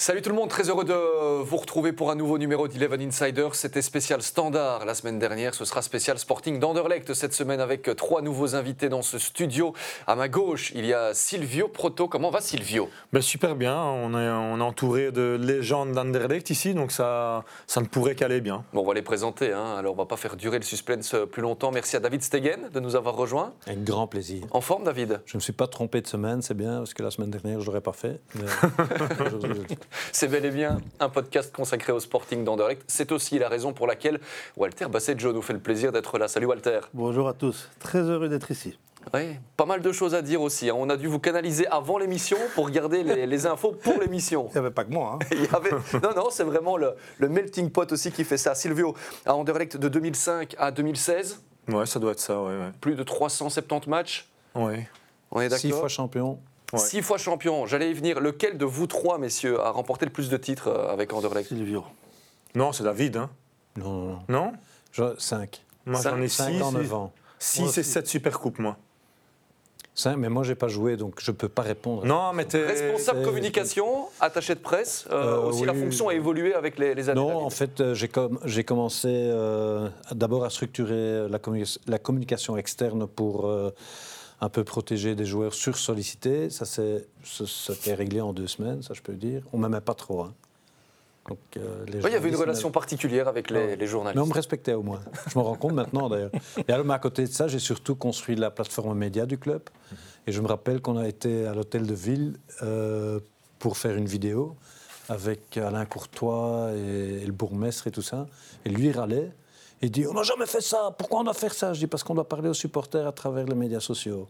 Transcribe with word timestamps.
Salut 0.00 0.22
tout 0.22 0.30
le 0.30 0.36
monde, 0.36 0.48
très 0.48 0.70
heureux 0.70 0.84
de 0.84 0.94
vous 1.42 1.56
retrouver 1.56 1.92
pour 1.92 2.12
un 2.12 2.14
nouveau 2.14 2.38
numéro 2.38 2.68
d'Eleven 2.68 3.02
Insider. 3.02 3.48
C'était 3.54 3.82
spécial 3.82 4.22
standard 4.22 4.84
la 4.84 4.94
semaine 4.94 5.18
dernière, 5.18 5.54
ce 5.54 5.64
sera 5.64 5.82
spécial 5.82 6.20
Sporting 6.20 6.60
d'Anderlecht 6.60 7.14
cette 7.14 7.34
semaine 7.34 7.58
avec 7.58 7.90
trois 7.96 8.22
nouveaux 8.22 8.54
invités 8.54 8.88
dans 8.88 9.02
ce 9.02 9.18
studio. 9.18 9.74
À 10.06 10.14
ma 10.14 10.28
gauche, 10.28 10.70
il 10.76 10.86
y 10.86 10.94
a 10.94 11.14
Silvio 11.14 11.66
Proto. 11.66 12.06
Comment 12.06 12.30
va 12.30 12.40
Silvio? 12.40 12.88
Ben 13.12 13.20
Super 13.20 13.56
bien, 13.56 13.76
on 13.76 14.12
est, 14.12 14.30
on 14.30 14.60
est 14.60 14.62
entouré 14.62 15.10
de 15.10 15.36
légendes 15.36 15.90
d'Anderlecht 15.90 16.48
ici, 16.50 16.74
donc 16.74 16.92
ça, 16.92 17.44
ça 17.66 17.80
ne 17.80 17.86
pourrait 17.86 18.14
qu'aller 18.14 18.40
bien. 18.40 18.64
Bon, 18.72 18.82
on 18.82 18.86
va 18.86 18.94
les 18.94 19.02
présenter, 19.02 19.52
hein. 19.52 19.74
alors 19.76 19.94
on 19.94 19.98
va 19.98 20.06
pas 20.06 20.16
faire 20.16 20.36
durer 20.36 20.58
le 20.58 20.64
suspense 20.64 21.16
plus 21.32 21.42
longtemps. 21.42 21.72
Merci 21.72 21.96
à 21.96 22.00
David 22.00 22.22
Stegen 22.22 22.70
de 22.72 22.78
nous 22.78 22.94
avoir 22.94 23.16
rejoints. 23.16 23.52
Avec 23.66 23.82
grand 23.82 24.06
plaisir. 24.06 24.46
En 24.52 24.60
forme 24.60 24.84
David? 24.84 25.22
Je 25.26 25.34
ne 25.34 25.38
me 25.38 25.42
suis 25.42 25.52
pas 25.52 25.66
trompé 25.66 26.00
de 26.00 26.06
semaine, 26.06 26.40
c'est 26.40 26.56
bien, 26.56 26.78
parce 26.78 26.94
que 26.94 27.02
la 27.02 27.10
semaine 27.10 27.32
dernière 27.32 27.60
je 27.60 27.66
l'aurais 27.66 27.80
pas 27.80 27.92
fait. 27.92 28.20
Mais... 28.36 28.44
C'est 30.12 30.28
bel 30.28 30.44
et 30.44 30.50
bien 30.50 30.78
un 31.00 31.08
podcast 31.08 31.52
consacré 31.54 31.92
au 31.92 32.00
Sporting 32.00 32.44
d'Anderlecht. 32.44 32.82
C'est 32.86 33.12
aussi 33.12 33.38
la 33.38 33.48
raison 33.48 33.72
pour 33.72 33.86
laquelle 33.86 34.20
Walter 34.56 34.86
Bassetjo 34.86 35.32
nous 35.32 35.42
fait 35.42 35.52
le 35.52 35.58
plaisir 35.58 35.92
d'être 35.92 36.18
là. 36.18 36.28
Salut 36.28 36.46
Walter. 36.46 36.80
Bonjour 36.94 37.28
à 37.28 37.34
tous, 37.34 37.68
très 37.78 38.00
heureux 38.00 38.28
d'être 38.28 38.50
ici. 38.50 38.78
Oui, 39.14 39.36
pas 39.56 39.64
mal 39.64 39.80
de 39.80 39.92
choses 39.92 40.14
à 40.14 40.22
dire 40.22 40.42
aussi. 40.42 40.68
Hein. 40.68 40.74
On 40.76 40.90
a 40.90 40.96
dû 40.96 41.06
vous 41.06 41.18
canaliser 41.18 41.66
avant 41.68 41.98
l'émission 41.98 42.36
pour 42.54 42.70
garder 42.70 43.02
les, 43.02 43.46
infos 43.46 43.72
pour 43.72 43.98
l'émission. 44.00 44.48
Il 44.50 44.52
n'y 44.52 44.58
avait 44.58 44.70
pas 44.70 44.84
que 44.84 44.92
moi. 44.92 45.18
Hein. 45.20 45.26
Il 45.32 45.44
y 45.44 45.48
avait... 45.54 45.70
Non, 46.02 46.14
non, 46.14 46.28
c'est 46.30 46.44
vraiment 46.44 46.76
le, 46.76 46.94
melting 47.20 47.70
pot 47.70 47.90
aussi 47.90 48.12
qui 48.12 48.24
fait 48.24 48.36
ça. 48.36 48.54
Silvio, 48.54 48.94
à 49.24 49.34
Anderlecht 49.34 49.76
de 49.76 49.88
2005 49.88 50.56
à 50.58 50.70
2016. 50.70 51.42
Ouais, 51.68 51.86
ça 51.86 51.98
doit 51.98 52.12
être 52.12 52.20
ça, 52.20 52.42
ouais, 52.42 52.70
Plus 52.80 52.94
de 52.94 53.02
370 53.02 53.88
matchs. 53.88 54.28
Oui. 54.54 54.84
On 55.30 55.40
est 55.40 55.48
d'accord 55.48 55.58
Six 55.58 55.70
fois 55.70 55.88
champion. 55.88 56.38
Six 56.76 57.02
fois 57.02 57.16
champion. 57.16 57.66
J'allais 57.66 57.90
y 57.90 57.94
venir. 57.94 58.20
Lequel 58.20 58.58
de 58.58 58.64
vous 58.64 58.86
trois, 58.86 59.18
messieurs, 59.18 59.60
a 59.60 59.70
remporté 59.70 60.04
le 60.04 60.12
plus 60.12 60.28
de 60.28 60.36
titres 60.36 60.68
euh, 60.68 60.92
avec 60.92 61.12
Anderlecht 61.12 61.48
Silvio. 61.48 61.84
Non, 62.54 62.72
c'est 62.72 62.84
David. 62.84 63.16
Hein. 63.16 63.30
Non, 63.76 64.18
non. 64.28 64.52
Non 64.94 65.14
Cinq. 65.18 65.64
Moi, 65.86 66.00
j'en 66.02 66.20
ai 66.20 66.28
six. 66.28 66.62
en 66.62 66.72
9 66.72 66.94
ans. 66.94 67.12
Six 67.38 67.78
et 67.78 67.82
sept 67.82 68.06
super 68.08 68.40
coupes, 68.40 68.58
moi. 68.58 68.76
Cinq, 69.94 70.16
mais 70.16 70.28
moi, 70.28 70.42
j'ai 70.42 70.54
pas 70.54 70.68
joué, 70.68 70.96
donc 70.96 71.20
je 71.20 71.30
peux 71.30 71.48
pas 71.48 71.62
répondre. 71.62 72.04
Non, 72.04 72.32
mais 72.32 72.46
es 72.52 72.64
responsable 72.64 73.22
communication, 73.22 74.06
attaché 74.20 74.54
de 74.54 74.60
presse. 74.60 75.06
Euh, 75.10 75.36
euh, 75.36 75.42
aussi, 75.42 75.64
la 75.64 75.74
fonction 75.74 76.08
a 76.08 76.14
évolué 76.14 76.54
avec 76.54 76.78
les, 76.78 76.94
les 76.94 77.08
années. 77.08 77.20
Non, 77.20 77.36
en 77.36 77.50
fait, 77.50 77.94
j'ai 77.94 78.08
com 78.08 78.38
commencé 78.66 79.32
d'abord 80.12 80.44
à 80.44 80.50
structurer 80.50 81.28
la, 81.28 81.38
la, 81.86 81.98
communication 81.98 82.56
externe 82.56 83.06
pour 83.06 83.50
un 84.40 84.48
peu 84.48 84.64
protégé 84.64 85.14
des 85.14 85.24
joueurs 85.24 85.54
sursollicités. 85.54 86.50
Ça 86.50 86.64
s'est 86.64 87.94
réglé 87.94 88.20
en 88.20 88.32
deux 88.32 88.46
semaines, 88.46 88.82
ça 88.82 88.94
je 88.94 89.02
peux 89.02 89.14
dire. 89.14 89.42
On 89.52 89.58
ne 89.58 89.62
m'aimait 89.62 89.80
pas 89.80 89.94
trop. 89.94 90.22
Hein. 90.22 90.34
Donc, 91.28 91.38
euh, 91.58 91.84
il 91.86 92.10
y 92.10 92.14
avait 92.14 92.30
une 92.30 92.36
relation 92.36 92.70
particulière 92.70 93.28
avec 93.28 93.50
les, 93.50 93.86
journalistes. 93.86 94.16
Mais 94.16 94.22
on 94.22 94.26
me 94.26 94.32
respectait 94.32 94.72
au 94.72 94.82
moins. 94.82 95.00
Je 95.30 95.38
me 95.38 95.44
rends 95.44 95.56
compte 95.56 95.74
maintenant 95.74 96.08
d'ailleurs. 96.08 96.30
Et 96.66 96.72
alors, 96.72 96.90
à 96.90 96.98
côté 96.98 97.24
de 97.24 97.30
ça, 97.30 97.48
j'ai 97.48 97.58
surtout 97.58 97.94
construit 97.94 98.34
la 98.34 98.50
plateforme 98.50 98.96
média 98.96 99.26
du 99.26 99.36
club. 99.36 99.62
Et 100.26 100.32
je 100.32 100.40
me 100.40 100.46
rappelle 100.46 100.80
qu'on 100.80 100.96
a 100.96 101.06
été 101.06 101.46
à 101.46 101.54
l'hôtel 101.54 101.86
de 101.86 101.94
ville 101.94 102.38
euh, 102.62 103.20
pour 103.58 103.76
faire 103.76 103.96
une 103.96 104.06
vidéo 104.06 104.56
avec 105.10 105.56
Alain 105.58 105.84
Courtois 105.84 106.70
et, 106.74 107.22
et, 107.22 107.26
le 107.26 107.32
bourgmestre 107.32 107.86
et 107.88 107.90
tout 107.90 108.02
ça. 108.02 108.26
Et 108.64 108.70
lui, 108.70 108.86
il 108.86 108.92
râlait. 108.92 109.30
Il 109.82 109.90
dit 109.90 110.06
On 110.06 110.14
n'a 110.14 110.22
jamais 110.22 110.46
fait 110.46 110.60
ça, 110.60 110.94
pourquoi 110.96 111.20
on 111.20 111.24
doit 111.24 111.34
faire 111.34 111.54
ça? 111.54 111.72
Je 111.72 111.80
dis 111.80 111.86
Parce 111.86 112.02
qu'on 112.02 112.14
doit 112.14 112.28
parler 112.28 112.48
aux 112.48 112.54
supporters 112.54 113.06
à 113.06 113.12
travers 113.12 113.46
les 113.46 113.54
médias 113.54 113.80
sociaux. 113.80 114.28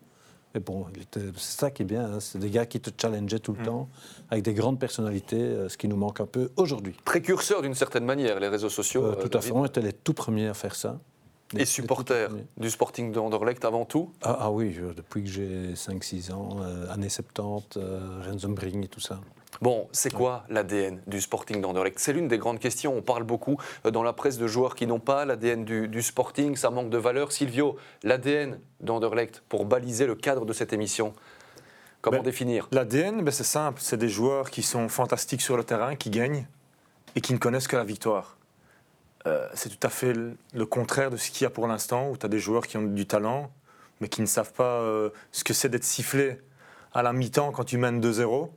Et 0.55 0.61
bon, 0.61 0.87
c'est 1.13 1.61
ça 1.61 1.71
qui 1.71 1.83
est 1.83 1.85
bien, 1.85 2.05
hein. 2.05 2.21
c'est 2.21 2.39
des 2.39 2.49
gars 2.49 2.65
qui 2.65 2.81
te 2.81 2.91
challengeaient 2.99 3.39
tout 3.39 3.53
le 3.53 3.61
mm. 3.61 3.67
temps, 3.67 3.89
avec 4.31 4.45
des 4.45 4.55
grandes 4.55 4.81
personnalités, 4.81 5.37
euh, 5.37 5.69
ce 5.69 5.77
qui 5.77 5.89
nous 5.89 5.97
manque 5.97 6.21
un 6.21 6.27
peu 6.27 6.51
aujourd'hui. 6.57 6.95
Précurseurs 7.05 7.61
d'une 7.61 7.75
certaine 7.75 8.05
manière, 8.05 8.41
les 8.41 8.49
réseaux 8.49 8.71
sociaux. 8.71 9.05
Euh, 9.05 9.15
tout 9.15 9.37
à 9.37 9.43
fait, 9.43 9.53
on 9.53 9.67
était 9.67 9.83
les 9.83 9.93
tout 9.93 10.15
premiers 10.15 10.49
à 10.49 10.55
faire 10.55 10.75
ça. 10.75 10.99
Et 11.57 11.65
supporters 11.65 12.31
du 12.59 12.71
Sporting 12.71 13.11
de 13.11 13.19
Anderlecht 13.19 13.65
avant 13.65 13.87
tout 13.87 14.13
ah, 14.21 14.37
ah, 14.41 14.51
oui, 14.51 14.77
depuis 14.97 15.23
que 15.23 15.31
j'ai 15.31 15.73
5-6 15.75 16.33
ans, 16.33 16.59
euh, 16.61 16.93
années 16.93 17.09
70, 17.09 17.79
Rensenbring 18.27 18.85
et 18.85 18.89
tout 18.89 19.01
ça. 19.01 19.21
Bon, 19.61 19.89
c'est 19.93 20.13
quoi 20.13 20.45
l'ADN 20.49 21.01
du 21.07 21.21
Sporting 21.21 21.61
d'Anderlecht 21.61 21.99
C'est 21.99 22.13
l'une 22.13 22.29
des 22.29 22.39
grandes 22.39 22.61
questions. 22.61 22.95
On 22.97 23.03
parle 23.03 23.25
beaucoup 23.25 23.59
euh, 23.85 23.91
dans 23.91 24.03
la 24.03 24.13
presse 24.13 24.39
de 24.39 24.47
joueurs 24.47 24.75
qui 24.75 24.87
n'ont 24.87 25.01
pas 25.01 25.25
l'ADN 25.25 25.65
du, 25.65 26.03
Sporting, 26.03 26.55
ça 26.55 26.71
manque 26.71 26.91
de 26.91 26.99
valeur. 26.99 27.33
Silvio, 27.33 27.77
l'ADN 28.03 28.61
d'Anderlecht 28.81 29.43
pour 29.49 29.65
baliser 29.65 30.07
le 30.07 30.15
cadre 30.15 30.45
de 30.45 30.53
cette 30.53 30.73
émission 30.73 31.13
Comment 32.01 32.19
ben, 32.19 32.25
définir? 32.25 32.69
L'ADN, 32.71 33.23
ben 33.23 33.33
c'est 33.33 33.43
simple. 33.43 33.81
C'est 33.83 33.97
des 33.97 34.09
joueurs 34.09 34.51
qui 34.51 34.63
sont 34.63 34.89
fantastiques 34.89 35.43
sur 35.43 35.57
le 35.57 35.65
terrain, 35.65 35.97
qui 35.97 36.11
gagnent 36.11 36.47
et 37.17 37.21
qui 37.21 37.33
ne 37.33 37.39
connaissent 37.39 37.67
que 37.67 37.77
la 37.77 37.85
victoire. 37.85 38.37
Euh, 39.27 39.49
c'est 39.55 39.69
tout 39.69 39.85
à 39.85 39.91
fait 39.91 40.13
le 40.13 40.67
contraire 40.67 41.11
de 41.11 41.17
ce 41.17 41.31
qu'il 41.33 41.43
y 41.43 41.47
a 41.47 41.51
pour 41.51 41.67
l'instant, 41.67 42.11
où 42.11 42.17
tu 42.17 42.25
as 42.25 42.29
des 42.29 42.39
joueurs 42.39 42.67
qui 42.69 42.77
ont 42.77 42.83
du 42.83 43.07
talent, 43.07 43.51
mais 44.01 44.09
qui 44.09 44.21
ne 44.21 44.27
savent 44.27 44.53
pas 44.53 44.81
euh, 44.81 45.11
ce 45.33 45.43
que 45.43 45.53
c'est 45.53 45.69
d'être 45.69 45.85
sifflé 45.85 46.39
à 46.93 47.03
la 47.03 47.13
mi-temps 47.13 47.51
quand 47.51 47.65
tu 47.65 47.79
mènes 47.79 48.01
2-0 48.01 48.51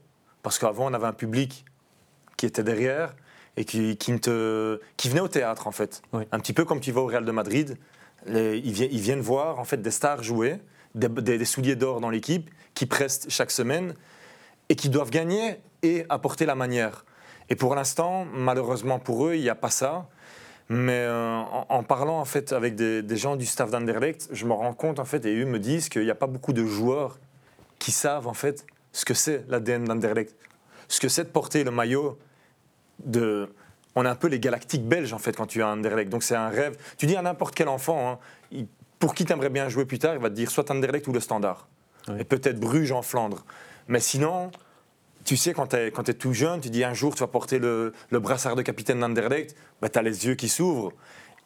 parce 0.43 0.59
qu'avant, 0.59 0.89
on 0.89 0.93
avait 0.93 1.07
un 1.07 1.13
public 1.13 1.65
qui 2.37 2.45
était 2.45 2.63
derrière 2.63 3.15
et 3.57 3.65
qui, 3.65 3.97
qui, 3.97 4.19
te, 4.19 4.79
qui 4.97 5.09
venait 5.09 5.21
au 5.21 5.27
théâtre, 5.27 5.67
en 5.67 5.71
fait. 5.71 6.01
Un 6.13 6.39
petit 6.39 6.53
peu 6.53 6.65
comme 6.65 6.79
tu 6.79 6.91
vas 6.91 7.01
au 7.01 7.05
Real 7.05 7.25
de 7.25 7.31
Madrid. 7.31 7.77
ils, 8.27 8.71
viennent, 8.71 9.21
voir 9.21 9.59
en 9.59 9.63
fait, 9.63 9.81
des 9.81 9.91
stars 9.91 10.23
jouer, 10.23 10.59
des, 10.95 11.45
souliers 11.45 11.75
d'or 11.75 12.01
dans 12.01 12.09
l'équipe, 12.09 12.49
qui 12.73 12.85
prestent 12.85 13.29
chaque 13.29 13.51
semaine 13.51 13.93
et 14.69 14.75
qui 14.75 14.89
doivent 14.89 15.11
gagner 15.11 15.57
et 15.83 16.05
apporter 16.09 16.45
la 16.45 16.55
manière. 16.55 17.05
Et 17.49 17.55
pour 17.55 17.75
l'instant, 17.75 18.25
malheureusement 18.33 18.99
pour 18.99 19.27
eux, 19.27 19.35
il 19.35 19.41
n'y 19.41 19.49
a 19.49 19.55
pas 19.55 19.69
ça. 19.69 20.07
Mais 20.69 20.99
euh, 20.99 21.41
en, 21.67 21.83
parlant 21.83 22.19
en 22.19 22.25
fait 22.25 22.53
avec 22.53 22.75
des, 22.75 23.01
des 23.01 23.17
gens 23.17 23.35
du 23.35 23.45
staff 23.45 23.71
d'Anderlecht, 23.71 24.29
je 24.31 24.45
me 24.45 24.53
rends 24.53 24.73
compte 24.73 24.99
en 24.99 25.05
fait, 25.05 25.25
et 25.25 25.35
eux 25.35 25.45
me 25.45 25.59
disent 25.59 25.89
qu'il 25.89 26.03
n'y 26.03 26.09
a 26.09 26.15
pas 26.15 26.27
beaucoup 26.27 26.53
de 26.53 26.65
joueurs 26.65 27.19
qui 27.77 27.91
savent 27.91 28.27
en 28.27 28.33
fait 28.33 28.65
ce 28.91 29.05
que 29.05 29.13
c'est 29.13 29.45
l'ADN 29.49 29.85
d'Anderlecht, 29.85 30.35
ce 30.87 30.99
que 30.99 31.07
c'est 31.07 31.23
de 31.23 31.29
porter 31.29 31.63
le 31.63 31.71
maillot 31.71 32.17
de... 33.03 33.49
On 33.95 34.05
est 34.05 34.09
un 34.09 34.15
peu 34.15 34.27
les 34.27 34.39
galactiques 34.39 34.87
belges 34.87 35.11
en 35.11 35.19
fait 35.19 35.35
quand 35.35 35.47
tu 35.47 35.61
as 35.61 35.67
Anderlecht, 35.67 36.09
donc 36.09 36.23
c'est 36.23 36.35
un 36.35 36.49
rêve. 36.49 36.77
Tu 36.97 37.07
dis 37.07 37.15
à 37.17 37.21
n'importe 37.21 37.55
quel 37.55 37.67
enfant, 37.67 38.19
hein, 38.53 38.65
pour 38.99 39.13
qui 39.13 39.25
t'aimerais 39.25 39.49
bien 39.49 39.67
jouer 39.67 39.85
plus 39.85 39.99
tard, 39.99 40.13
il 40.13 40.21
va 40.21 40.29
te 40.29 40.35
dire 40.35 40.49
soit 40.49 40.69
Anderlecht 40.71 41.07
ou 41.07 41.11
le 41.11 41.19
Standard. 41.19 41.67
Et 42.17 42.23
peut-être 42.23 42.59
Bruges 42.59 42.91
en 42.91 43.01
Flandre. 43.01 43.45
Mais 43.87 43.99
sinon, 43.99 44.51
tu 45.25 45.35
sais, 45.37 45.53
quand 45.53 45.67
tu 45.67 45.75
es, 45.75 45.87
es, 45.87 46.13
tout 46.13 46.33
jeune, 46.33 46.61
tu 46.61 46.69
dis 46.69 46.83
un 46.83 46.93
jour 46.93 47.13
tu 47.15 47.19
vas 47.19 47.27
porter 47.27 47.59
le, 47.59 47.93
le 48.09 48.19
brassard 48.19 48.55
de 48.55 48.61
capitaine 48.61 48.99
d'Anderlecht, 48.99 49.55
bah, 49.81 49.89
tu 49.89 49.99
as 49.99 50.01
les 50.01 50.25
yeux 50.25 50.35
qui 50.35 50.49
s'ouvrent. 50.49 50.93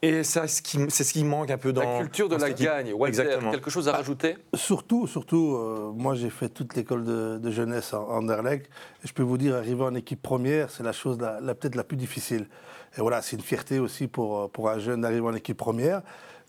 Et 0.02 0.24
c'est 0.24 0.48
ce, 0.48 0.62
qui, 0.62 0.78
ce 0.90 1.14
qui 1.14 1.24
manque 1.24 1.50
un 1.50 1.58
peu 1.58 1.74
dans 1.74 1.82
la 1.82 2.00
culture 2.00 2.30
de 2.30 2.36
la 2.36 2.52
gagne. 2.52 2.94
Exactement. 3.08 3.52
Quelque 3.52 3.70
chose 3.70 3.88
à 3.88 3.92
bah, 3.92 3.98
rajouter 4.00 4.38
Surtout, 4.54 5.08
surtout, 5.08 5.56
euh, 5.56 5.92
moi 5.96 6.16
j'ai 6.16 6.30
fait 6.30 6.50
toute 6.50 6.76
l'école 6.76 7.04
de, 7.06 7.52
jeunesse 7.52 7.94
en 7.94 8.08
Anderlecht. 8.08 8.68
Et 9.04 9.08
je 9.08 9.14
peux 9.14 9.24
vous 9.24 9.38
dire, 9.38 9.56
arriver 9.56 9.84
en 9.84 9.96
équipe 9.96 10.22
première, 10.22 10.70
c'est 10.70 10.84
la 10.84 10.92
chose 10.92 11.18
la, 11.20 11.56
peut-être 11.56 11.76
la 11.76 11.84
plus 11.84 11.98
difficile. 11.98 12.48
Et 12.98 13.02
voilà, 13.02 13.22
c'est 13.22 13.36
une 13.36 13.42
fierté 13.42 13.80
aussi 13.80 14.08
pour, 14.08 14.38
euh, 14.38 14.48
pour 14.48 14.70
un 14.70 14.80
jeune 14.80 15.02
d'arriver 15.02 15.26
en 15.26 15.34
équipe 15.34 15.58
première. 15.58 16.02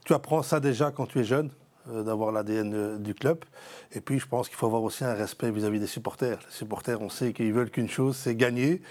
Tu 0.05 0.13
apprends 0.13 0.43
ça 0.43 0.61
déjà 0.61 0.91
quand 0.91 1.07
tu 1.07 1.21
es 1.21 1.25
jeune, 1.25 1.51
euh, 1.89 2.03
d'avoir 2.03 2.33
l'ADN 2.33 2.99
du 3.03 3.15
club. 3.15 3.45
Et 3.93 4.01
puis, 4.01 4.19
je 4.19 4.27
pense 4.27 4.49
qu'il 4.49 4.57
faut 4.57 4.67
avoir 4.67 4.83
aussi 4.83 5.05
un 5.05 5.15
respect 5.15 5.51
vis-à-vis 5.51 5.81
des 5.81 5.87
supporters. 5.87 6.39
Les 6.39 6.53
supporters, 6.53 7.01
on 7.01 7.09
sait 7.09 7.33
qu'ils 7.33 7.53
veulent 7.53 7.71
qu'une 7.71 7.89
chose, 7.89 8.17
c'est 8.17 8.35
gagner. 8.35 8.83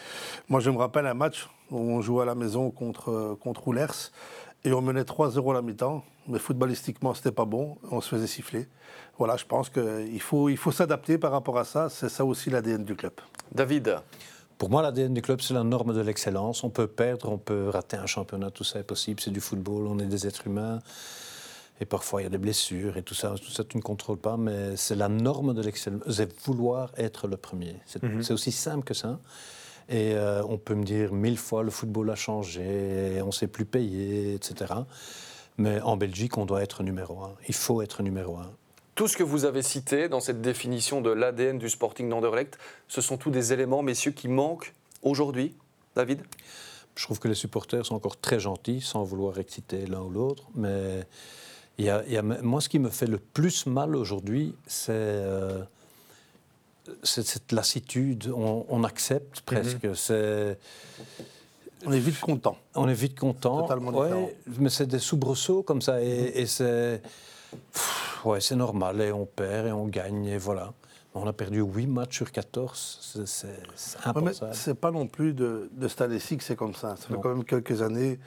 Moi, 0.47 0.59
je 0.59 0.69
me 0.69 0.77
rappelle 0.77 1.05
un 1.05 1.13
match 1.13 1.49
où 1.71 1.77
on 1.77 2.01
jouait 2.01 2.23
à 2.23 2.25
la 2.25 2.35
maison 2.35 2.71
contre, 2.71 3.37
contre 3.41 3.67
Oulers. 3.67 4.11
Et 4.65 4.73
on 4.73 4.81
menait 4.81 5.03
3-0 5.03 5.51
à 5.51 5.53
la 5.53 5.61
mi-temps, 5.61 6.03
mais 6.27 6.39
footballistiquement, 6.39 7.13
c'était 7.13 7.31
pas 7.31 7.45
bon. 7.45 7.77
On 7.91 8.01
se 8.01 8.09
faisait 8.09 8.27
siffler. 8.27 8.67
Voilà, 9.19 9.37
je 9.37 9.45
pense 9.45 9.69
qu'il 9.69 10.21
faut, 10.21 10.49
il 10.49 10.57
faut 10.57 10.71
s'adapter 10.71 11.19
par 11.19 11.31
rapport 11.31 11.57
à 11.59 11.63
ça. 11.63 11.87
C'est 11.87 12.09
ça 12.09 12.25
aussi 12.25 12.49
l'ADN 12.49 12.83
du 12.83 12.95
club. 12.95 13.13
David 13.53 13.97
pour 14.57 14.69
moi, 14.69 14.81
l'ADN 14.81 15.13
du 15.13 15.21
club, 15.21 15.41
c'est 15.41 15.53
la 15.53 15.65
norme 15.65 15.93
de 15.93 15.99
l'excellence. 15.99 16.63
On 16.63 16.69
peut 16.69 16.87
perdre, 16.87 17.29
on 17.29 17.37
peut 17.37 17.67
rater 17.67 17.97
un 17.97 18.05
championnat, 18.05 18.51
tout 18.51 18.63
ça 18.63 18.79
est 18.79 18.83
possible. 18.83 19.19
C'est 19.19 19.31
du 19.31 19.41
football, 19.41 19.85
on 19.85 19.99
est 19.99 20.05
des 20.05 20.27
êtres 20.27 20.47
humains. 20.47 20.79
Et 21.81 21.85
parfois, 21.85 22.21
il 22.21 22.23
y 22.23 22.27
a 22.27 22.29
des 22.29 22.37
blessures 22.37 22.95
et 22.95 23.03
tout 23.03 23.13
ça. 23.13 23.35
Tout 23.35 23.51
ça, 23.51 23.65
tu 23.65 23.75
ne 23.75 23.81
contrôles 23.81 24.17
pas, 24.17 24.37
mais 24.37 24.77
c'est 24.77 24.95
la 24.95 25.09
norme 25.09 25.53
de 25.53 25.61
l'excellence. 25.61 26.03
C'est 26.09 26.41
vouloir 26.45 26.91
être 26.95 27.27
le 27.27 27.35
premier. 27.35 27.75
C'est 27.85 28.01
mhm. 28.01 28.23
aussi 28.29 28.53
simple 28.53 28.85
que 28.85 28.93
ça. 28.93 29.19
Et 29.89 30.13
euh, 30.15 30.43
on 30.43 30.57
peut 30.57 30.75
me 30.75 30.83
dire 30.83 31.13
mille 31.13 31.37
fois 31.37 31.63
le 31.63 31.71
football 31.71 32.09
a 32.09 32.15
changé, 32.15 33.19
on 33.21 33.27
ne 33.27 33.31
sait 33.31 33.47
plus 33.47 33.65
payer, 33.65 34.33
etc. 34.33 34.73
Mais 35.57 35.79
en 35.81 35.95
Belgique, 35.95 36.37
on 36.37 36.45
doit 36.45 36.63
être 36.63 36.83
numéro 36.83 37.21
un. 37.23 37.35
Il 37.47 37.53
faut 37.53 37.81
être 37.81 38.03
numéro 38.03 38.37
un. 38.37 38.51
Tout 38.95 39.07
ce 39.07 39.17
que 39.17 39.23
vous 39.23 39.45
avez 39.45 39.61
cité 39.61 40.09
dans 40.09 40.19
cette 40.19 40.41
définition 40.41 41.01
de 41.01 41.11
l'ADN 41.11 41.57
du 41.57 41.69
Sporting 41.69 42.09
d'Anderlecht, 42.09 42.57
ce 42.87 43.01
sont 43.01 43.17
tous 43.17 43.29
des 43.29 43.53
éléments, 43.53 43.83
messieurs, 43.83 44.11
qui 44.11 44.27
manquent 44.27 44.73
aujourd'hui, 45.01 45.55
David? 45.95 46.21
Je 46.95 47.03
trouve 47.03 47.19
que 47.19 47.27
les 47.27 47.35
supporters 47.35 47.85
sont 47.85 47.95
encore 47.95 48.17
très 48.17 48.39
gentils, 48.39 48.81
sans 48.81 49.03
vouloir 49.03 49.37
exciter 49.37 49.85
l'un 49.85 50.01
ou 50.01 50.09
l'autre. 50.09 50.45
Mais 50.55 51.05
il 51.77 51.85
y 51.85 51.89
a, 51.89 52.21
moi, 52.21 52.61
ce 52.61 52.69
qui 52.69 52.79
me 52.79 52.89
fait 52.89 53.07
le 53.07 53.17
plus 53.17 53.65
mal 53.65 53.95
aujourd'hui, 53.95 54.55
c'est... 54.65 54.91
Euh, 54.93 55.63
c'est 55.63 55.74
cette 57.03 57.51
lassitude, 57.51 58.31
on, 58.35 58.65
on 58.69 58.83
accepte 58.83 59.41
presque. 59.41 59.87
C'est 59.95 60.57
On 61.85 61.91
est 61.91 61.99
vite 61.99 62.19
content. 62.19 62.57
On 62.75 62.87
est 62.87 62.93
vite 62.93 63.19
content. 63.19 63.61
Totalement 63.63 63.91
Ouais, 63.91 64.37
mais 64.59 64.69
c'est 64.69 64.87
des 64.87 64.99
soubresauts 64.99 65.63
comme 65.63 65.81
ça. 65.81 66.01
Et, 66.01 66.41
et 66.41 66.45
c'est. 66.45 67.01
Ouais, 68.23 68.41
c'est 68.41 68.55
normal. 68.55 69.01
Et 69.01 69.11
on 69.11 69.25
perd 69.25 69.67
et 69.67 69.71
on 69.71 69.85
gagne. 69.87 70.25
Et 70.25 70.37
voilà. 70.37 70.73
On 71.17 71.25
a 71.27 71.31
perdu 71.33 71.61
8 71.61 71.87
matchs 71.87 72.17
sur 72.17 72.31
14. 72.31 72.99
C'est- 73.01 73.25
c'est 73.25 73.47
Ouais, 73.47 73.53
mais 74.05 74.09
impensable. 74.19 74.53
c'est 74.53 74.73
pas 74.73 74.91
non 74.91 75.07
plus 75.07 75.33
de, 75.33 75.69
de 75.71 75.87
cette 75.87 76.01
année-ci 76.01 76.35
que 76.37 76.43
c'est 76.43 76.57
comme 76.57 76.75
ça. 76.75 76.95
Ça 76.97 77.07
fait 77.07 77.15
quand 77.21 77.29
même 77.29 77.45
quelques 77.45 77.81
années 77.81 78.19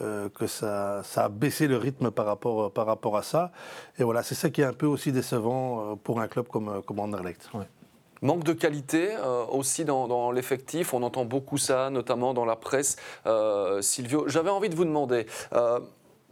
euh, 0.00 0.28
que 0.28 0.46
ça, 0.46 1.00
ça 1.02 1.24
a 1.24 1.28
baissé 1.30 1.66
le 1.66 1.78
rythme 1.78 2.10
par 2.10 2.26
rapport, 2.26 2.70
par 2.70 2.84
rapport 2.84 3.16
à 3.16 3.22
ça. 3.22 3.52
Et 3.98 4.04
voilà, 4.04 4.22
c'est 4.22 4.34
ça 4.34 4.50
qui 4.50 4.60
est 4.60 4.64
un 4.64 4.74
peu 4.74 4.84
aussi 4.84 5.12
décevant 5.12 5.92
euh, 5.92 5.94
pour 5.96 6.20
un 6.20 6.28
club 6.28 6.46
comme, 6.48 6.68
euh, 6.68 6.80
comme 6.82 6.98
Anderlecht. 7.00 7.48
Manque 8.22 8.44
de 8.44 8.52
qualité 8.54 9.14
euh, 9.14 9.44
aussi 9.46 9.84
dans, 9.84 10.08
dans 10.08 10.30
l'effectif, 10.30 10.94
on 10.94 11.02
entend 11.02 11.24
beaucoup 11.24 11.58
ça, 11.58 11.90
notamment 11.90 12.32
dans 12.34 12.44
la 12.46 12.56
presse. 12.56 12.96
Euh, 13.26 13.82
Silvio, 13.82 14.26
j'avais 14.28 14.50
envie 14.50 14.68
de 14.70 14.74
vous 14.74 14.84
demander, 14.86 15.26
euh, 15.52 15.80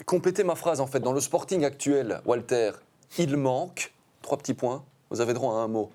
complétez 0.06 0.44
ma 0.44 0.54
phrase 0.54 0.80
en 0.80 0.86
fait, 0.86 1.00
dans 1.00 1.12
le 1.12 1.20
sporting 1.20 1.64
actuel, 1.64 2.20
Walter, 2.24 2.72
il 3.18 3.36
manque, 3.36 3.92
trois 4.22 4.38
petits 4.38 4.54
points, 4.54 4.82
vous 5.10 5.20
avez 5.20 5.34
droit 5.34 5.54
à 5.54 5.58
un 5.58 5.68
mot. 5.68 5.90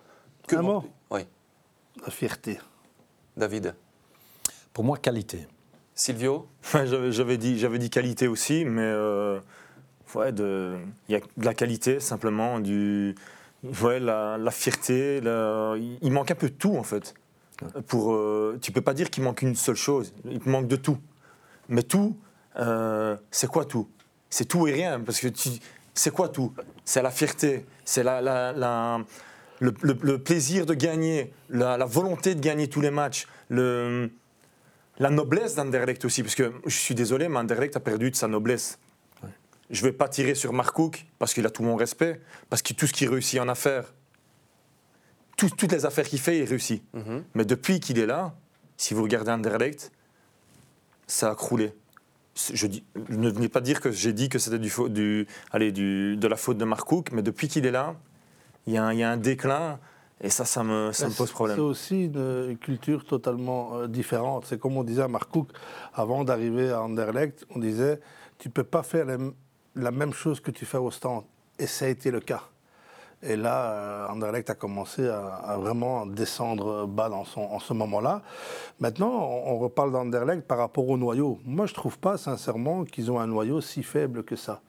Que 0.47 0.55
Un 0.57 0.61
manque- 0.61 0.83
mot? 0.85 0.89
Oui, 1.11 1.21
La 2.05 2.11
fierté. 2.11 2.59
David. 3.35 3.73
Pour 4.73 4.83
moi, 4.83 4.97
qualité. 4.97 5.47
Silvio 5.95 6.47
J'avais 7.09 7.37
dit, 7.37 7.57
j'avais 7.57 7.79
dit 7.79 7.89
qualité 7.89 8.27
aussi, 8.27 8.63
mais 8.63 8.81
euh, 8.83 9.39
ouais, 10.13 10.31
de- 10.31 10.77
il 11.07 11.13
y 11.13 11.15
a 11.15 11.19
de 11.19 11.45
la 11.45 11.53
qualité, 11.55 11.99
simplement, 11.99 12.59
du, 12.59 13.15
ouais, 13.63 13.99
la, 13.99 14.37
la 14.37 14.51
fierté. 14.51 15.21
la- 15.21 15.75
il 15.77 16.11
manque 16.11 16.31
un 16.31 16.35
peu 16.35 16.49
de 16.49 16.55
tout, 16.55 16.75
en 16.77 16.83
fait. 16.83 17.13
Pour, 17.87 18.13
euh, 18.13 18.57
tu 18.61 18.71
peux 18.71 18.81
pas 18.81 18.93
dire 18.93 19.09
qu'il 19.09 19.23
manque 19.23 19.41
une 19.41 19.55
seule 19.55 19.75
chose, 19.75 20.13
il 20.25 20.39
manque 20.45 20.67
de 20.67 20.77
tout. 20.77 20.97
Mais 21.67 21.83
tout, 21.83 22.17
euh, 22.57 23.17
c'est 23.31 23.47
quoi 23.47 23.65
tout? 23.65 23.89
C'est 24.29 24.45
tout 24.45 24.65
et 24.67 24.71
rien, 24.71 24.99
parce 25.01 25.19
que 25.19 25.27
tu- 25.27 25.49
c'est 25.93 26.11
quoi 26.11 26.29
tout? 26.29 26.53
C'est 26.85 27.01
la 27.01 27.11
fierté, 27.11 27.65
c'est 27.83 28.03
la, 28.03 28.21
la- 28.21 28.53
la- 28.53 29.03
le, 29.59 29.73
le- 29.81 29.97
le 30.01 30.17
plaisir 30.23 30.65
de 30.65 30.73
gagner, 30.73 31.33
la, 31.49 31.75
la 31.77 31.85
volonté 31.85 32.33
de 32.33 32.39
gagner 32.39 32.69
tous 32.69 32.79
les 32.79 32.91
matchs, 32.91 33.27
le, 33.49 34.09
la 34.99 35.09
noblesse 35.09 35.55
d'Anderlecht 35.55 36.05
aussi, 36.05 36.23
parce 36.23 36.35
que 36.35 36.53
je 36.65 36.75
suis 36.77 36.95
désolé, 36.95 37.27
mais 37.27 37.39
Anderlecht 37.39 37.75
a 37.75 37.81
perdu 37.81 38.09
de 38.09 38.15
sa 38.15 38.27
noblesse. 38.29 38.79
Je 39.69 39.83
ne 39.85 39.89
vais 39.91 39.95
pas 39.95 40.07
tirer 40.09 40.33
sur 40.35 40.51
Mark 40.53 40.73
Cook 40.75 41.05
parce 41.19 41.33
qu'il 41.33 41.45
a 41.45 41.49
tout 41.49 41.63
mon 41.63 41.75
respect, 41.75 42.19
parce 42.49 42.61
que 42.61 42.73
tout 42.73 42.87
ce 42.87 42.93
qu'il 42.93 43.07
réussit 43.09 43.39
en 43.39 43.47
affaires, 43.47 43.93
tout- 45.37 45.49
toutes 45.55 45.71
les 45.71 45.85
affaires 45.85 46.07
qu'il 46.07 46.19
fait, 46.19 46.39
il 46.39 46.45
réussit. 46.45 46.83
Mhm. 46.93 47.23
Mais 47.35 47.45
depuis 47.45 47.79
qu'il 47.79 47.99
est 47.99 48.05
là, 48.05 48.33
si 48.77 48.93
vous 48.93 49.03
regardez 49.03 49.31
Anderlecht, 49.31 49.91
ça 51.07 51.31
a 51.31 51.35
croulé. 51.35 51.73
Je, 52.53 52.67
dis, 52.67 52.83
ne 53.09 53.29
venez 53.29 53.49
pas 53.49 53.59
dire 53.61 53.81
que 53.81 53.91
j'ai 53.91 54.13
dit 54.13 54.29
que 54.29 54.39
c'était 54.39 54.59
du, 54.59 54.71
du, 54.89 55.27
allez, 55.51 55.71
du, 55.71 56.15
de 56.15 56.27
la 56.27 56.35
faute 56.37 56.57
de 56.57 56.65
Mark 56.65 56.87
Cook, 56.87 57.11
mais 57.11 57.21
depuis 57.21 57.47
qu'il 57.47 57.65
est 57.65 57.71
là, 57.71 57.95
il 58.65 58.73
y, 58.73 58.77
a 58.77 58.83
un- 58.85 58.93
il 58.93 58.99
y 58.99 59.03
a 59.03 59.11
un 59.11 59.17
déclin, 59.17 59.79
et 60.21 60.29
ça, 60.29 60.45
ça 60.45 60.63
me, 60.63 60.91
ça 60.93 61.07
me 61.07 61.13
pose 61.13 61.27
C'est 61.27 61.33
problème. 61.33 61.59
aussi 61.59 62.05
une, 62.05 62.57
culture 62.57 63.05
totalement 63.05 63.75
euh, 63.77 63.87
différente. 63.87 64.45
C'est 64.47 64.59
comme 64.59 64.77
on 64.77 64.83
disait 64.83 65.01
à 65.01 65.07
Mark 65.07 65.29
Cook, 65.31 65.49
avant 65.93 66.23
d'arriver 66.23 66.69
à 66.69 66.81
Anderlecht, 66.81 67.45
on 67.55 67.59
disait 67.59 67.99
tu 68.37 68.49
peux 68.49 68.63
pas 68.63 68.83
faire 68.83 69.09
m- 69.09 69.33
la 69.75 69.91
même 69.91 70.13
chose 70.13 70.39
que 70.39 70.51
tu 70.51 70.65
fais 70.65 70.77
au 70.77 70.91
stand. 70.91 71.23
Et 71.57 71.67
ça 71.67 71.85
a 71.85 71.87
été 71.87 72.11
le 72.11 72.19
cas. 72.19 72.43
Et 73.21 73.35
là, 73.35 73.71
euh, 73.71 74.07
Anderlecht 74.07 74.49
a 74.49 74.55
commencé 74.55 75.05
à, 75.07 75.57
vraiment 75.59 76.05
descendre 76.05 76.85
bas 76.85 77.09
dans 77.09 77.25
son, 77.25 77.41
en 77.41 77.59
ce 77.59 77.73
moment-là. 77.73 78.21
Maintenant, 78.79 79.11
on, 79.11 79.57
reparle 79.59 79.91
d'Anderlecht 79.91 80.47
par 80.47 80.57
rapport 80.57 80.87
au 80.87 80.97
noyau. 80.97 81.37
Moi, 81.43 81.65
je 81.65 81.73
trouve 81.73 81.99
pas 81.99 82.17
sincèrement 82.17 82.85
qu'ils 82.85 83.11
ont 83.11 83.19
un 83.19 83.27
noyau 83.27 83.59
si 83.59 83.83
faible 83.83 84.23
que 84.23 84.37
ça. 84.37 84.61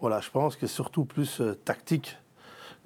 Voilà, 0.00 0.20
je 0.20 0.30
pense 0.30 0.56
que 0.56 0.66
surtout 0.66 1.06
plus 1.06 1.40
euh, 1.40 1.54
tactique 1.54 2.18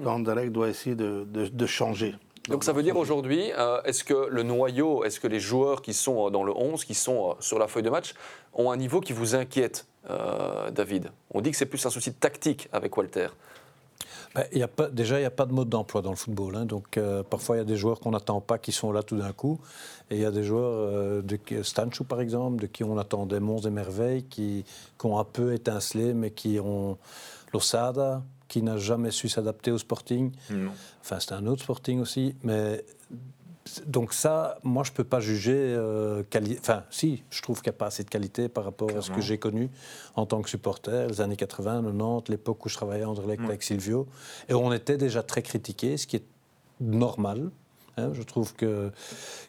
qu'Anderlecht 0.02 0.52
doit 0.52 0.68
essayer 0.68 0.94
de 0.94 1.66
changer. 1.66 2.14
Donc 2.48 2.64
ça 2.64 2.72
veut 2.72 2.82
dire 2.82 2.96
aujourd'hui, 2.96 3.52
euh, 3.56 3.82
est-ce 3.82 4.02
que 4.02 4.28
le 4.28 4.42
noyau, 4.42 5.04
est-ce 5.04 5.20
que 5.20 5.28
les 5.28 5.40
joueurs 5.40 5.82
qui 5.82 5.92
sont 5.92 6.26
euh, 6.26 6.30
dans 6.30 6.42
le 6.42 6.52
11, 6.56 6.84
qui 6.84 6.94
sont 6.94 7.30
euh, 7.30 7.34
sur 7.40 7.58
la 7.58 7.68
feuille 7.68 7.82
de 7.82 7.90
match, 7.90 8.14
ont 8.54 8.70
un 8.70 8.76
niveau 8.76 9.00
qui 9.00 9.12
vous 9.12 9.34
inquiète, 9.34 9.86
David? 10.72 11.10
On 11.32 11.40
dit 11.40 11.50
que 11.50 11.56
c'est 11.56 11.66
plus 11.66 11.84
un 11.86 11.90
souci 11.90 12.10
de 12.10 12.16
tactique 12.16 12.68
avec 12.72 12.96
Walter. 12.96 13.28
Ben, 14.34 14.44
déjà, 14.92 15.16
il 15.18 15.20
n'y 15.20 15.26
a 15.26 15.30
pas 15.30 15.44
de 15.44 15.52
mode 15.52 15.68
d'emploi 15.68 16.02
dans 16.02 16.10
le 16.10 16.16
football. 16.16 16.56
hein. 16.56 16.64
donc, 16.64 16.98
parfois, 17.28 17.56
il 17.56 17.58
y 17.58 17.62
a 17.62 17.64
des 17.64 17.76
joueurs 17.76 18.00
qu'on 18.00 18.12
n'attend 18.12 18.40
pas 18.40 18.58
qui 18.58 18.72
sont 18.72 18.90
là 18.92 19.02
tout 19.02 19.16
d'un 19.16 19.32
coup. 19.32 19.60
Et 20.10 20.16
il 20.16 20.22
y 20.22 20.24
a 20.24 20.32
des 20.32 20.42
joueurs, 20.42 20.72
euh, 20.72 21.22
de 21.22 21.38
Stanchou 21.62 22.04
par 22.04 22.20
exemple, 22.20 22.60
de 22.60 22.66
qui 22.66 22.82
on 22.82 22.98
attendait 22.98 23.38
monts 23.38 23.60
et 23.60 23.70
merveilles, 23.70 24.24
qui, 24.24 24.64
qui 24.98 25.06
ont 25.06 25.18
un 25.18 25.24
peu 25.24 25.54
étincelé, 25.54 26.14
mais 26.14 26.30
qui 26.32 26.58
ont. 26.58 26.98
Losada, 27.52 28.22
qui 28.50 28.62
n'a 28.62 28.76
jamais 28.76 29.10
su 29.12 29.28
s'adapter 29.30 29.70
au 29.70 29.78
sporting. 29.78 30.32
Non. 30.50 30.72
Enfin, 31.00 31.18
c'est 31.20 31.32
un 31.32 31.46
autre 31.46 31.62
sporting 31.62 32.00
aussi. 32.00 32.34
Mais. 32.42 32.84
Donc 33.86 34.14
ça, 34.14 34.58
moi, 34.64 34.82
je 34.84 34.90
ne 34.90 34.96
peux 34.96 35.04
pas 35.04 35.20
juger. 35.20 35.54
euh, 35.54 36.22
quali- 36.28 36.56
Enfin, 36.58 36.82
si, 36.90 37.22
je 37.30 37.40
trouve 37.42 37.60
qu'il 37.62 37.70
n'y 37.70 37.76
a 37.76 37.78
pas 37.78 37.86
assez 37.86 38.02
de 38.02 38.08
qualité 38.08 38.48
par 38.48 38.64
rapport 38.64 38.90
à 38.96 39.02
ce 39.02 39.10
que 39.10 39.20
j'ai 39.20 39.38
connu 39.38 39.70
en 40.16 40.26
tant 40.26 40.40
que 40.42 40.48
supporter, 40.50 41.06
les 41.08 41.20
années 41.20 41.36
80, 41.36 41.82
90, 41.82 42.30
l'époque 42.30 42.64
où 42.64 42.68
je 42.68 42.74
travaillais 42.74 43.04
en 43.04 43.12
direct 43.14 43.40
Ouais. 43.42 43.48
avec 43.48 43.62
Silvio. 43.62 44.08
Et 44.48 44.54
on 44.54 44.72
était 44.72 44.96
déjà 44.96 45.22
très 45.22 45.42
critiqué, 45.42 45.96
ce 45.98 46.06
qui 46.06 46.16
est 46.16 46.24
normal. 46.80 47.50
Hein. 47.96 48.10
je 48.12 48.22
trouve 48.22 48.54
que 48.54 48.90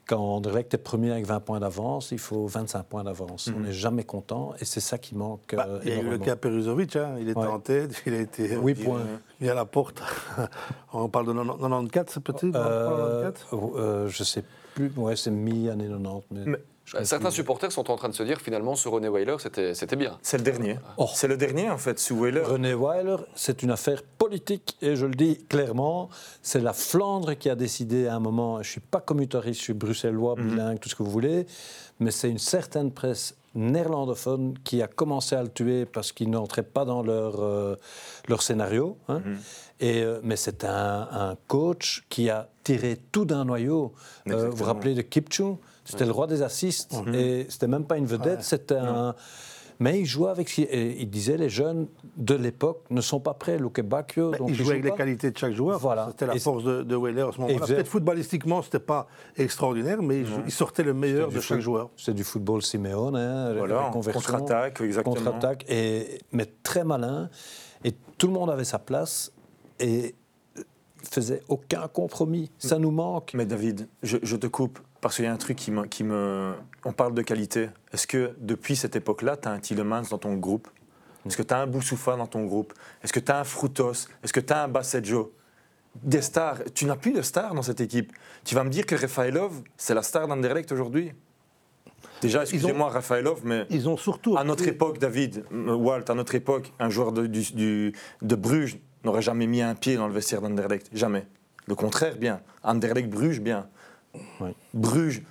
quand 0.08 0.20
Anderlecht 0.20 0.74
est 0.74 0.78
premier 0.78 1.12
avec 1.12 1.26
20 1.26 1.40
points 1.42 1.60
d'avance, 1.60 2.12
il 2.12 2.20
faut 2.20 2.46
25 2.48 2.84
points 2.84 3.04
d'avance. 3.04 3.50
On 3.54 3.60
Mhm. 3.60 3.66
n'est 3.66 3.72
jamais 3.74 4.04
content 4.04 4.54
et 4.60 4.66
c'est 4.66 4.80
ça 4.80 4.98
qui 4.98 5.16
manque 5.16 5.56
Bah, 5.56 5.66
euh, 5.70 5.80
il 5.84 5.90
y 5.90 5.94
a 5.94 6.02
eu 6.02 6.10
le 6.10 6.18
cas 6.18 6.36
Peruzovic, 6.36 6.96
hein, 6.96 7.16
il 7.20 7.30
était 7.30 7.40
Ouais. 7.40 7.48
en 7.48 7.60
tête, 7.60 7.92
il 8.06 8.14
a 8.14 8.20
été 8.20 8.58
Oui, 8.58 8.74
mis- 8.78 8.84
points. 8.84 9.02
mis 9.40 9.50
à 9.50 9.54
la 9.54 9.66
porte. 9.66 10.02
On 10.94 11.08
parle 11.10 11.28
de 11.28 11.34
94, 11.34 12.08
c'est 12.10 12.24
peut-être 12.24 12.56
Euh, 12.56 13.24
94 13.32 13.72
euh, 13.78 14.08
je 14.08 14.24
sais 14.24 14.44
plus, 14.76 14.92
ouais, 14.98 15.16
c'est 15.16 15.32
mi-année 15.32 15.88
90. 15.88 16.26
Mais 16.32 16.40
Mais- 16.46 16.46
je 16.46 16.52
connais 16.52 16.58
Certains 17.04 17.32
supporters 17.32 17.72
sont 17.72 17.90
en 17.90 17.96
train 17.96 18.10
de 18.10 18.14
se 18.14 18.24
dire 18.24 18.42
finalement 18.42 18.76
ce 18.76 18.90
René 18.90 19.08
Weiler 19.08 19.36
c'était 19.40 19.74
c'était 19.74 19.96
bien. 19.96 20.18
C'est 20.24 20.38
le 20.38 20.44
dernier. 20.44 20.78
Oh. 20.98 21.08
C'est 21.14 21.28
le 21.30 21.38
dernier, 21.38 21.70
en 21.70 21.78
fait, 21.78 21.98
sous 22.00 22.16
Wheeler. 22.16 22.42
René 22.42 22.74
Weiler, 22.74 23.16
c'est 23.36 23.64
une 23.64 23.72
affaire 23.72 24.04
politique 24.04 24.78
et 24.82 24.96
je 24.98 25.06
le 25.06 25.16
dis 25.16 25.38
clairement, 25.48 26.10
c'est 26.42 26.60
la 26.60 26.74
Flandre 26.74 27.38
qui 27.38 27.50
a 27.50 27.56
décidé 27.56 28.08
à 28.08 28.16
un 28.16 28.20
moment, 28.20 28.56
je 28.56 28.68
ne 28.68 28.72
suis 28.72 28.82
pas 28.82 29.00
commutariste, 29.00 29.60
je 29.60 29.64
suis 29.66 29.74
bruxellois, 29.74 30.36
Mhm. 30.38 30.50
bilingue, 30.50 30.80
tout 30.80 30.90
ce 30.90 30.96
que 30.96 31.04
vous 31.04 31.12
voulez, 31.12 31.46
mais 32.00 32.12
c'est 32.12 32.30
une 32.30 32.40
certaine 32.40 32.92
presse 32.92 33.36
néerlandophone 33.54 34.56
qui 34.64 34.82
a 34.82 34.88
commencé 34.88 35.36
à 35.36 35.44
le 35.44 35.50
tuer 35.50 35.86
parce 35.86 36.12
qu'il 36.12 36.30
n'entrait 36.30 36.64
pas 36.64 36.86
dans 36.86 37.04
leur, 37.04 37.42
euh, 37.42 37.76
leur 38.28 38.42
scénario. 38.42 38.98
hein. 39.08 39.22
Mhm. 39.26 39.38
Et, 39.82 40.04
euh, 40.04 40.20
mais 40.24 40.36
c'est 40.36 40.64
un, 40.64 41.08
un 41.12 41.38
coach 41.48 42.04
qui 42.10 42.30
a 42.30 42.50
tiré 42.64 42.98
tout 43.12 43.26
d'un 43.26 43.46
noyau. 43.46 43.94
Euh, 44.30 44.50
vous 44.50 44.58
vous 44.58 44.64
rappelez 44.66 44.94
de 44.94 45.02
Kipchou 45.02 45.58
C'était 45.84 46.06
le 46.06 46.12
roi 46.12 46.28
des 46.28 46.42
assists. 46.44 46.94
Et 47.14 47.46
c'était 47.50 47.68
même 47.68 47.86
pas 47.86 47.98
une 47.98 48.06
vedette, 48.06 48.38
Ouais. 48.40 48.44
c'était 48.44 48.76
un. 48.76 49.16
Mais 49.80 50.00
il 50.00 50.06
jouait 50.06 50.30
avec. 50.30 50.60
Et 50.60 51.02
il 51.02 51.10
disait 51.10 51.38
les 51.38 51.50
jeunes 51.50 51.88
de 52.16 52.36
l'époque 52.36 52.84
ne 52.92 53.02
sont 53.02 53.20
pas 53.20 53.34
prêts. 53.34 53.58
Luke 53.58 53.82
Bacchio. 53.82 54.30
Donc 54.30 54.50
il 54.50 54.54
jouait 54.56 54.74
avec 54.74 54.84
les 54.84 54.92
qualités 54.92 55.32
de 55.32 55.38
chaque 55.38 55.54
joueur. 55.54 55.80
Voilà. 55.80 56.06
C'était 56.12 56.28
la 56.28 56.36
Et- 56.36 56.40
force 56.40 56.64
de, 56.64 56.84
de 56.84 56.96
Weiler 56.96 57.22
à 57.24 57.32
ce 57.32 57.42
moment-là. 57.42 57.58
faisait- 57.62 57.74
Peut-être 57.76 57.88
footballistiquement, 57.88 58.62
c'était 58.62 58.78
pas 58.80 59.08
extraordinaire, 59.38 60.00
mais 60.04 60.24
il, 60.46 60.52
sortait 60.52 60.84
le 60.84 60.94
meilleur 60.94 61.30
de 61.30 61.40
chaque 61.40 61.58
foot- 61.58 61.62
joueur. 61.62 61.90
C'est 61.98 62.14
du 62.14 62.24
football 62.24 62.62
Simeone, 62.62 63.16
hein, 63.16 63.54
Voilà, 63.58 63.90
contre-attaque, 63.92 64.82
exactement. 64.82 65.16
contre-attaque, 65.16 65.66
et 65.68 66.20
mais 66.32 66.46
très 66.62 66.84
malin. 66.84 67.30
Et 67.84 67.94
tout 68.20 68.28
le 68.28 68.34
monde 68.34 68.52
avait 68.52 68.66
sa 68.66 68.78
place 68.78 69.32
et 69.80 70.14
il 70.56 70.64
faisait 71.10 71.42
aucun 71.50 71.88
compromis. 71.88 72.52
Ça 72.60 72.78
nous 72.78 72.92
manque. 72.92 73.32
Mais 73.34 73.48
David, 73.48 73.88
je, 74.04 74.18
je 74.22 74.36
te 74.36 74.46
coupe 74.46 74.78
parce 75.02 75.16
qu'il 75.16 75.26
y 75.26 75.28
a 75.28 75.34
un 75.34 75.38
truc 75.38 75.58
qui 75.58 75.72
me, 75.72 75.86
qui 75.86 76.04
me... 76.04 76.54
On 76.86 76.94
parle 76.94 77.14
de 77.14 77.22
qualité. 77.22 77.70
Est-ce 77.92 78.08
que 78.08 78.36
depuis 78.40 78.76
cette 78.76 78.96
époque-là, 78.96 79.36
tu 79.38 79.48
as 79.48 79.52
un 79.52 79.60
Tillemans 79.60 80.04
dans 80.10 80.18
ton 80.18 80.36
groupe? 80.36 80.68
Est-ce 81.26 81.38
que 81.38 81.44
tu 81.44 81.54
as 81.54 81.60
un 81.60 81.68
Boussoufa 81.68 82.16
dans 82.16 82.28
ton 82.28 82.46
groupe? 82.46 82.74
Est-ce 83.04 83.12
que 83.14 83.20
tu 83.20 83.32
as 83.32 83.40
un 83.40 83.44
Frutos? 83.44 84.08
Est-ce 84.24 84.34
que 84.34 84.40
tu 84.40 84.54
as 84.54 84.64
un 84.64 84.68
Basseggio? 84.68 85.34
Des 86.02 86.22
stars. 86.22 86.60
Tu 86.74 86.86
n'as 86.86 86.96
plus 86.96 87.12
de 87.12 87.22
stars 87.22 87.54
dans 87.54 87.62
cette 87.62 87.82
équipe. 87.82 88.14
Tu 88.46 88.56
vas 88.56 88.64
me 88.64 88.70
dire 88.70 88.86
que 88.86 88.96
Rafaelov, 88.96 89.62
c'est 89.78 89.94
la 89.94 90.02
star 90.04 90.28
d'Anderlecht 90.28 90.72
aujourd'hui? 90.72 91.12
Déjà, 92.22 92.42
excusez-moi, 92.44 92.90
Rafaelov, 92.90 93.42
mais 93.44 93.66
Ils 93.70 93.90
ont 93.90 93.98
surtout. 93.98 94.38
à 94.38 94.44
notre 94.44 94.68
époque, 94.68 95.00
David, 95.00 95.44
Walt, 95.52 96.06
à 96.10 96.14
notre 96.14 96.36
époque, 96.36 96.72
un 96.80 96.90
joueur 96.90 97.12
de, 97.12 97.26
du- 97.26 97.52
du- 97.54 97.94
de 98.22 98.36
Bruges 98.36 98.78
n'aurait 99.04 99.22
jamais 99.24 99.48
mis 99.48 99.62
un 99.62 99.74
pied 99.76 99.96
dans 99.96 100.08
le 100.08 100.14
vestiaire 100.14 100.42
d'Anderlecht. 100.42 100.90
Jamais. 100.94 101.26
Le 101.68 101.76
contraire, 101.76 102.16
bien. 102.18 102.42
Anderlecht, 102.64 103.10
Bruges, 103.10 103.40
bien. 103.42 103.68
Oui. 104.40 104.50
Bruges, 104.74 105.22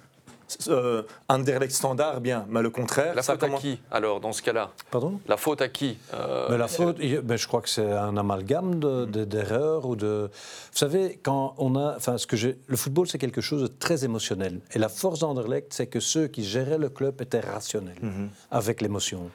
euh, 0.68 1.02
Anderlecht 1.28 1.72
standard, 1.72 2.20
bien, 2.20 2.44
mais 2.48 2.60
le 2.62 2.70
contraire. 2.70 3.14
La 3.14 3.22
ça 3.22 3.34
faute 3.34 3.44
à 3.44 3.48
qui, 3.50 3.78
alors, 3.90 4.20
dans 4.20 4.32
ce 4.32 4.42
cas-là? 4.42 4.70
Pardon? 4.90 5.20
La 5.28 5.36
faute 5.36 5.62
à 5.62 5.68
qui 5.68 5.96
Euh, 6.12 6.48
Mais 6.50 6.58
la 6.58 6.66
faute, 6.66 6.96
il- 7.00 7.20
ben, 7.20 7.36
je 7.36 7.46
crois 7.46 7.60
que 7.60 7.68
c'est 7.68 7.92
un 7.92 8.16
amalgame 8.16 8.80
de- 8.80 9.04
de- 9.04 9.24
d'erreurs 9.24 9.86
ou 9.86 9.94
de. 9.96 10.28
Vous 10.72 10.78
savez, 10.78 11.20
quand 11.22 11.54
on 11.58 11.76
a, 11.76 11.94
enfin, 11.96 12.18
ce 12.18 12.26
que 12.26 12.36
j'ai, 12.36 12.58
le 12.66 12.76
football, 12.76 13.06
c'est 13.06 13.18
quelque 13.18 13.40
chose 13.40 13.62
de 13.62 13.68
très 13.68 14.04
émotionnel. 14.04 14.60
Et 14.74 14.78
la 14.80 14.88
force 14.88 15.20
d'Anderlecht, 15.20 15.72
c'est 15.72 15.86
que 15.86 16.00
ceux 16.00 16.26
qui 16.26 16.42
géraient 16.44 16.78
le 16.78 16.88
club 16.88 17.20
étaient 17.22 17.40
rationnels, 17.40 17.98
avec 18.50 18.80
l'émotion. 18.80 19.30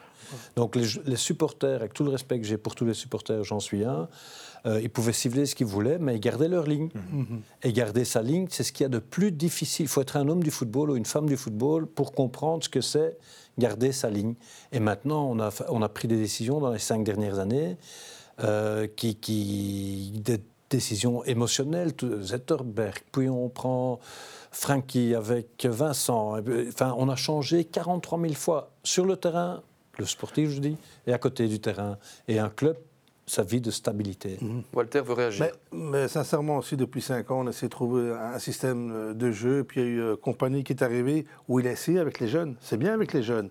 Donc 0.55 0.75
les, 0.75 0.85
les 1.05 1.15
supporters, 1.15 1.75
avec 1.75 1.93
tout 1.93 2.03
le 2.03 2.09
respect 2.11 2.39
que 2.39 2.45
j'ai 2.47 2.57
pour 2.57 2.75
tous 2.75 2.85
les 2.85 2.93
supporters, 2.93 3.43
j'en 3.43 3.59
suis 3.59 3.83
un. 3.83 4.07
euh, 4.65 4.81
ils 4.81 4.89
pouvaient 4.89 5.13
siffler 5.13 5.45
ce 5.45 5.55
qu'ils 5.55 5.67
voulaient, 5.67 5.97
mais 5.99 6.15
ils 6.15 6.19
gardaient 6.19 6.47
leur 6.47 6.65
ligne. 6.65 6.89
Et 7.63 7.71
garder 7.73 8.05
sa 8.05 8.21
ligne, 8.21 8.47
c'est 8.49 8.63
ce 8.63 8.71
qu'il 8.71 8.83
y 8.83 8.85
a 8.85 8.89
de 8.89 8.99
plus 8.99 9.31
difficile. 9.31 9.85
Il 9.85 9.89
faut 9.89 10.01
être 10.01 10.17
un 10.17 10.27
homme 10.27 10.43
du 10.43 10.51
football 10.51 10.89
ou 10.91 10.95
une 10.95 11.05
femme 11.05 11.27
du 11.27 11.37
football 11.37 11.85
pour 11.87 12.13
comprendre 12.13 12.63
ce 12.63 12.69
que 12.69 12.81
c'est 12.81 13.17
garder 13.57 13.91
sa 13.91 14.09
ligne. 14.09 14.35
Et 14.71 14.79
maintenant, 14.79 15.29
on 15.29 15.39
a, 15.39 15.49
on 15.69 15.81
a 15.81 15.89
pris 15.89 16.07
des 16.07 16.17
décisions 16.17 16.59
dans 16.59 16.71
les 16.71 16.79
cinq 16.79 17.03
dernières 17.03 17.39
années 17.39 17.77
euh, 18.43 18.87
qui, 18.87 19.15
qui- 19.15 20.11
des 20.15 20.41
décisions 20.69 21.23
émotionnelles. 21.23 21.91
Zetterberg, 22.21 23.01
puis 23.13 23.29
on 23.29 23.47
prend 23.49 23.99
Frankie 24.51 25.13
avec 25.15 25.65
Vincent. 25.65 26.37
Enfin, 26.67 26.93
on 26.97 27.07
a 27.07 27.15
changé 27.15 27.63
43 27.65 28.19
000 28.19 28.33
fois 28.33 28.71
sur 28.83 29.05
le 29.05 29.15
terrain, 29.15 29.61
le 29.99 30.05
sportif, 30.05 30.49
je 30.49 30.59
dis, 30.59 30.77
et 31.07 31.13
à 31.13 31.17
côté 31.17 31.47
du 31.47 31.59
terrain. 31.59 31.97
Et 32.27 32.39
un 32.39 32.49
club, 32.49 32.77
ça 33.27 33.43
vit 33.43 33.61
de 33.61 33.71
stabilité. 33.71 34.37
Walter 34.73 35.01
veut 35.01 35.13
réagir. 35.13 35.47
Mais, 35.71 35.77
mais 35.77 36.07
sincèrement 36.07 36.57
aussi, 36.57 36.77
depuis 36.77 37.01
5 37.01 37.31
ans, 37.31 37.41
on 37.41 37.49
essaie 37.49 37.65
de 37.65 37.71
trouver 37.71 38.11
un 38.11 38.39
système 38.39 39.13
de 39.13 39.31
jeu. 39.31 39.63
Puis 39.63 39.81
il 39.81 39.83
y 39.83 39.87
a 39.87 39.89
eu 39.89 40.01
euh, 40.01 40.15
Compagnie 40.15 40.63
qui 40.63 40.73
est 40.73 40.83
arrivé 40.83 41.25
où 41.47 41.59
il 41.59 41.67
a 41.67 41.71
essayé 41.71 41.99
avec 41.99 42.19
les 42.19 42.27
jeunes. 42.27 42.55
C'est 42.61 42.77
bien 42.77 42.93
avec 42.93 43.13
les 43.13 43.23
jeunes. 43.23 43.49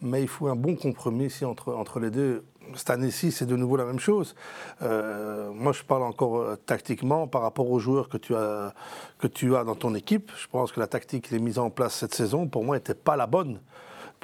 Mais 0.00 0.22
il 0.22 0.28
faut 0.28 0.46
un 0.48 0.56
bon 0.56 0.76
compromis 0.76 1.26
ici 1.26 1.44
entre, 1.44 1.72
entre 1.74 1.98
les 2.00 2.10
deux. 2.10 2.44
Cette 2.74 2.90
année-ci, 2.90 3.32
c'est 3.32 3.46
de 3.46 3.56
nouveau 3.56 3.76
la 3.76 3.84
même 3.84 3.98
chose. 3.98 4.34
Euh, 4.82 5.50
moi, 5.52 5.72
je 5.72 5.82
parle 5.82 6.02
encore 6.02 6.38
euh, 6.38 6.56
tactiquement 6.56 7.26
par 7.26 7.42
rapport 7.42 7.70
aux 7.70 7.78
joueurs 7.78 8.08
que 8.08 8.16
tu, 8.16 8.34
as, 8.34 8.74
que 9.18 9.26
tu 9.26 9.56
as 9.56 9.64
dans 9.64 9.74
ton 9.74 9.94
équipe. 9.94 10.30
Je 10.36 10.46
pense 10.48 10.72
que 10.72 10.80
la 10.80 10.86
tactique 10.86 11.28
qui 11.28 11.34
est 11.34 11.38
mise 11.38 11.58
en 11.58 11.70
place 11.70 11.94
cette 11.94 12.14
saison, 12.14 12.46
pour 12.46 12.64
moi, 12.64 12.76
n'était 12.76 12.94
pas 12.94 13.16
la 13.16 13.26
bonne. 13.26 13.60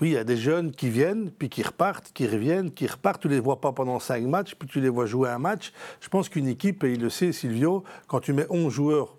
Puis 0.03 0.11
il 0.11 0.15
y 0.15 0.19
a 0.19 0.25
des 0.25 0.37
jeunes 0.37 0.73
qui 0.73 0.89
viennent, 0.91 1.31
puis 1.31 1.49
qui 1.49 1.63
repartent, 1.63 2.11
qui 2.13 2.27
reviennent, 2.27 2.73
qui 2.73 2.89
repartent. 2.89 3.23
Tu 3.23 3.29
les 3.29 3.39
vois 3.39 3.61
pas 3.61 3.71
pendant 3.71 4.01
cinq 4.01 4.25
matchs, 4.25 4.57
puis 4.57 4.67
tu 4.67 4.81
les 4.81 4.89
vois 4.89 5.07
jouer 5.07 5.29
un 5.29 5.39
match. 5.39 5.73
Je 6.01 6.09
pense 6.09 6.29
qu'une 6.29 6.49
équipe, 6.49 6.83
et 6.83 6.95
il 6.95 7.01
le 7.01 7.09
sait, 7.09 7.31
Silvio, 7.31 7.85
quand 8.09 8.19
tu 8.19 8.33
mets 8.33 8.47
11 8.51 8.73
joueurs 8.73 9.17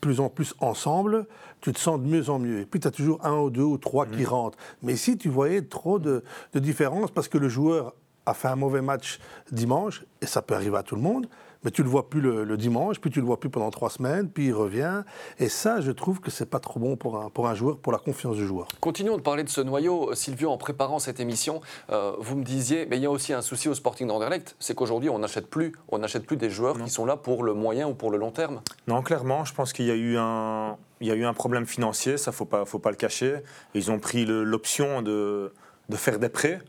plus 0.00 0.20
en 0.20 0.28
plus 0.28 0.54
ensemble, 0.60 1.26
tu 1.60 1.72
te 1.72 1.80
sens 1.80 2.00
de 2.00 2.06
mieux 2.06 2.30
en 2.30 2.38
mieux. 2.38 2.60
Et 2.60 2.66
puis 2.66 2.78
tu 2.78 2.86
as 2.86 2.92
toujours 2.92 3.18
un 3.26 3.36
ou 3.36 3.50
deux 3.50 3.64
ou 3.64 3.78
trois 3.78 4.06
qui 4.06 4.24
rentrent. 4.24 4.58
Mais 4.80 4.94
si 4.94 5.18
tu 5.18 5.28
voyais 5.28 5.62
trop 5.62 5.98
de, 5.98 6.22
de 6.52 6.60
différence 6.60 7.10
parce 7.10 7.26
que 7.26 7.38
le 7.38 7.48
joueur 7.48 7.92
a 8.24 8.32
fait 8.32 8.46
un 8.46 8.54
mauvais 8.54 8.80
match 8.80 9.18
dimanche, 9.50 10.04
et 10.20 10.26
ça 10.26 10.40
peut 10.40 10.54
arriver 10.54 10.76
à 10.76 10.84
tout 10.84 10.94
le 10.94 11.02
monde, 11.02 11.26
mais 11.64 11.70
tu 11.70 11.82
le 11.82 11.88
vois 11.88 12.08
plus 12.08 12.20
le, 12.20 12.44
le 12.44 12.56
dimanche, 12.56 13.00
puis 13.00 13.10
tu 13.10 13.20
le 13.20 13.26
vois 13.26 13.38
plus 13.38 13.50
pendant 13.50 13.70
trois 13.70 13.90
semaines, 13.90 14.28
puis 14.28 14.46
il 14.46 14.52
revient. 14.52 15.02
Et 15.38 15.48
ça, 15.48 15.80
je 15.80 15.92
trouve 15.92 16.20
que 16.20 16.30
c'est 16.30 16.46
pas 16.46 16.60
trop 16.60 16.80
bon 16.80 16.96
pour 16.96 17.18
un, 17.18 17.30
pour 17.30 17.48
un 17.48 17.54
joueur, 17.54 17.78
pour 17.78 17.92
la 17.92 17.98
confiance 17.98 18.36
du 18.36 18.46
joueur. 18.46 18.68
Continuons 18.80 19.16
de 19.16 19.22
parler 19.22 19.44
de 19.44 19.48
ce 19.48 19.60
noyau. 19.60 20.14
Silvio, 20.14 20.50
en 20.50 20.58
préparant 20.58 20.98
cette 20.98 21.20
émission, 21.20 21.60
euh, 21.90 22.12
vous 22.18 22.36
me 22.36 22.44
disiez, 22.44 22.86
mais 22.86 22.96
il 22.96 23.02
y 23.02 23.06
a 23.06 23.10
aussi 23.10 23.32
un 23.32 23.42
souci 23.42 23.68
au 23.68 23.74
Sporting 23.74 24.08
d'Anderlecht, 24.08 24.56
c'est 24.58 24.74
qu'aujourd'hui, 24.74 25.08
on 25.08 25.18
n'achète 25.18 25.48
plus, 25.48 25.72
on 25.88 25.98
n'achète 25.98 26.26
plus 26.26 26.36
des 26.36 26.50
joueurs 26.50 26.82
qui 26.82 26.90
sont 26.90 27.04
là 27.04 27.16
pour 27.16 27.44
le 27.44 27.54
moyen 27.54 27.88
ou 27.88 27.94
pour 27.94 28.10
le 28.10 28.18
long 28.18 28.30
terme. 28.30 28.60
Non, 28.86 29.02
clairement, 29.02 29.44
je 29.44 29.54
pense 29.54 29.72
qu'il 29.72 29.86
y 29.86 29.90
a 29.90 29.94
eu 29.94 30.16
un, 30.18 30.76
il 31.00 31.06
y 31.06 31.10
a 31.10 31.14
eu 31.14 31.24
un 31.24 31.34
problème 31.34 31.66
financier, 31.66 32.16
ça 32.16 32.32
faut 32.32 32.44
pas, 32.44 32.64
faut 32.64 32.78
pas 32.78 32.90
le 32.90 32.96
cacher. 32.96 33.38
Ils 33.74 33.90
ont 33.90 33.98
pris 33.98 34.24
l'option 34.26 35.02
de, 35.02 35.52
de 35.88 35.96
faire 35.96 36.18
des 36.18 36.28
prêts, 36.28 36.60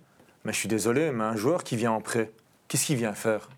mais 0.45 0.53
je 0.53 0.57
suis 0.57 0.69
désolé, 0.69 1.11
mais 1.11 1.23
un 1.23 1.35
joueur 1.35 1.63
qui 1.63 1.75
vient 1.75 1.91
en 1.91 2.01
prêt, 2.01 2.31
qu'est-ce 2.67 2.85
qu'il 2.85 2.97
vient 2.97 3.13
faire? 3.13 3.49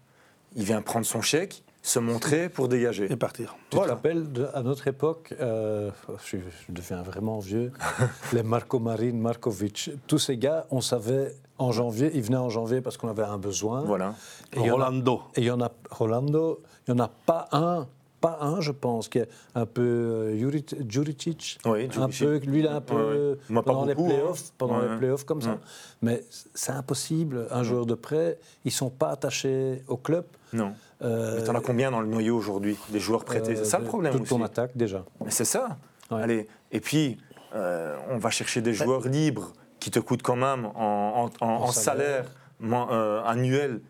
Il 0.56 0.64
vient 0.64 0.82
prendre 0.82 1.06
son 1.06 1.22
chèque, 1.22 1.64
se 1.82 2.00
montrer 2.00 2.50
pour 2.50 2.68
dégager. 2.68 3.12
Et 3.12 3.16
partir. 3.16 3.56
Tu 3.70 3.78
te 3.78 3.84
rappelles, 3.84 4.32
de- 4.32 4.48
à 4.54 4.62
notre 4.64 4.88
époque, 4.88 5.34
euh, 5.40 5.92
je, 6.26 6.38
je 6.38 6.72
deviens 6.72 7.02
vraiment 7.04 7.40
vieux, 7.40 7.72
les 8.34 8.42
Marco 8.44 8.80
Marin, 8.80 9.14
Markovic, 9.14 9.92
tous 10.08 10.18
ces 10.20 10.38
gars, 10.38 10.66
on 10.72 10.82
savait 10.82 11.36
en 11.58 11.72
janvier, 11.72 12.12
ils 12.14 12.22
venaient 12.24 12.38
en 12.38 12.50
janvier 12.50 12.82
parce 12.82 12.98
qu'on 12.98 13.08
avait 13.10 13.24
un 13.24 13.38
besoin. 13.38 13.82
Voilà. 13.82 14.16
Et 14.54 14.68
a- 14.68 14.72
Rolando. 14.72 15.22
Et 15.36 15.42
il 15.42 15.46
y 15.48 15.52
en 15.52 15.62
a, 15.62 15.72
Rolando, 15.92 16.62
il 16.88 16.94
n'y 16.94 17.00
en 17.02 17.04
a 17.04 17.08
pas 17.26 17.48
un, 17.52 17.88
pas 18.22 18.38
un, 18.42 18.62
je 18.62 18.72
pense, 18.72 19.08
qui 19.10 19.20
est 19.20 19.30
un 19.54 19.66
peu 19.66 19.82
euh, 19.82 20.36
Juric- 20.38 20.76
Juricic. 20.90 21.60
Oui, 21.66 21.88
un 21.98 22.10
peu, 22.10 22.38
lui, 22.40 22.60
il 22.60 22.68
a 22.68 22.76
un 22.76 22.82
peu, 22.82 23.38
Ouais, 23.50 23.56
ouais. 23.56 23.62
Pendant 23.64 23.86
les 23.86 23.96
beaucoup, 23.96 24.10
playoffs, 24.10 24.44
hein. 24.50 24.54
pendant 24.58 24.80
Ouais. 24.80 24.90
les 24.90 24.98
playoffs 24.98 25.24
comme 25.26 25.42
ça. 25.42 25.58
Mais 26.02 26.24
c'est 26.54 26.72
impossible. 26.72 27.48
Un 27.52 27.64
joueur 27.64 27.86
de 27.86 27.94
prêt, 27.94 28.38
ils 28.64 28.72
sont 28.72 28.90
pas 28.90 29.10
attachés 29.12 29.84
au 29.88 29.98
club. 29.98 30.26
Non. 30.54 30.74
Euh, 31.02 31.36
Mais 31.38 31.44
t'en 31.44 31.56
as 31.56 31.62
combien 31.62 31.92
dans 31.92 32.00
le 32.02 32.08
noyau 32.08 32.38
aujourd'hui 32.38 32.78
Des 32.90 33.00
joueurs 33.00 33.26
prêtés? 33.26 33.52
Euh, 33.52 33.56
C'est 33.58 33.66
ça 33.66 33.78
le 33.80 33.84
de- 33.84 33.90
problème 33.90 34.14
Toute 34.14 34.22
aussi. 34.22 34.30
ton 34.30 34.44
attaque, 34.44 34.72
déjà. 34.76 35.04
Mais 35.24 35.32
c'est 35.32 35.46
ça. 35.46 35.78
Allez. 36.10 36.48
Et 36.72 36.80
puis, 36.80 37.18
euh, 37.54 37.98
on 38.10 38.18
va 38.18 38.30
chercher 38.30 38.62
des 38.62 38.74
joueurs 38.74 39.08
libres 39.08 39.52
qui 39.80 39.92
te 39.92 40.00
coûtent 40.00 40.24
quand 40.24 40.36
même 40.38 40.66
en, 40.76 41.30
en- 41.42 41.46
en- 41.46 41.48
en 41.64 41.68
salaire. 41.72 42.26
euh, 42.64 43.22
annuel 43.26 43.82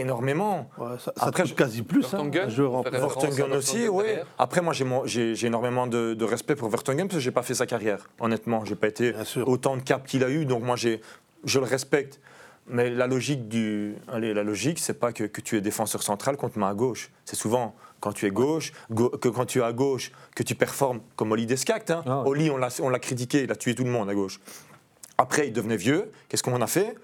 énormément. 0.00 0.68
Ouais, 0.78 0.98
ça, 0.98 1.12
ça 1.16 1.26
Après, 1.26 1.42
coûte 1.44 1.54
quasi 1.54 1.82
plus. 1.82 2.04
hein, 2.14 2.28
Vertonghen, 2.30 2.50
un. 2.86 2.90
Vertonghen 2.90 3.52
aussi, 3.52 3.88
oui. 3.88 4.04
Après, 4.38 4.60
moi, 4.60 4.72
j'ai 4.72 4.84
mon- 4.84 5.06
j'ai 5.06 5.34
j'ai 5.34 5.46
énormément 5.48 5.86
de, 5.86 6.14
de 6.14 6.24
respect 6.24 6.54
pour 6.56 6.68
Vertonghen 6.68 7.06
parce 7.06 7.14
que 7.16 7.20
j'ai 7.20 7.30
pas 7.30 7.42
fait 7.42 7.54
sa 7.54 7.66
carrière. 7.66 8.08
Honnêtement, 8.20 8.64
j'ai 8.64 8.74
pas 8.74 8.88
été 8.88 9.12
autant 9.46 9.76
de 9.76 9.82
cap 9.82 10.06
qu'il 10.06 10.24
a 10.24 10.30
eu, 10.30 10.44
donc 10.46 10.62
moi, 10.62 10.76
j'ai- 10.76 11.00
je 11.44 11.58
le 11.58 11.66
respecte. 11.66 12.20
Mais 12.66 12.88
la 12.88 13.06
logique 13.06 13.46
du, 13.48 13.94
allez, 14.10 14.32
la 14.32 14.42
logique, 14.42 14.78
c'est 14.78 14.98
pas 14.98 15.12
que, 15.12 15.24
que 15.24 15.42
tu 15.42 15.56
es 15.58 15.60
défenseur 15.60 16.02
central 16.02 16.38
qu'on 16.38 16.48
te 16.48 16.58
met 16.58 16.64
à 16.64 16.72
gauche. 16.72 17.10
C'est 17.26 17.36
souvent 17.36 17.74
quand 18.00 18.12
tu 18.14 18.24
es 18.26 18.30
gauche, 18.30 18.72
go- 18.90 19.10
que 19.10 19.28
quand 19.28 19.44
tu 19.44 19.58
es 19.58 19.62
à 19.62 19.74
gauche, 19.74 20.12
que 20.34 20.42
tu 20.42 20.54
performes 20.54 21.00
comme 21.14 21.30
Oli 21.32 21.44
Descacte. 21.44 21.90
Hein. 21.90 22.02
Ah 22.06 22.22
ouais. 22.22 22.28
Oli, 22.30 22.50
on 22.50 22.56
l'a 22.56 22.68
on 22.80 22.88
l'a 22.88 22.98
critiqué, 22.98 23.42
il 23.42 23.52
a 23.52 23.56
tué 23.56 23.74
tout 23.74 23.84
le 23.84 23.90
monde 23.90 24.08
à 24.08 24.14
gauche. 24.14 24.40
Après, 25.18 25.46
il 25.48 25.52
devenait 25.52 25.76
vieux. 25.76 26.10
Qu'est-ce 26.28 26.42
qu'on 26.42 26.54
en 26.54 26.62
a 26.62 26.66
fait? 26.66 26.94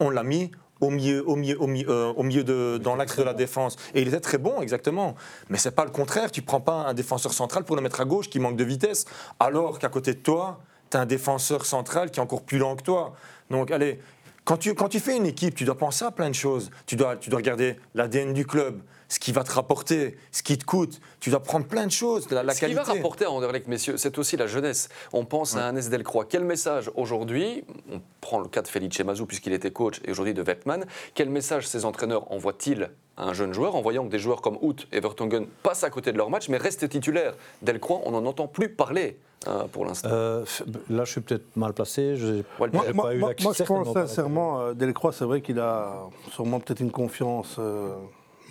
On 0.00 0.08
l'a 0.08 0.22
mis 0.22 0.50
au 0.82 0.90
milieu, 0.90 1.26
au 1.26 1.36
milieu, 1.36 1.62
au 1.62 1.66
milieu, 1.66 1.88
euh, 1.88 2.12
au 2.14 2.22
milieu 2.24 2.44
de, 2.44 2.78
dans 2.82 2.96
l'axe 2.96 3.16
de 3.16 3.22
la 3.22 3.34
défense. 3.34 3.76
Et 3.94 4.02
il 4.02 4.08
était 4.08 4.20
très 4.20 4.36
bon, 4.36 4.60
exactement. 4.60 5.14
Mais 5.48 5.56
c'est 5.56 5.70
pas 5.70 5.84
le 5.84 5.90
contraire. 5.90 6.30
Tu 6.30 6.42
prends 6.42 6.60
pas 6.60 6.84
un 6.86 6.94
défenseur 6.94 7.32
central 7.32 7.64
pour 7.64 7.76
le 7.76 7.82
mettre 7.82 8.00
à 8.00 8.04
gauche 8.04 8.28
qui 8.28 8.40
manque 8.40 8.56
de 8.56 8.64
vitesse, 8.64 9.06
alors 9.40 9.78
qu'à 9.78 9.88
côté 9.88 10.12
de 10.12 10.18
toi, 10.18 10.60
tu 10.90 10.96
as 10.96 11.00
un 11.00 11.06
défenseur 11.06 11.64
central 11.64 12.10
qui 12.10 12.18
est 12.18 12.22
encore 12.22 12.42
plus 12.42 12.58
lent 12.58 12.76
que 12.76 12.82
toi. 12.82 13.14
Donc, 13.48 13.70
allez. 13.70 14.00
Quand 14.44 14.56
tu, 14.56 14.74
quand 14.74 14.88
tu 14.88 14.98
fais 14.98 15.16
une 15.16 15.26
équipe, 15.26 15.54
tu 15.54 15.64
dois 15.64 15.78
penser 15.78 16.04
à 16.04 16.10
plein 16.10 16.28
de 16.28 16.34
choses. 16.34 16.72
Tu 16.86 16.96
dois, 16.96 17.14
tu 17.16 17.30
dois 17.30 17.36
regarder 17.36 17.76
l'ADN 17.94 18.32
du 18.32 18.44
club, 18.44 18.80
ce 19.12 19.18
qui 19.18 19.30
va 19.30 19.44
te 19.44 19.52
rapporter, 19.52 20.16
ce 20.30 20.42
qui 20.42 20.56
te 20.56 20.64
coûte. 20.64 20.98
Tu 21.20 21.28
dois 21.28 21.40
prendre 21.42 21.66
plein 21.66 21.84
de 21.84 21.90
choses, 21.92 22.30
la, 22.30 22.42
la 22.42 22.54
Ce 22.54 22.64
qui 22.64 22.72
va 22.72 22.82
rapporter 22.82 23.26
à 23.26 23.30
Anderlecht, 23.30 23.68
messieurs, 23.68 23.98
c'est 23.98 24.16
aussi 24.16 24.38
la 24.38 24.46
jeunesse. 24.46 24.88
On 25.12 25.26
pense 25.26 25.54
à 25.54 25.66
un 25.68 25.76
S. 25.76 25.90
Delcroix. 25.90 26.24
Quel 26.24 26.44
message 26.44 26.90
aujourd'hui, 26.94 27.62
on 27.92 28.00
prend 28.22 28.40
le 28.40 28.48
cas 28.48 28.62
de 28.62 28.68
Felice 28.68 28.98
Mazou 29.00 29.26
puisqu'il 29.26 29.52
était 29.52 29.70
coach 29.70 30.00
et 30.06 30.12
aujourd'hui 30.12 30.32
de 30.32 30.40
Vetman, 30.40 30.86
quel 31.14 31.28
message 31.28 31.66
ces 31.68 31.84
entraîneurs 31.84 32.32
envoient-ils 32.32 32.88
à 33.18 33.24
un 33.28 33.34
jeune 33.34 33.52
joueur 33.52 33.74
en 33.76 33.82
voyant 33.82 34.06
que 34.06 34.10
des 34.10 34.18
joueurs 34.18 34.40
comme 34.40 34.56
Hout 34.62 34.86
et 34.92 35.00
Vertonghen 35.00 35.46
passent 35.62 35.84
à 35.84 35.90
côté 35.90 36.12
de 36.12 36.16
leur 36.16 36.30
match 36.30 36.48
mais 36.48 36.56
restent 36.56 36.88
titulaires? 36.88 37.34
Delcroix, 37.60 38.00
on 38.06 38.12
n'en 38.12 38.24
entend 38.24 38.48
plus 38.48 38.70
parler 38.70 39.18
euh, 39.46 39.64
pour 39.70 39.84
l'instant. 39.84 40.08
Euh, 40.10 40.44
là, 40.88 41.04
je 41.04 41.10
suis 41.10 41.20
peut-être 41.20 41.54
mal 41.54 41.74
placé. 41.74 42.16
Je 42.16 42.26
n'ai 42.28 42.44
Walter. 42.58 42.76
Moi, 42.78 42.86
pas 42.86 42.92
moi- 42.94 43.14
eu 43.14 43.18
moi- 43.18 43.32
je 43.36 43.64
pense 43.64 43.92
sincèrement, 43.92 44.60
euh, 44.60 44.72
Delcroix, 44.72 45.12
c'est 45.12 45.26
vrai 45.26 45.42
qu'il 45.42 45.60
a 45.60 46.08
sûrement 46.30 46.60
peut-être 46.60 46.80
une 46.80 46.92
confiance 46.92 47.56
euh, 47.58 47.92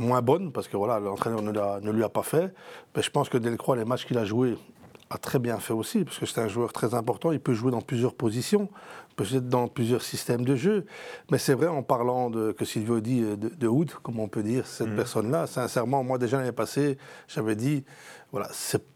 moins 0.01 0.21
bonne, 0.21 0.51
parce 0.51 0.67
que 0.67 0.75
voilà, 0.75 0.99
l'entraîneur 0.99 1.41
ne, 1.41 1.51
ne 1.51 1.91
lui 1.91 2.03
a 2.03 2.09
pas 2.09 2.23
fait. 2.23 2.53
Mais 2.95 3.01
je 3.01 3.09
pense 3.09 3.29
que 3.29 3.37
Delcroix, 3.37 3.75
les 3.75 3.85
matchs 3.85 4.05
qu'il 4.05 4.17
a 4.17 4.25
joués, 4.25 4.57
a 5.09 5.17
très 5.17 5.39
bien 5.39 5.57
fait 5.57 5.73
aussi, 5.73 6.03
parce 6.03 6.17
que 6.17 6.25
c'est 6.25 6.41
un 6.41 6.47
joueur 6.47 6.73
très 6.73 6.93
important. 6.93 7.31
Il 7.31 7.39
peut 7.39 7.53
jouer 7.53 7.71
dans 7.71 7.81
plusieurs 7.81 8.13
positions, 8.13 8.69
peut-être 9.15 9.47
dans 9.49 9.67
plusieurs 9.67 10.01
systèmes 10.01 10.45
de 10.45 10.55
jeu. 10.55 10.85
Mais 11.31 11.37
c'est 11.37 11.53
vrai, 11.53 11.67
en 11.67 11.83
parlant 11.83 12.29
de, 12.29 12.51
que 12.51 12.65
Silvio 12.65 12.99
dit 12.99 13.21
euh, 13.21 13.35
de, 13.35 13.49
de 13.49 13.67
Hood, 13.67 13.91
comme 14.03 14.19
on 14.19 14.27
peut 14.27 14.43
dire, 14.43 14.65
cette 14.67 14.95
personne-là, 14.95 15.47
sincèrement, 15.47 16.03
moi 16.03 16.17
déjà 16.17 16.37
l'année 16.37 16.51
passée, 16.51 16.97
j'avais 17.27 17.55
dit, 17.55 17.83
voilà, 18.31 18.49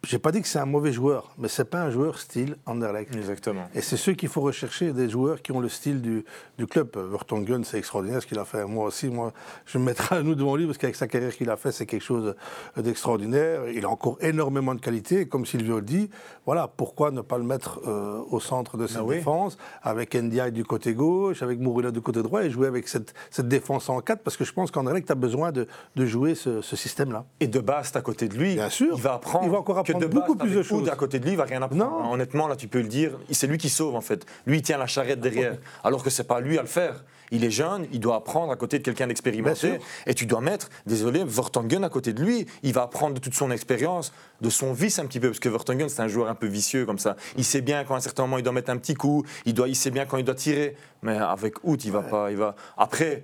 j'ai 0.04 0.18
pas 0.18 0.32
dit 0.32 0.42
que 0.42 0.48
c'est 0.48 0.60
un 0.60 0.66
mauvais 0.66 0.94
joueur, 0.94 1.34
mais 1.38 1.50
c'est 1.50 1.66
pas 1.66 1.82
un 1.82 1.90
joueur 1.90 2.20
style 2.20 2.56
Anderlecht. 2.66 3.14
Exactement. 3.14 3.66
Et 3.76 3.82
c'est 3.82 3.98
ceux 3.98 4.14
qu'il 4.14 4.30
faut 4.30 4.40
rechercher, 4.40 4.94
des 4.94 5.10
joueurs 5.10 5.42
qui 5.42 5.52
ont 5.52 5.60
le 5.60 5.68
style 5.68 6.02
du, 6.02 6.24
du 6.58 6.68
club. 6.68 6.96
Vertonghen, 6.96 7.66
c'est 7.66 7.78
extraordinaire 7.78 8.22
ce 8.22 8.28
qu'il 8.28 8.40
a 8.40 8.46
fait. 8.46 8.64
Moi 8.66 8.86
aussi, 8.86 9.10
moi, 9.10 9.34
je 9.66 9.78
me 9.78 9.84
mettrai 9.84 10.16
à 10.16 10.24
nous 10.24 10.36
devant 10.36 10.56
lui 10.56 10.66
parce 10.66 10.78
qu'avec 10.78 10.96
sa 10.96 11.08
carrière 11.08 11.36
qu'il 11.36 11.50
a 11.50 11.58
fait, 11.58 11.74
c'est 11.74 11.86
quelque 11.86 12.02
chose 12.06 12.34
d'extraordinaire. 12.78 13.68
Il 13.70 13.84
a 13.84 13.90
encore 13.90 14.18
énormément 14.22 14.74
de 14.74 14.80
qualité. 14.80 15.22
Et 15.22 15.28
Comme 15.28 15.46
Silvio 15.46 15.76
le 15.78 15.82
dit, 15.82 16.10
voilà, 16.46 16.70
pourquoi 16.70 17.12
ne 17.12 17.20
pas 17.22 17.38
le 17.38 17.44
mettre 17.44 17.82
euh, 17.88 18.22
au 18.30 18.40
centre 18.40 18.78
de 18.78 18.88
cette 18.88 18.98
Ah 19.00 19.04
oui. 19.04 19.18
défense, 19.18 19.58
avec 20.06 20.24
Ndiaye 20.24 20.52
du 20.52 20.64
côté 20.64 20.94
gauche, 20.94 21.42
avec 21.42 21.60
Mourila 21.60 21.92
du 21.92 22.02
côté 22.02 22.22
droit, 22.22 22.44
et 22.44 22.50
jouer 22.50 22.68
avec 22.68 22.88
cette, 22.88 23.14
cette 23.32 23.48
défense 23.48 23.90
en 23.90 24.00
4, 24.02 24.22
parce 24.22 24.38
que 24.38 24.44
je 24.46 24.54
pense 24.54 24.72
qu'Anderlecht 24.72 25.10
a 25.12 25.16
besoin 25.16 25.52
de, 25.52 25.68
de 25.96 26.06
jouer 26.06 26.36
ce, 26.36 26.62
ce 26.62 26.76
système-là. 26.76 27.26
Et 27.40 27.48
de 27.48 27.60
base, 27.60 27.92
à 27.96 28.02
côté 28.02 28.28
de 28.28 28.36
lui, 28.36 28.54
Bien 28.56 28.70
sûr. 28.70 28.94
il 28.96 29.02
va 29.02 29.14
apprendre. 29.16 29.46
Il 29.46 29.52
va 29.52 29.58
encore 29.60 29.76
que 29.84 29.92
apprendre 29.92 30.08
beaucoup 30.08 30.36
plus 30.36 30.52
de 30.52 30.64
choses. 30.64 30.88
à 30.90 30.96
côté 30.96 31.20
de 31.20 31.26
lui, 31.26 31.32
il 31.32 31.38
va 31.38 31.46
rien 31.46 31.62
apprendre. 31.62 31.84
Non. 31.90 32.12
Honnêtement, 32.14 32.48
là, 32.48 32.56
tu 32.56 32.68
peux 32.68 32.82
le 32.82 32.88
dire, 32.88 33.18
c'est 33.32 33.48
lui 33.48 33.58
qui 33.58 33.70
sauve 33.70 33.96
en 33.96 34.02
fait. 34.02 34.26
Lui, 34.46 34.58
il 34.58 34.62
tient 34.62 34.78
la 34.78 34.88
charrette 34.88 35.20
derrière, 35.20 35.58
alors 35.84 36.04
que 36.04 36.10
c'est 36.10 36.24
pas 36.26 36.40
lui 36.40 36.58
à 36.58 36.62
le 36.62 36.68
faire. 36.68 37.04
Il 37.32 37.44
est 37.44 37.52
jeune, 37.52 37.88
il 37.92 38.00
doit 38.00 38.16
apprendre 38.16 38.52
à 38.52 38.56
côté 38.56 38.80
de 38.80 38.84
quelqu'un 38.84 39.08
d'expérimenté. 39.08 39.80
Et 40.06 40.14
tu 40.14 40.26
dois 40.26 40.42
mettre, 40.42 40.70
désolé, 40.86 41.24
Vertonghen 41.26 41.84
à 41.84 41.90
côté 41.90 42.14
de 42.14 42.24
lui. 42.24 42.46
Il 42.64 42.74
va 42.74 42.84
apprendre 42.84 43.16
de 43.16 43.20
toute 43.20 43.34
son 43.34 43.52
expérience, 43.52 44.14
de 44.42 44.50
son 44.50 44.74
vice 44.74 45.00
un 45.00 45.06
petit 45.06 45.20
peu, 45.20 45.30
parce 45.30 45.40
que 45.40 45.50
Vertonghen, 45.50 45.90
c'est 45.90 46.02
un 46.02 46.08
joueur 46.08 46.30
un 46.30 46.36
peu 46.36 46.48
vicieux 46.48 46.86
comme 46.86 47.00
ça. 47.00 47.16
Il 47.38 47.44
sait 47.44 47.62
bien 47.62 47.84
quand 47.84 47.96
à 47.96 47.98
un 47.98 48.02
certain 48.02 48.24
moment 48.24 48.38
il 48.38 48.44
doit 48.44 48.54
mettre 48.54 48.70
un 48.70 48.78
petit 48.78 48.94
coup, 48.94 49.24
il, 49.46 49.54
doit, 49.54 49.68
il 49.68 49.76
sait 49.76 49.92
bien 49.92 50.06
quand 50.06 50.18
il 50.18 50.26
doit 50.26 50.36
tirer. 50.36 50.76
Mais 51.02 51.18
avec 51.18 51.64
Hout, 51.64 51.78
il 51.86 51.92
va 51.92 52.02
pas. 52.02 52.32
Il 52.32 52.38
va... 52.38 52.56
Après, 52.78 53.24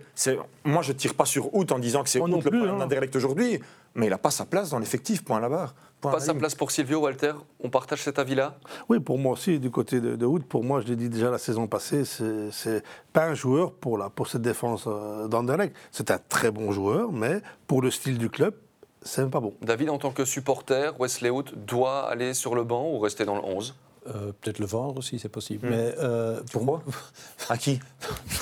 moi 0.64 0.82
je 0.82 0.92
tire 0.92 1.16
pas 1.16 1.26
sur 1.26 1.54
Hout 1.56 1.72
en 1.72 1.80
disant 1.80 2.04
que 2.04 2.10
c'est 2.10 2.20
non 2.20 2.28
le 2.28 2.38
plus, 2.38 2.60
problème 2.60 2.82
hein. 2.82 3.08
aujourd'hui, 3.16 3.60
mais 3.96 4.06
il 4.06 4.10
n'a 4.10 4.18
pas 4.18 4.32
sa 4.32 4.46
place 4.46 4.70
dans 4.70 4.80
l'effectif, 4.80 5.24
point 5.24 5.38
à 5.38 5.42
la 5.42 5.50
barre. 5.50 5.74
Pas 6.02 6.20
sa 6.20 6.34
place 6.34 6.56
pour 6.56 6.72
Silvio, 6.72 7.00
Walter. 7.00 7.34
On 7.64 7.70
partage 7.70 8.02
cet 8.02 8.18
avis-là? 8.18 8.58
Oui, 8.90 9.00
pour 9.00 9.18
moi 9.20 9.34
aussi, 9.34 9.60
du 9.60 9.70
côté 9.70 10.02
de, 10.02 10.16
de 10.16 10.26
Hood, 10.26 10.44
pour 10.44 10.64
moi, 10.64 10.82
je 10.82 10.88
l'ai 10.88 10.96
dit 10.96 11.10
déjà 11.10 11.30
la 11.30 11.38
saison 11.38 11.68
passée, 11.68 12.04
c'est 12.06 12.84
pas 13.14 13.26
un 13.26 13.36
joueur 13.36 13.72
pour, 13.74 13.98
la, 13.98 14.10
pour 14.10 14.28
cette 14.28 14.42
défense 14.42 14.86
euh, 14.88 15.28
d'Anderlecht. 15.28 15.76
C'est 15.92 16.10
un 16.12 16.20
très 16.30 16.50
bon 16.52 16.72
joueur, 16.72 17.12
mais 17.12 17.42
pour 17.68 17.82
le 17.82 17.92
style 17.92 18.18
du 18.18 18.30
club, 18.30 18.56
c'est 19.04 19.22
même 19.22 19.32
pas 19.32 19.40
bon. 19.40 19.54
David, 19.62 19.90
en 19.90 19.98
tant 19.98 20.12
que 20.12 20.26
supporter, 20.26 21.00
Wesley 21.00 21.30
Hout 21.30 21.46
doit 21.56 22.10
aller 22.10 22.34
sur 22.34 22.56
le 22.56 22.64
banc 22.64 22.90
ou 22.92 23.00
rester 23.00 23.26
dans 23.26 23.36
le 23.36 23.44
11 23.44 23.76
Euh, 24.08 24.32
Peut-être 24.42 24.58
le 24.58 24.66
vendre 24.66 24.98
aussi, 24.98 25.20
c'est 25.20 25.30
possible. 25.30 25.68
Hmm. 25.68 25.72
Mais 25.72 25.94
euh, 26.00 26.42
pour 26.52 26.64
moi, 26.64 26.82
À 27.50 27.58
qui? 27.58 27.80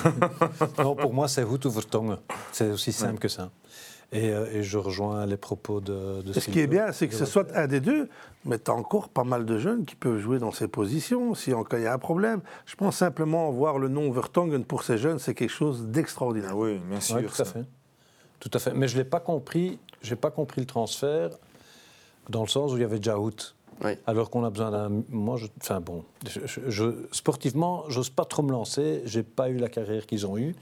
Non, 0.78 0.96
pour 0.96 1.14
moi, 1.14 1.28
c'est 1.28 1.44
Hout 1.44 1.66
ou 1.66 1.70
Vertongen. 1.70 2.18
C'est 2.54 2.72
aussi 2.72 2.94
simple 2.94 3.20
que 3.20 3.28
ça. 3.28 3.50
Et, 4.12 4.32
euh, 4.32 4.48
et 4.52 4.64
je 4.64 4.78
rejoins 4.80 5.28
les 5.28 5.38
propos 5.38 5.82
de, 5.82 6.24
de 6.24 6.34
ce 6.34 6.50
qui 6.50 6.60
est 6.62 6.66
bien, 6.68 6.92
c'est 6.92 7.08
que 7.08 7.14
ce 7.14 7.26
soit 7.26 7.56
un 7.56 7.68
des 7.68 7.80
deux, 7.80 8.10
mais 8.44 8.58
tu 8.58 8.72
as 8.72 8.74
encore 8.74 9.10
pas 9.10 9.24
mal 9.24 9.46
de 9.46 9.60
jeunes 9.60 9.86
qui 9.86 9.96
peuvent 9.96 10.18
jouer 10.18 10.40
dans 10.40 10.52
ces 10.52 10.68
positions, 10.68 11.36
si 11.36 11.54
en 11.54 11.64
cas 11.64 11.78
il 11.78 11.84
y 11.84 11.88
a 11.88 11.94
un 11.94 12.00
problème. 12.00 12.42
Je 12.66 12.76
pense 12.76 12.96
simplement 12.98 13.52
voir 13.52 13.78
le 13.78 13.88
nom 13.88 14.10
Vertonghen 14.12 14.66
pour 14.66 14.82
ces 14.82 14.98
jeunes, 14.98 15.20
c'est 15.20 15.36
quelque 15.36 15.52
chose 15.52 15.86
d'extraordinaire. 15.88 16.52
Ah 16.54 16.58
oui, 16.58 16.80
bien 16.90 17.00
sûr. 17.00 17.18
Ouais, 17.18 17.24
tout 17.24 17.36
ça. 17.36 17.44
à 17.44 17.46
fait. 17.46 17.66
Tout 18.40 18.50
à 18.54 18.58
fait. 18.58 18.74
Mais 18.74 18.88
je 18.88 18.98
l'ai 18.98 19.04
pas 19.04 19.20
compris. 19.20 19.78
J'ai 20.02 20.16
pas 20.16 20.32
compris 20.32 20.62
le 20.62 20.66
transfert 20.68 21.30
dans 22.30 22.42
le 22.42 22.48
sens 22.48 22.72
où 22.74 22.78
il 22.78 22.82
y 22.82 22.86
avait 22.86 22.98
déjà. 22.98 23.20
Oui. 23.20 23.92
Alors 24.08 24.32
qu'on 24.32 24.44
a 24.44 24.50
besoin 24.50 24.72
d'un. 24.72 24.90
Moi, 25.10 25.38
je... 25.38 25.46
enfin 25.62 25.82
bon, 25.82 26.04
je, 26.28 26.40
je- 26.48 26.62
je- 26.68 27.06
sportivement, 27.12 27.84
j'ose 27.90 28.10
pas 28.10 28.26
trop 28.26 28.42
me 28.42 28.52
lancer. 28.52 29.04
J'ai 29.06 29.22
pas 29.24 29.50
eu 29.50 29.58
la 29.58 29.70
carrière 29.70 30.08
qu'ils 30.08 30.26
ont 30.26 30.36
eue, 30.38 30.56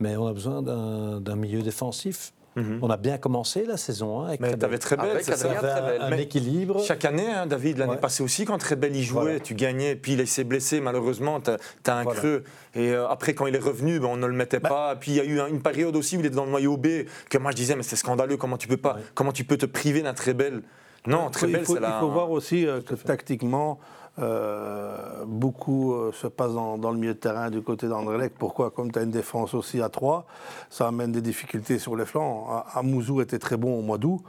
mais 0.00 0.16
on 0.16 0.26
a 0.26 0.32
besoin 0.32 0.62
d'un 0.62 1.36
milieu 1.36 1.62
défensif. 1.62 2.32
Mhm. 2.54 2.80
On 2.82 2.90
a 2.90 2.96
bien 2.98 3.16
commencé 3.16 3.64
la 3.64 3.76
saison 3.78 4.20
hein, 4.20 4.28
avec 4.28 4.40
Mais 4.40 4.48
très 4.78 4.96
belle, 4.96 5.22
ça. 5.22 5.36
Trebel. 5.36 5.98
un, 6.00 6.12
un 6.12 6.16
équilibre. 6.18 6.82
Chaque 6.84 7.04
année, 7.06 7.26
hein, 7.28 7.46
David, 7.46 7.78
l'année 7.78 7.92
Ouais. 7.92 7.96
passée 7.98 8.22
aussi, 8.22 8.44
quand 8.44 8.58
Trebel 8.58 8.94
y 8.94 9.02
jouait, 9.02 9.22
Voilà. 9.22 9.40
tu 9.40 9.54
gagnais, 9.54 9.96
puis 9.96 10.12
il 10.12 10.26
s'est 10.26 10.44
blessé, 10.44 10.80
malheureusement, 10.80 11.40
tu 11.40 11.50
as, 11.50 11.96
un 11.96 12.02
Voilà. 12.02 12.18
creux. 12.20 12.44
Et 12.74 12.90
euh, 12.92 13.08
après, 13.08 13.34
quand 13.34 13.46
il 13.46 13.54
est 13.54 13.58
revenu, 13.62 14.00
ben, 14.00 14.08
on 14.08 14.16
ne 14.16 14.26
le 14.26 14.34
mettait 14.34 14.60
pas. 14.60 14.96
Puis 14.96 15.12
il 15.12 15.16
y 15.16 15.20
a 15.20 15.24
eu 15.24 15.40
un- 15.40 15.46
une 15.46 15.62
période 15.62 15.96
aussi 15.96 16.16
où 16.16 16.20
il 16.20 16.26
était 16.26 16.36
dans 16.36 16.44
le 16.44 16.50
noyau 16.50 16.76
B, 16.76 17.06
que 17.30 17.38
moi 17.38 17.50
je 17.52 17.56
disais, 17.56 17.74
mais 17.76 17.82
c'est 17.82 17.96
scandaleux, 17.96 18.36
comment 18.36 18.58
tu 18.58 18.68
peux 18.68 18.76
pas, 18.76 18.94
Ouais. 18.96 19.00
comment 19.14 19.32
tu 19.32 19.44
peux 19.44 19.56
te 19.56 19.66
priver 19.66 20.02
d'un 20.02 20.12
Trebel 20.14 20.62
Non, 21.06 21.30
Trebel, 21.30 21.64
faut, 21.64 21.74
c'est 21.74 21.80
la... 21.80 21.96
il 21.96 22.00
faut 22.00 22.10
voir 22.10 22.30
aussi 22.30 22.66
euh, 22.66 22.80
que 22.80 22.94
tactiquement, 22.94 23.80
euh, 24.18 25.24
beaucoup 25.26 25.94
euh, 25.94 26.12
se 26.12 26.26
passe 26.26 26.52
dans, 26.52 26.76
le 26.76 26.98
milieu 26.98 27.14
de 27.14 27.18
terrain 27.18 27.50
du 27.50 27.62
côté 27.62 27.88
d'Anderlecht. 27.88 28.36
Pourquoi? 28.38 28.70
Comme 28.70 28.92
tu 28.92 28.98
as 28.98 29.02
une 29.02 29.10
défense 29.10 29.54
aussi 29.54 29.80
à 29.80 29.88
3, 29.88 30.26
ça 30.68 30.86
amène 30.88 31.12
des 31.12 31.22
difficultés 31.22 31.78
sur 31.78 31.96
les 31.96 32.04
flancs. 32.04 32.64
Amouzou 32.74 33.22
était 33.22 33.38
très 33.38 33.56
bon 33.56 33.78
au 33.78 33.82
mois 33.82 33.96
d'août, 33.96 34.20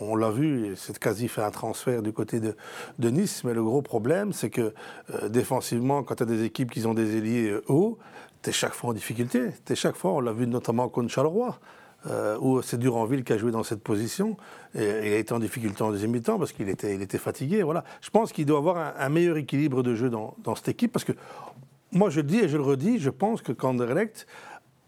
on, 0.00 0.14
l'a 0.14 0.30
vu, 0.30 0.74
c'est 0.76 0.96
quasi 1.00 1.26
fait 1.26 1.42
un 1.42 1.50
transfert 1.50 2.00
du 2.00 2.12
côté 2.12 2.38
de, 2.38 2.54
Nice. 3.10 3.42
Mais 3.42 3.54
le 3.54 3.64
gros 3.64 3.82
problème, 3.82 4.32
c'est 4.32 4.50
que 4.50 4.72
euh, 5.12 5.28
défensivement, 5.28 6.04
quand 6.04 6.14
tu 6.16 6.22
as 6.22 6.26
des 6.26 6.44
équipes 6.44 6.70
qui 6.70 6.86
ont 6.86 6.94
des 6.94 7.16
ailiers 7.16 7.58
hauts, 7.66 7.98
tu 8.42 8.50
es 8.50 8.52
chaque 8.52 8.74
fois 8.74 8.90
en 8.90 8.92
difficulté. 8.92 9.50
Tu 9.64 9.74
chaque 9.74 9.96
fois, 9.96 10.12
on 10.12 10.20
l'a 10.20 10.32
vu 10.32 10.46
notamment 10.46 10.88
contre 10.88 11.08
Charleroi 11.08 11.58
euh, 12.06 12.36
où 12.40 12.60
c'est 12.62 12.78
Duranville 12.78 13.24
qui 13.24 13.32
a 13.32 13.38
joué 13.38 13.50
dans 13.50 13.62
cette 13.62 13.82
position. 13.82 14.36
Et 14.74 14.84
il 14.84 15.12
a 15.12 15.18
été 15.18 15.32
en 15.32 15.38
difficulté 15.38 15.82
en 15.82 15.90
deuxième 15.90 16.10
mi-temps 16.10 16.38
parce 16.38 16.52
qu'il 16.52 16.68
était, 16.68 16.94
il 16.94 17.02
était 17.02 17.18
fatigué. 17.18 17.62
Voilà. 17.62 17.84
Je 18.00 18.10
pense 18.10 18.32
qu'il 18.32 18.46
doit 18.46 18.58
avoir 18.58 18.76
un, 18.76 18.92
un 18.98 19.08
meilleur 19.08 19.36
équilibre 19.36 19.82
de 19.82 19.94
jeu 19.94 20.10
dans, 20.10 20.34
dans 20.42 20.54
cette 20.54 20.68
équipe 20.68 20.92
parce 20.92 21.04
que 21.04 21.12
moi 21.92 22.10
je 22.10 22.16
le 22.20 22.26
dis 22.26 22.40
et 22.40 22.48
je 22.48 22.56
le 22.56 22.62
redis, 22.62 22.98
je 22.98 23.10
pense 23.10 23.40
que 23.40 23.52
Kanderlecht 23.52 24.26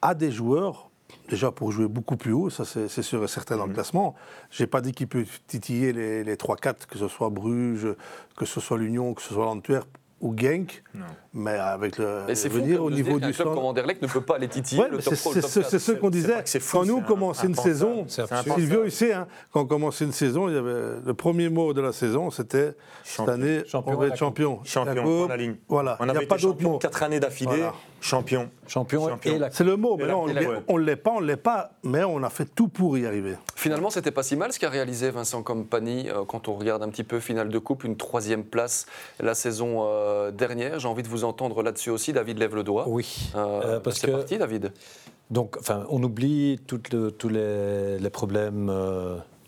a 0.02 0.14
des 0.14 0.30
joueurs 0.30 0.90
déjà 1.28 1.50
pour 1.50 1.72
jouer 1.72 1.88
beaucoup 1.88 2.16
plus 2.16 2.32
haut, 2.32 2.50
ça 2.50 2.64
c'est 2.64 3.02
sûr 3.02 3.22
et 3.24 3.28
certain 3.28 3.54
Mhm. 3.54 3.60
dans 3.60 3.66
le 3.66 3.74
classement. 3.74 4.14
Je 4.50 4.62
n'ai 4.62 4.66
pas 4.66 4.80
dit 4.80 4.92
qu'il 4.92 5.06
peut 5.08 5.24
titiller 5.46 5.92
les, 5.92 6.24
les 6.24 6.36
3-4, 6.36 6.86
que 6.86 6.98
ce 6.98 7.08
soit 7.08 7.30
Bruges, 7.30 7.88
que 8.36 8.44
ce 8.44 8.60
soit 8.60 8.76
l'Union, 8.78 9.14
que 9.14 9.22
ce 9.22 9.32
soit 9.34 9.44
l'Antwerp 9.44 9.88
ou 10.20 10.34
Genk, 10.34 10.82
Non. 10.94 11.04
mais 11.34 11.50
avec 11.58 11.98
le. 11.98 12.22
Et 12.28 12.34
c'est 12.34 12.48
comme 12.48 12.62
au 12.80 12.88
de 12.90 12.94
niveau 12.94 13.20
du 13.20 13.32
club 13.32 13.48
comme 13.48 13.58
Anderlecht 13.64 14.00
ne 14.00 14.06
peut 14.08 14.22
pas 14.22 14.38
les 14.38 14.48
titiller 14.48 14.80
Ouais, 14.82 14.88
le 14.88 14.96
mais 14.96 15.02
top 15.02 15.14
c'est 15.14 15.20
3 15.20 15.34
le 15.34 15.40
c'est- 15.40 15.42
top 15.42 15.50
c'est- 15.50 15.60
4. 15.60 15.70
c'est 15.70 15.78
ce 15.78 15.92
qu'on 15.92 16.08
disait 16.10 16.42
fou, 16.58 16.78
quand 16.78 16.84
nous 16.86 16.94
c'est 16.96 17.00
un- 17.00 17.04
commençons 17.04 17.46
une 17.48 17.54
saison. 17.54 18.06
Silvio, 18.08 18.84
il 18.84 18.90
sait, 18.92 19.12
hein, 19.12 19.26
quand 19.52 19.60
on 19.60 19.66
commençait 19.66 20.06
une 20.06 20.12
saison, 20.12 20.48
il 20.48 20.54
y 20.54 20.58
avait 20.58 20.72
le 21.04 21.14
premier 21.14 21.50
mot 21.50 21.74
de 21.74 21.82
la 21.82 21.92
saison, 21.92 22.30
c'était 22.30 22.74
cette 23.04 23.16
Champion. 23.16 23.34
année, 23.34 23.62
Champion 23.66 23.92
on 23.92 23.96
va 24.00 24.06
être 24.06 24.16
champion. 24.16 24.60
Champion, 24.64 25.02
coupe, 25.04 25.28
la 25.28 25.36
ligne. 25.36 25.56
Voilà, 25.68 25.96
On 26.00 26.06
il 26.06 26.12
n'y 26.12 26.16
a 26.24 26.26
pas 26.26 26.38
d'autre 26.38 26.62
mot. 26.62 26.78
quatre 26.78 27.02
années 27.02 27.20
d'affilée, 27.20 27.50
Voilà. 27.56 27.74
champion. 28.00 28.48
Champion, 28.66 29.08
Champion. 29.08 29.38
la 29.38 29.50
C'est 29.52 29.62
le 29.64 29.76
mot, 29.76 29.96
mais 29.96 30.06
là, 30.06 30.16
on 30.16 30.26
ne 30.26 30.32
l'est- 30.32 30.44
pas, 30.46 30.62
on 30.68 31.20
ne 31.20 31.26
l'est 31.26 31.36
pas, 31.36 31.70
mais 31.84 32.02
on 32.04 32.22
a 32.22 32.30
fait 32.30 32.46
tout 32.46 32.68
pour 32.68 32.96
y 32.98 33.06
arriver. 33.06 33.34
Finalement, 33.54 33.90
c'était 33.90 34.10
pas 34.10 34.22
si 34.24 34.34
mal 34.34 34.52
ce 34.52 34.58
qu'a 34.58 34.70
réalisé 34.70 35.10
Vincent 35.10 35.42
Compagnie 35.42 36.08
euh, 36.10 36.24
quand 36.26 36.48
on 36.48 36.54
regarde 36.54 36.82
un 36.82 36.88
petit 36.88 37.04
peu 37.04 37.20
finale 37.20 37.48
de 37.50 37.58
coupe, 37.58 37.84
une 37.84 37.96
troisième 37.96 38.42
place 38.44 38.86
la 39.20 39.34
saison 39.34 39.84
euh, 40.06 40.30
dernière. 40.30 40.78
J'ai 40.80 40.88
envie 40.88 41.02
de 41.02 41.08
vous 41.08 41.24
entendre 41.24 41.62
là-dessus 41.62 41.90
aussi. 41.90 42.12
David 42.12 42.38
lève 42.38 42.54
le 42.54 42.62
doigt. 42.62 42.84
Oui. 42.88 43.30
Euh, 43.34 43.60
Euh, 43.76 43.80
parce 43.80 43.98
c'est 43.98 44.06
que- 44.06 44.12
parti, 44.12 44.38
David. 44.38 44.72
Donc, 45.30 45.56
enfin, 45.58 45.84
on 45.90 46.02
oublie 46.02 46.60
le- 46.92 47.10
tous 47.10 47.28
les, 47.28 47.98
les 47.98 48.10
problèmes 48.10 48.72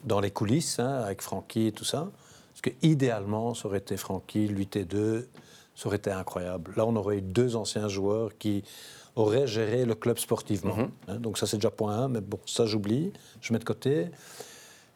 dans 0.04 0.20
les 0.20 0.30
coulisses, 0.30 0.78
hein, 0.80 1.02
avec 1.04 1.22
Francky 1.22 1.68
et 1.68 1.72
tout 1.72 1.84
ça. 1.84 2.08
Parce 2.52 2.60
que 2.62 2.70
idéalement, 2.86 3.54
ça 3.54 3.68
aurait 3.68 3.78
été 3.78 3.96
Francky, 3.96 4.48
lui 4.48 4.66
T2, 4.66 5.26
ça 5.76 5.86
aurait 5.86 5.98
été 5.98 6.10
incroyable. 6.10 6.72
Là, 6.76 6.84
on 6.86 6.96
aurait 6.96 7.18
eu 7.18 7.22
deux 7.22 7.54
anciens 7.54 7.86
joueurs 7.86 8.36
qui 8.38 8.64
auraient 9.14 9.46
géré 9.46 9.84
le 9.84 9.94
club 9.94 10.18
sportivement. 10.18 10.74
Mhm. 10.76 10.90
hein. 11.08 11.16
donc 11.16 11.38
ça, 11.38 11.46
c'est 11.46 11.56
déjà 11.58 11.70
point 11.70 11.96
1, 11.96 12.08
mais 12.08 12.20
bon, 12.20 12.38
ça, 12.46 12.66
j'oublie, 12.66 13.12
je 13.40 13.52
mets 13.52 13.58
de 13.60 13.64
côté. 13.64 14.08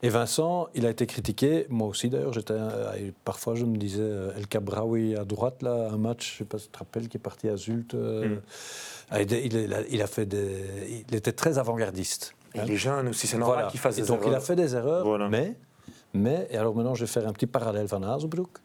Et 0.04 0.08
Vincent, 0.08 0.66
il 0.74 0.84
a 0.84 0.90
été 0.90 1.06
critiqué, 1.06 1.66
moi 1.68 1.86
aussi 1.86 2.08
d'ailleurs, 2.08 2.32
j'étais, 2.32 2.54
euh, 2.56 3.10
parfois 3.24 3.54
je 3.54 3.64
me 3.64 3.76
disais, 3.76 4.02
euh, 4.02 4.36
El 4.36 4.48
Cabraoui 4.48 5.14
à 5.16 5.24
droite, 5.24 5.62
là, 5.62 5.90
un 5.92 5.96
match, 5.96 6.28
je 6.30 6.34
ne 6.34 6.38
sais 6.38 6.44
pas 6.44 6.58
si 6.58 6.64
tu 6.66 6.72
te 6.72 6.78
rappelles, 6.78 7.08
qui 7.08 7.18
est 7.18 7.20
parti 7.20 7.48
à 7.48 7.56
Zult. 7.56 7.94
euh, 7.94 8.36
Mm. 8.36 8.40
il, 9.20 9.74
a, 9.74 9.80
il 9.88 10.02
a 10.02 10.06
fait 10.08 10.26
des, 10.26 11.04
il 11.08 11.14
était 11.14 11.30
très 11.32 11.58
avant-gardiste. 11.58 12.34
Il 12.56 12.68
est 12.70 12.76
jeune 12.76 13.08
aussi, 13.08 13.26
c'est 13.28 13.38
normal 13.38 13.56
Voilà. 13.58 13.70
qu'il 13.70 13.78
fasse 13.80 13.96
Et 13.98 14.02
des 14.02 14.08
donc 14.08 14.20
il 14.22 14.26
a 14.26 14.30
erreurs. 14.32 14.42
fait 14.42 14.56
des 14.56 14.74
erreurs, 14.74 15.04
Voilà. 15.06 15.28
mais, 15.28 15.54
mais, 16.14 16.48
et 16.50 16.56
alors 16.56 16.74
maintenant 16.74 16.94
je 16.94 17.02
vais 17.04 17.10
faire 17.10 17.26
un 17.28 17.32
petit 17.32 17.46
parallèle 17.46 17.86
Van 17.86 18.02
Azenbroek. 18.02 18.58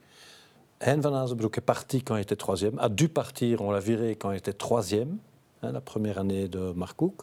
Hein 0.82 0.98
Van 1.00 1.14
Azenbroek 1.14 1.56
est 1.60 1.62
parti 1.62 2.02
quand 2.02 2.16
il 2.16 2.22
était 2.22 2.36
troisième, 2.36 2.80
a 2.80 2.90
dû 2.90 3.10
partir, 3.10 3.62
on 3.62 3.70
l'a 3.72 3.80
viré 3.80 4.16
quand 4.16 4.32
il 4.32 4.38
était 4.38 4.54
troisième, 4.54 5.18
hein, 5.62 5.72
la 5.72 5.82
première 5.82 6.18
année 6.18 6.48
de 6.48 6.72
Mark 6.72 6.98
Cook. 6.98 7.22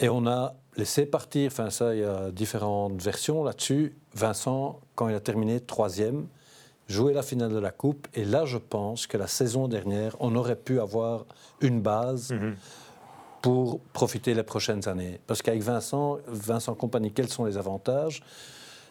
Et 0.00 0.08
on 0.08 0.26
a 0.26 0.54
laissé 0.76 1.06
partir, 1.06 1.48
enfin 1.52 1.70
ça, 1.70 1.94
il 1.94 2.00
y 2.00 2.04
a 2.04 2.30
différentes 2.30 3.00
versions 3.00 3.44
là-dessus. 3.44 3.94
Vincent, 4.14 4.80
quand 4.94 5.08
il 5.08 5.14
a 5.14 5.20
terminé 5.20 5.60
troisième, 5.60 6.26
jouait 6.88 7.12
la 7.12 7.22
finale 7.22 7.52
de 7.52 7.58
la 7.58 7.70
Coupe. 7.70 8.06
Et 8.14 8.24
là, 8.24 8.44
je 8.44 8.58
pense 8.58 9.06
que 9.06 9.16
la 9.16 9.26
saison 9.26 9.68
dernière, 9.68 10.16
on 10.20 10.34
aurait 10.34 10.56
pu 10.56 10.80
avoir 10.80 11.24
une 11.60 11.80
base 11.80 12.32
Mhm. 12.32 12.56
pour 13.40 13.80
profiter 13.92 14.34
les 14.34 14.42
prochaines 14.42 14.88
années. 14.88 15.18
Parce 15.26 15.42
qu'avec 15.42 15.62
Vincent, 15.62 16.18
Vincent 16.26 16.74
Compagnie, 16.74 17.12
quels 17.12 17.28
sont 17.28 17.44
les 17.44 17.56
avantages? 17.56 18.22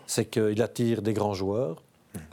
C'est 0.07 0.25
qu'il 0.25 0.61
attire 0.61 1.01
des 1.01 1.13
grands 1.13 1.33
joueurs. 1.33 1.81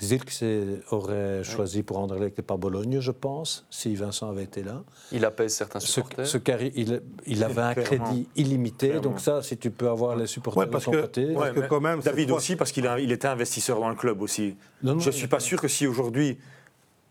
Zirkzee 0.00 0.80
aurait 0.90 1.42
choisi 1.44 1.82
pour 1.82 1.98
Anderlecht 1.98 2.38
et 2.38 2.42
pas 2.42 2.56
Bologne, 2.56 3.00
je 3.00 3.10
pense, 3.10 3.66
si 3.70 3.94
Vincent 3.94 4.28
avait 4.30 4.44
été 4.44 4.62
là. 4.62 4.82
Il 5.12 5.24
apaise 5.24 5.54
certains 5.54 5.80
Ce, 5.80 5.86
supporters. 5.88 6.26
ce 6.26 6.38
il, 6.76 7.02
il 7.26 7.44
avait 7.44 7.60
un 7.62 7.74
Clairement. 7.74 8.04
crédit 8.04 8.28
illimité, 8.36 8.88
Clairement. 8.90 9.10
donc 9.10 9.20
ça, 9.20 9.42
si 9.42 9.56
tu 9.56 9.70
peux 9.70 9.88
avoir 9.88 10.16
les 10.16 10.26
supporters 10.26 10.58
Ouais, 10.60 10.66
de 10.66 10.70
parce 10.70 10.84
ton 10.84 10.92
que- 10.92 11.00
côté. 11.02 11.26
ouais, 11.34 11.52
que 11.52 11.60
quand 11.60 11.80
même, 11.80 12.00
David 12.00 12.30
aussi, 12.30 12.56
parce 12.56 12.72
qu'il 12.72 12.88
il 13.00 13.12
était 13.12 13.28
investisseur 13.28 13.80
dans 13.80 13.88
le 13.88 13.94
club 13.96 14.20
aussi. 14.22 14.56
Non, 14.82 14.94
non, 14.94 15.00
je 15.00 15.06
ne 15.08 15.12
suis 15.12 15.28
pas 15.28 15.40
sûr 15.40 15.60
que 15.60 15.68
si 15.68 15.86
aujourd'hui 15.86 16.38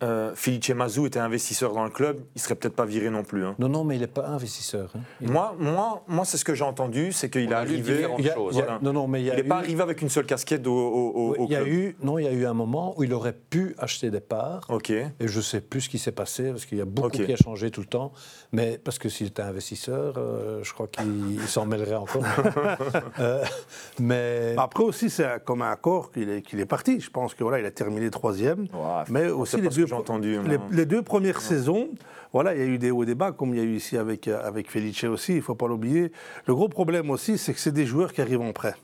euh, 0.04 0.32
Felice 0.36 0.70
Mazou 0.70 1.06
était 1.08 1.20
investisseur 1.20 1.74
dans 1.74 1.84
le 1.84 1.90
club, 1.90 2.20
il 2.36 2.42
serait 2.42 2.56
peut-être 2.56 2.76
pas 2.76 2.86
viré 2.86 3.10
non 3.10 3.24
plus. 3.24 3.44
hein. 3.46 3.56
Non, 3.60 3.68
non, 3.70 3.84
mais 3.84 3.96
il 3.96 4.02
n'est 4.02 4.08
pas 4.08 4.28
investisseur. 4.28 4.92
hein. 4.96 5.00
Il- 5.22 5.32
Moi, 5.32 5.56
moi, 5.60 6.04
moi 6.08 6.24
c'est 6.26 6.38
ce 6.38 6.46
que 6.46 6.54
j'ai 6.54 6.64
entendu, 6.64 7.12
c'est 7.12 7.30
qu'il 7.30 7.50
est 7.52 7.54
arrivé. 7.54 8.06
il 8.20 8.26
y 8.26 8.30
a- 8.30 8.36
choses. 8.36 8.56
il 8.56 8.60
y 8.60 8.62
a- 8.62 8.66
Voilà. 8.66 8.80
non, 8.84 8.94
non, 8.94 9.08
mais 9.08 9.24
il 9.24 9.30
n'est 9.34 9.40
eu- 9.40 9.44
pas 9.48 9.58
arrivé 9.58 9.82
avec 9.82 10.02
une 10.02 10.10
seule 10.10 10.26
casquette 10.26 10.68
au, 10.68 10.72
au- 10.72 11.10
au- 11.10 11.32
Oui, 11.32 11.38
au 11.40 11.46
il 11.46 11.52
y 11.52 11.56
a 11.56 11.62
club. 11.62 11.74
eu, 11.74 11.96
non, 12.04 12.20
il 12.20 12.26
y 12.26 12.28
a 12.28 12.32
eu 12.32 12.46
un 12.46 12.54
moment 12.54 12.94
où 12.98 13.04
il 13.04 13.14
aurait 13.14 13.34
pu 13.34 13.76
acheter 13.80 14.12
des 14.12 14.20
parts. 14.20 14.66
Ok. 14.70 14.90
Et 14.92 15.08
je 15.22 15.38
ne 15.38 15.42
sais 15.42 15.62
plus 15.62 15.82
ce 15.82 15.90
qui 15.90 15.98
s'est 16.00 16.12
passé, 16.12 16.52
parce 16.52 16.66
qu'il 16.66 16.78
y 16.78 16.82
a 16.82 16.86
beaucoup 16.86 17.10
qui 17.10 17.34
a 17.34 17.36
changé 17.38 17.72
tout 17.72 17.82
le 17.82 17.88
temps. 17.88 18.12
Mais 18.52 18.78
parce 18.78 19.00
que 19.00 19.10
s'il 19.10 19.28
était 19.28 19.42
investisseur, 19.42 20.14
euh, 20.18 20.60
je 20.64 20.74
crois 20.74 20.88
qu'il 20.88 21.04
il 21.42 21.48
s'en 21.48 21.66
mêlerait 21.66 21.96
encore. 21.96 22.24
Euh, 23.20 23.44
mais 24.00 24.54
Après 24.58 24.84
aussi, 24.84 25.10
c'est 25.10 25.44
comme 25.44 25.62
un 25.62 25.72
accord 25.72 26.12
qu'il 26.12 26.30
est, 26.30 26.66
parti. 26.66 27.00
Je 27.00 27.10
pense 27.10 27.34
que 27.34 27.44
voilà, 27.44 27.60
il 27.60 27.66
a 27.66 27.72
terminé 27.72 28.10
troisième. 28.10 28.62
Ouais, 28.74 29.04
mais 29.10 29.24
c'est 29.26 29.32
aussi 29.32 29.56
pas 29.58 29.62
les 29.64 29.70
ce 29.72 29.76
deux, 29.88 29.96
entendu, 29.96 30.38
les 30.72 30.86
deux 30.86 31.02
premières 31.02 31.42
saisons, 31.42 31.90
voilà, 32.34 32.54
il 32.54 32.60
y 32.60 32.64
a 32.64 32.68
eu 32.68 32.78
des 32.78 32.92
hauts 32.92 33.04
et 33.04 33.06
des 33.06 33.16
bas, 33.16 33.32
comme 33.32 33.54
il 33.54 33.58
y 33.58 33.62
a 33.62 33.64
eu 33.64 33.76
ici 33.76 33.98
avec, 33.98 34.28
euh, 34.28 34.46
avec 34.46 34.70
Felice 34.70 35.04
aussi, 35.06 35.34
il 35.34 35.38
ne 35.38 35.42
faut 35.42 35.56
pas 35.56 35.68
l'oublier. 35.68 36.12
Le 36.46 36.56
gros 36.56 36.70
problème 36.70 37.10
aussi, 37.10 37.38
c'est 37.38 37.54
que 37.54 37.60
c'est 37.60 37.72
des 37.72 37.86
joueurs 37.86 38.14
qui 38.14 38.22
arrivent 38.22 38.42
en 38.42 38.54
prêt. 38.54 38.76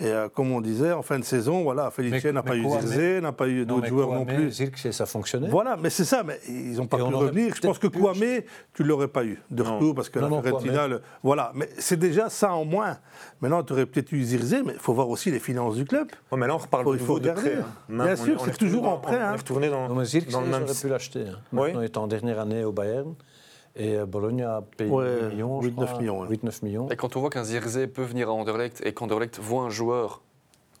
Et 0.00 0.06
euh, 0.06 0.28
comme 0.28 0.52
on 0.52 0.60
disait, 0.60 0.92
en 0.92 1.02
fin 1.02 1.18
de 1.18 1.24
saison, 1.24 1.62
voilà, 1.64 1.90
Felice 1.90 2.24
n'a 2.26 2.42
pas 2.42 2.54
eu 2.56 2.62
Zirze, 2.68 3.20
n'a 3.20 3.32
pas 3.32 3.48
eu 3.48 3.66
non, 3.66 3.74
d'autres 3.76 3.88
joueurs 3.88 4.08
non 4.12 4.24
Kouamé, 4.24 4.34
plus. 4.44 4.50
Zirkzee, 4.52 4.92
ça 4.92 5.06
fonctionnait. 5.06 5.48
Voilà, 5.48 5.76
mais 5.76 5.90
c'est 5.90 6.04
ça, 6.04 6.22
mais 6.22 6.38
ils 6.48 6.76
n'ont 6.76 6.86
pas 6.86 6.98
Et 6.98 7.00
pu 7.08 7.14
revenir. 7.14 7.54
Je 7.54 7.60
pense 7.60 7.78
que 7.80 7.88
pu 7.88 7.98
Kouamé, 7.98 8.46
tu 8.74 8.84
ne 8.84 8.88
l'aurais 8.88 9.08
pas 9.08 9.24
eu 9.24 9.42
de 9.50 9.62
Non. 9.64 9.74
retour 9.74 9.94
parce 9.96 10.08
que 10.08 10.20
Non, 10.20 10.26
la 10.26 10.30
non, 10.36 10.42
Fiorentina, 10.42 10.72
Kouamé. 10.74 10.88
le- 10.88 11.02
voilà. 11.24 11.50
Mais 11.56 11.68
c'est 11.78 11.96
déjà 11.98 12.28
ça 12.30 12.52
en 12.52 12.64
moins. 12.64 12.98
Maintenant, 13.40 13.64
tu 13.64 13.72
aurais 13.72 13.86
peut-être 13.86 14.12
eu 14.12 14.22
Zirze, 14.22 14.62
mais 14.64 14.74
il 14.74 14.78
faut 14.78 14.92
voir 14.94 15.08
aussi 15.08 15.32
les 15.32 15.40
finances 15.40 15.74
du 15.74 15.84
club. 15.84 16.06
Ouais, 16.30 16.38
mais 16.38 16.46
là, 16.46 16.54
on 16.54 16.58
reparle 16.58 16.84
Faut- 16.84 16.92
de 16.94 16.98
il 16.98 17.04
faut 17.04 17.18
nouveau 17.18 17.18
de 17.20 17.30
prêt. 17.32 17.54
hein. 17.56 17.64
Bien 17.88 18.14
sûr, 18.16 18.36
on 18.38 18.42
on 18.42 18.44
c'est 18.44 18.50
est 18.50 18.54
toujours 18.54 18.88
en 18.88 18.98
prêt, 18.98 19.16
On 19.18 19.24
hein. 19.24 19.32
est 19.34 19.36
retourné 19.36 19.68
dans, 19.68 19.88
Non, 19.88 19.96
mais 19.96 20.20
dans 20.30 20.40
le 20.42 20.46
même. 20.46 20.64
pu 20.80 20.88
l'acheter. 20.88 21.22
hein. 21.28 21.38
Oui. 21.52 21.58
Maintenant, 21.72 21.80
il 21.80 21.84
est 21.86 21.96
en 21.96 22.06
dernière 22.06 22.38
année 22.38 22.62
au 22.64 22.70
Bayern. 22.70 23.14
Et 23.78 23.96
euh, 23.96 24.06
Bologne 24.06 24.42
a 24.42 24.62
payé 24.76 24.90
Ouais, 24.90 25.22
8 25.22 25.28
millions, 25.34 25.60
8-9 25.60 25.64
je 25.64 25.70
crois. 25.70 25.98
millions, 25.98 26.20
ouais. 26.22 26.28
8-9 26.36 26.64
millions. 26.64 26.88
Et 26.90 26.96
quand 26.96 27.16
on 27.16 27.20
voit 27.20 27.30
qu'un 27.30 27.44
Zirze 27.44 27.78
peut 27.94 28.02
venir 28.02 28.28
à 28.28 28.32
Anderlecht 28.32 28.82
et 28.84 28.92
qu'Anderlecht 28.92 29.38
voit 29.38 29.62
un 29.62 29.70
joueur 29.70 30.20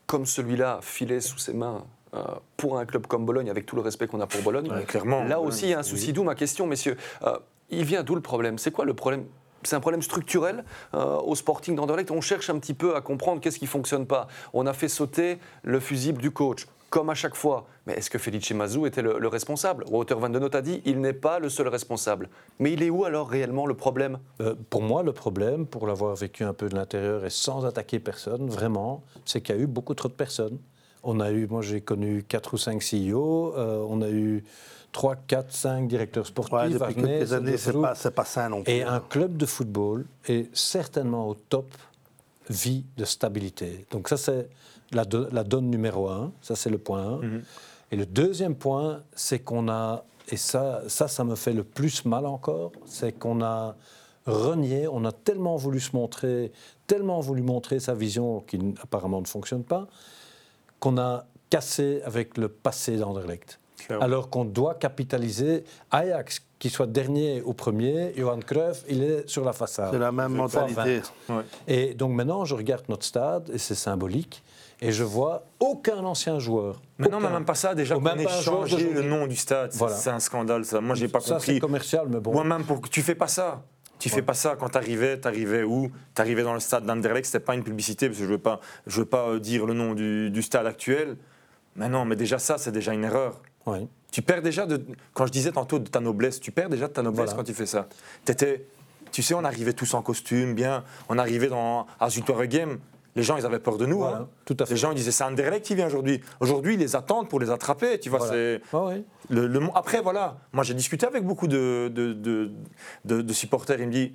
comme 0.06 0.26
celui-là 0.26 0.80
filer 0.82 1.20
sous 1.20 1.38
ses 1.38 1.52
mains 1.52 1.84
euh, 2.14 2.22
pour 2.56 2.78
un 2.78 2.86
club 2.86 3.06
comme 3.06 3.24
Bologne, 3.26 3.50
avec 3.50 3.66
tout 3.66 3.76
le 3.76 3.82
respect 3.82 4.06
qu'on 4.06 4.20
a 4.20 4.26
pour 4.26 4.40
Bologne, 4.42 4.70
Ouais, 4.70 4.84
clairement. 4.84 5.22
là 5.24 5.40
aussi 5.40 5.66
il 5.66 5.70
y 5.70 5.74
a 5.74 5.78
un 5.78 5.82
souci. 5.82 6.12
D'où 6.12 6.24
ma 6.24 6.34
question, 6.34 6.66
messieurs. 6.66 6.96
Euh, 7.24 7.36
il 7.70 7.84
vient 7.84 8.02
d'où 8.02 8.14
le 8.14 8.22
problème? 8.22 8.56
C'est 8.58 8.70
quoi 8.70 8.84
le 8.86 8.94
problème? 8.94 9.24
C'est 9.64 9.76
un 9.76 9.80
problème 9.80 10.02
structurel 10.02 10.64
euh, 10.94 11.18
au 11.18 11.34
Sporting 11.34 11.74
d'Anderlecht? 11.76 12.10
On 12.10 12.20
cherche 12.22 12.48
un 12.48 12.58
petit 12.58 12.74
peu 12.74 12.96
à 12.96 13.00
comprendre 13.02 13.40
qu'est-ce 13.42 13.58
qui 13.58 13.66
fonctionne 13.66 14.06
pas. 14.06 14.28
On 14.54 14.66
a 14.66 14.72
fait 14.72 14.88
sauter 14.88 15.38
le 15.64 15.78
fusible 15.80 16.22
du 16.22 16.30
coach, 16.30 16.66
comme 16.90 17.10
à 17.10 17.14
chaque 17.14 17.34
fois. 17.34 17.66
Mais 17.86 17.94
est-ce 17.94 18.10
que 18.10 18.18
Felice 18.18 18.50
Mazou 18.52 18.86
était 18.86 19.02
le, 19.02 19.18
le 19.18 19.28
responsable? 19.28 19.84
Walter 19.90 20.14
Van 20.14 20.28
Den 20.28 20.42
Noot 20.42 20.54
a 20.54 20.62
dit 20.62 20.82
il 20.84 21.00
n'est 21.00 21.12
pas 21.12 21.38
le 21.38 21.48
seul 21.48 21.68
responsable. 21.68 22.28
Mais 22.58 22.72
il 22.72 22.82
est 22.82 22.90
où 22.90 23.04
alors 23.04 23.28
réellement 23.28 23.66
le 23.66 23.74
problème? 23.74 24.18
Euh, 24.40 24.54
pour 24.70 24.82
moi, 24.82 25.02
le 25.02 25.12
problème, 25.12 25.66
pour 25.66 25.86
l'avoir 25.86 26.14
vécu 26.14 26.44
un 26.44 26.52
peu 26.52 26.68
de 26.68 26.74
l'intérieur 26.74 27.24
et 27.24 27.30
sans 27.30 27.64
attaquer 27.64 27.98
personne, 27.98 28.48
vraiment, 28.48 29.02
c'est 29.24 29.40
qu'il 29.40 29.56
y 29.56 29.58
a 29.58 29.62
eu 29.62 29.66
beaucoup 29.66 29.94
trop 29.94 30.08
de 30.08 30.14
personnes. 30.14 30.58
On 31.02 31.20
a 31.20 31.30
eu, 31.30 31.46
moi 31.46 31.62
j'ai 31.62 31.80
connu 31.80 32.24
4 32.24 32.54
ou 32.54 32.58
5 32.58 32.82
CEO, 32.82 33.54
euh, 33.56 33.84
on 33.88 34.02
a 34.02 34.08
eu 34.10 34.44
3, 34.92 35.16
4, 35.26 35.52
5 35.52 35.88
directeurs 35.88 36.26
sportifs. 36.26 36.52
Ouais, 36.52 36.68
depuis 36.68 36.78
Wagner, 36.78 37.18
quelques 37.18 37.32
années, 37.32 37.56
c'est 37.56 37.72
pas, 37.72 37.94
c'est 37.94 38.10
pas 38.10 38.24
sain 38.24 38.48
non 38.48 38.62
plus. 38.62 38.72
Et 38.72 38.82
un 38.82 39.00
club 39.00 39.36
de 39.36 39.46
football 39.46 40.06
est 40.26 40.54
certainement 40.54 41.28
au 41.28 41.34
top 41.34 41.66
vie 42.50 42.84
de 42.96 43.04
stabilité. 43.04 43.86
Donc 43.90 44.08
ça, 44.08 44.16
c'est 44.16 44.48
la, 44.92 45.04
do- 45.04 45.28
la 45.32 45.44
donne 45.44 45.70
numéro 45.70 46.08
un. 46.08 46.32
Ça, 46.40 46.56
c'est 46.56 46.70
le 46.70 46.78
point 46.78 47.02
un. 47.02 47.20
Et 47.90 47.96
le 47.96 48.06
deuxième 48.06 48.54
point, 48.54 49.02
c'est 49.14 49.38
qu'on 49.38 49.68
a, 49.68 50.04
et 50.30 50.36
ça, 50.36 50.82
ça, 50.88 51.08
ça 51.08 51.24
me 51.24 51.34
fait 51.36 51.52
le 51.54 51.64
plus 51.64 52.04
mal 52.04 52.26
encore, 52.26 52.72
c'est 52.84 53.12
qu'on 53.18 53.40
a 53.42 53.76
renié, 54.26 54.86
on 54.88 55.04
a 55.06 55.12
tellement 55.12 55.56
voulu 55.56 55.80
se 55.80 55.96
montrer, 55.96 56.52
tellement 56.86 57.20
voulu 57.20 57.40
montrer 57.42 57.80
sa 57.80 57.94
vision 57.94 58.40
qui 58.40 58.58
apparemment 58.82 59.22
ne 59.22 59.26
fonctionne 59.26 59.64
pas, 59.64 59.86
qu'on 60.80 60.98
a 60.98 61.24
cassé 61.48 62.02
avec 62.04 62.36
le 62.36 62.48
passé 62.50 62.98
d'Anderlecht. 62.98 63.58
Alors 64.02 64.28
qu'on 64.28 64.44
doit 64.44 64.74
capitaliser 64.74 65.64
Ajax, 65.90 66.40
qui 66.58 66.70
soit 66.70 66.86
dernier 66.86 67.40
ou 67.44 67.54
premier, 67.54 68.12
Johan 68.16 68.40
Cruyff, 68.40 68.84
il 68.88 69.02
est 69.02 69.28
sur 69.28 69.44
la 69.44 69.52
façade. 69.52 69.90
C'est 69.92 69.98
la 69.98 70.10
même 70.12 70.32
mentalité. 70.32 71.00
20. 71.28 71.36
Ouais. 71.36 71.42
Et 71.68 71.94
donc 71.94 72.12
maintenant, 72.12 72.44
je 72.44 72.54
regarde 72.54 72.84
notre 72.88 73.04
stade, 73.06 73.48
et 73.52 73.58
c'est 73.58 73.74
symbolique, 73.76 74.42
et 74.80 74.90
je 74.90 75.04
vois 75.04 75.44
aucun 75.60 75.98
ancien 76.04 76.38
joueur. 76.38 76.80
Maintenant, 76.98 77.18
Aucun. 77.18 77.30
même 77.30 77.44
pas 77.44 77.54
ça, 77.54 77.74
déjà 77.74 77.94
qu'on 77.94 78.00
même 78.00 78.18
ait 78.20 78.28
changé 78.28 78.90
le 78.92 79.02
nom 79.02 79.26
du 79.26 79.36
stade, 79.36 79.70
c'est- 79.72 79.78
Voilà. 79.78 79.94
c'est 79.94 80.10
un 80.10 80.20
scandale 80.20 80.64
ça. 80.64 80.80
Moi, 80.80 80.94
j'ai 80.96 81.06
pas 81.08 81.20
Ça, 81.20 81.38
c'est 81.38 81.46
compris. 81.46 81.60
commercial, 81.60 82.06
mais 82.08 82.18
bon. 82.20 82.32
Moi-même, 82.32 82.64
pour 82.64 82.80
que 82.80 82.88
tu 82.88 83.02
fais 83.02 83.14
pas 83.14 83.28
ça. 83.28 83.62
Tu 84.00 84.08
fais 84.08 84.22
pas 84.22 84.34
ça 84.34 84.54
quand 84.56 84.68
t'arrivais, 84.68 85.18
t'arrivais 85.18 85.64
où? 85.64 85.90
T'arrivais 86.14 86.44
dans 86.44 86.54
le 86.54 86.60
stade 86.60 86.86
d'Anderlecht, 86.86 87.26
c'était 87.26 87.40
pas 87.44 87.56
une 87.56 87.64
publicité 87.64 88.06
parce 88.06 88.18
que 88.20 88.24
je 88.24 88.30
veux 88.30 88.38
pas, 88.38 88.60
je 88.86 89.00
veux 89.00 89.06
pas 89.06 89.28
euh, 89.30 89.40
dire 89.40 89.66
le 89.66 89.74
nom 89.74 89.92
du, 89.94 90.30
du 90.30 90.40
stade 90.42 90.66
actuel. 90.66 91.16
Mais 91.74 91.88
non, 91.88 92.04
mais 92.04 92.14
déjà 92.14 92.38
ça, 92.38 92.58
c'est 92.58 92.70
déjà 92.70 92.92
une 92.94 93.02
erreur. 93.02 93.42
Ouais. 93.66 93.88
Tu 94.10 94.22
perds 94.22 94.42
déjà 94.42 94.66
de, 94.66 94.84
quand 95.12 95.26
je 95.26 95.32
disais 95.32 95.52
tantôt 95.52 95.78
de 95.78 95.88
ta 95.88 96.00
noblesse, 96.00 96.40
tu 96.40 96.50
perds 96.50 96.70
déjà 96.70 96.88
de 96.88 96.92
ta 96.92 97.02
noblesse 97.02 97.26
Voilà. 97.26 97.36
quand 97.36 97.44
tu 97.44 97.54
fais 97.54 97.66
ça. 97.66 97.88
T'étais, 98.24 98.64
tu 99.12 99.22
sais, 99.22 99.34
on 99.34 99.44
arrivait 99.44 99.74
tous 99.74 99.92
en 99.94 100.02
costume, 100.02 100.54
bien, 100.54 100.84
on 101.08 101.18
arrivait 101.18 101.48
dans 101.48 101.86
à 102.00 102.08
Zutoire 102.08 102.46
Game, 102.46 102.78
les 103.16 103.22
gens 103.22 103.36
ils 103.36 103.44
avaient 103.44 103.58
peur 103.58 103.76
de 103.78 103.84
nous. 103.84 103.98
Voilà, 103.98 104.18
hein. 104.18 104.28
tout 104.44 104.56
à 104.60 104.64
fait. 104.64 104.74
Les 104.74 104.78
gens 104.78 104.92
ils 104.92 104.96
disaient 104.96 105.10
c'est 105.10 105.24
Anderlecht 105.24 105.64
qui 105.66 105.74
vient 105.74 105.86
aujourd'hui. 105.88 106.20
Aujourd'hui 106.40 106.74
ils 106.74 106.80
les 106.80 106.94
attendent 106.94 107.28
pour 107.28 107.40
les 107.40 107.50
attraper, 107.50 107.98
tu 107.98 108.10
vois. 108.10 108.20
Voilà. 108.20 108.32
C'est 108.32 108.60
Ah 108.72 108.84
ouais. 108.84 109.02
le, 109.28 109.60
après 109.74 110.00
voilà, 110.00 110.38
moi 110.52 110.62
j'ai 110.62 110.74
discuté 110.74 111.04
avec 111.06 111.24
beaucoup 111.24 111.48
de, 111.48 111.90
de, 111.92 112.52
de, 113.04 113.32
supporters, 113.32 113.80
ils 113.80 113.88
me 113.88 113.92
disent 113.92 114.10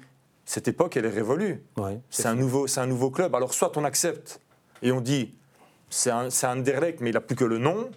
cette 0.46 0.68
époque 0.68 0.96
elle 0.98 1.06
est 1.06 1.10
révolue. 1.10 1.64
Ouais, 1.78 2.00
C'est 2.10 2.28
un, 2.28 2.36
nouveau, 2.36 2.68
c'est 2.68 2.80
un 2.80 2.88
nouveau 2.88 3.12
club. 3.12 3.36
Alors, 3.36 3.54
soit 3.54 3.76
on 3.78 3.84
accepte 3.84 4.40
et 4.82 4.92
on 4.92 5.02
dit 5.02 5.34
c'est 5.90 6.10
un, 6.12 6.30
c'est 6.30 6.48
un 6.48 6.58
Anderlecht, 6.60 7.02
mais 7.02 7.10
il 7.10 7.14
n'a 7.14 7.22
plus 7.22 7.36
que 7.36 7.46
le 7.46 7.58
nom 7.58 7.90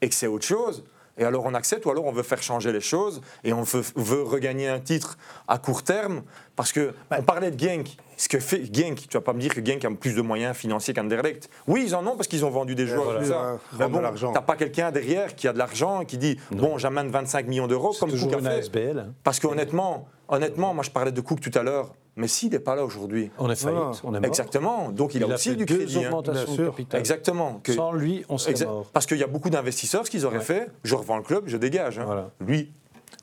et 0.00 0.08
que 0.08 0.14
c'est 0.14 0.26
autre 0.26 0.46
chose. 0.46 0.84
Et 1.20 1.24
alors 1.24 1.44
on 1.44 1.54
accepte, 1.54 1.84
ou 1.86 1.90
alors 1.90 2.06
on 2.06 2.12
veut 2.12 2.22
faire 2.24 2.42
changer 2.42 2.72
les 2.72 2.80
choses 2.80 3.20
et 3.44 3.52
on 3.52 3.62
veut, 3.62 3.84
veut 3.94 4.22
regagner 4.22 4.66
un 4.68 4.80
titre 4.80 5.18
à 5.46 5.58
court 5.58 5.82
terme. 5.84 6.22
Parce 6.56 6.72
que 6.72 6.94
on 7.16 7.22
parlait 7.22 7.50
de 7.50 7.58
Genk. 7.60 7.96
Ce 8.16 8.28
que 8.28 8.38
fait 8.40 8.64
Genk, 8.74 8.96
tu 9.08 9.16
vas 9.16 9.20
pas 9.20 9.32
me 9.34 9.40
dire 9.40 9.54
que 9.54 9.64
Genk 9.64 9.84
a 9.84 9.90
plus 9.92 10.14
de 10.14 10.22
moyens 10.22 10.56
financiers 10.56 10.92
qu'Anderlecht. 10.94 11.48
Oui, 11.66 11.84
ils 11.86 11.94
en 11.94 12.06
ont 12.06 12.16
parce 12.16 12.26
qu'ils 12.28 12.44
ont 12.44 12.50
vendu 12.50 12.74
des 12.74 12.86
joueurs. 12.86 13.18
tout 13.20 13.26
ça. 13.26 13.58
Mais 13.78 13.86
bon, 13.88 14.00
l'argent. 14.00 14.32
t'as 14.32 14.40
pas 14.42 14.56
quelqu'un 14.56 14.90
derrière 14.90 15.34
qui 15.34 15.46
a 15.46 15.52
de 15.52 15.58
l'argent 15.58 16.00
et 16.00 16.06
qui 16.06 16.16
dit 16.18 16.38
bon, 16.50 16.78
j'amène 16.78 17.08
25 17.08 17.46
millions 17.46 17.66
d'euros 17.66 17.94
comme 18.00 18.10
toujours 18.10 18.30
Cook 18.30 18.40
a 18.40 18.50
fait. 18.50 18.56
ASBL. 18.58 18.98
hein. 18.98 19.14
Parce 19.22 19.38
qu'honnêtement, 19.40 20.08
honnêtement, 20.28 20.74
moi 20.74 20.82
je 20.84 20.90
parlais 20.90 21.12
de 21.12 21.20
Cook 21.20 21.40
tout 21.40 21.56
à 21.58 21.62
l'heure, 21.62 21.94
mais 22.20 22.28
s'il 22.28 22.50
n'est 22.52 22.58
pas 22.60 22.76
là 22.76 22.84
aujourd'hui, 22.84 23.30
On 23.38 23.50
est 23.50 23.56
faillite, 23.56 23.78
Voilà. 23.78 23.90
on 24.04 24.14
est 24.14 24.20
mort. 24.20 24.24
Exactement. 24.28 24.90
Donc 24.92 25.14
il, 25.14 25.24
a, 25.24 25.26
aussi 25.26 25.50
fait 25.50 25.56
du 25.56 25.64
deux 25.66 25.76
crédit. 25.78 25.98
hein. 26.04 26.08
augmentations 26.08 26.50
de 26.52 26.56
sûr. 26.56 26.70
capital. 26.70 27.00
Exactement. 27.00 27.60
Que- 27.64 27.72
Sans 27.72 27.92
lui, 27.92 28.24
on 28.28 28.38
serait 28.38 28.64
mort. 28.64 28.86
Parce 28.92 29.06
qu'il 29.06 29.18
y 29.18 29.24
a 29.24 29.26
beaucoup 29.26 29.50
d'investisseurs, 29.50 30.06
ce 30.06 30.10
qu'ils 30.10 30.24
auraient 30.26 30.38
Ouais. 30.38 30.44
fait, 30.44 30.70
je 30.84 30.94
revends 30.94 31.16
le 31.16 31.22
club, 31.24 31.44
je 31.46 31.56
dégage. 31.56 31.98
hein. 31.98 32.04
Voilà. 32.04 32.30
Lui, 32.40 32.70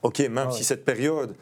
ok, 0.03 0.19
même 0.19 0.47
Ah 0.49 0.51
si 0.51 0.63
cette 0.63 0.83
période 0.83 1.35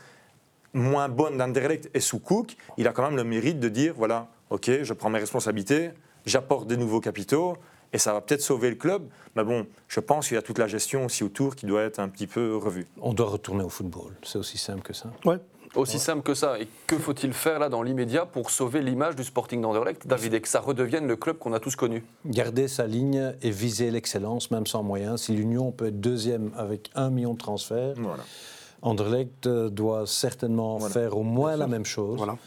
moins 0.74 1.08
bonne 1.10 1.38
d'Anderlecht 1.38 1.90
est 1.94 2.00
sous 2.02 2.20
Cook, 2.20 2.56
il 2.78 2.88
a 2.88 2.92
quand 2.92 3.04
même 3.04 3.16
le 3.16 3.24
mérite 3.24 3.60
de 3.60 3.70
dire, 3.70 3.94
voilà, 3.96 4.28
ok, 4.50 4.70
je 4.84 4.94
prends 4.94 5.10
mes 5.10 5.20
responsabilités, 5.20 5.92
j'apporte 6.26 6.68
des 6.68 6.78
nouveaux 6.78 7.00
capitaux, 7.00 7.56
et 7.94 7.98
ça 7.98 8.12
va 8.12 8.20
peut-être 8.20 8.42
sauver 8.42 8.70
le 8.70 8.76
club. 8.76 9.08
Mais 9.38 9.44
bon, 9.46 9.68
je 9.88 10.00
pense 10.02 10.28
qu'il 10.28 10.36
y 10.36 10.38
a 10.38 10.42
toute 10.42 10.58
la 10.60 10.68
gestion 10.68 11.06
aussi 11.06 11.24
autour 11.24 11.56
qui 11.56 11.66
doit 11.66 11.84
être 11.84 12.00
un 12.00 12.10
petit 12.10 12.28
peu 12.28 12.58
revue. 12.58 12.88
On 13.00 13.14
doit 13.14 13.28
retourner 13.30 13.64
au 13.64 13.70
football. 13.70 14.12
C'est 14.24 14.38
aussi 14.38 14.58
simple 14.58 14.82
que 14.82 14.92
ça. 14.92 15.10
Ouais. 15.24 15.38
Aussi 15.76 16.00
simple 16.00 16.22
que 16.24 16.34
ça. 16.34 16.60
Et 16.60 16.68
que 16.88 16.98
faut-il 16.98 17.34
faire 17.34 17.60
là 17.60 17.70
dans 17.70 17.84
l'immédiat 17.84 18.26
pour 18.26 18.50
sauver 18.50 18.82
l'image 18.82 19.16
du 19.16 19.24
Sporting 19.24 19.62
d'Anderlecht, 19.62 20.08
David, 20.08 20.34
et 20.34 20.42
que 20.42 20.48
ça 20.48 20.60
redevienne 20.62 21.08
le 21.08 21.16
club 21.16 21.38
qu'on 21.38 21.54
a 21.54 21.60
tous 21.60 21.76
connu 21.76 22.04
Garder 22.26 22.68
sa 22.68 22.88
ligne 22.88 23.34
et 23.42 23.52
viser 23.52 23.92
l'excellence, 23.92 24.52
même 24.52 24.66
sans 24.68 24.84
moyens. 24.84 25.22
Si 25.24 25.34
l'Union 25.34 25.72
peut 25.72 25.88
être 25.88 26.00
deuxième 26.00 26.52
avec 26.58 26.90
un 26.96 27.10
million 27.10 27.34
de 27.34 27.40
transferts, 27.40 27.96
Voilà. 27.98 28.24
Anderlecht 28.82 29.48
euh, 29.48 29.70
doit 29.70 30.06
certainement 30.06 30.78
Voilà. 30.78 30.94
faire 30.94 31.18
au 31.18 31.24
moins 31.24 31.56
la 31.56 31.68
même 31.68 31.86
chose. 31.86 32.18
Voilà. 32.18 32.38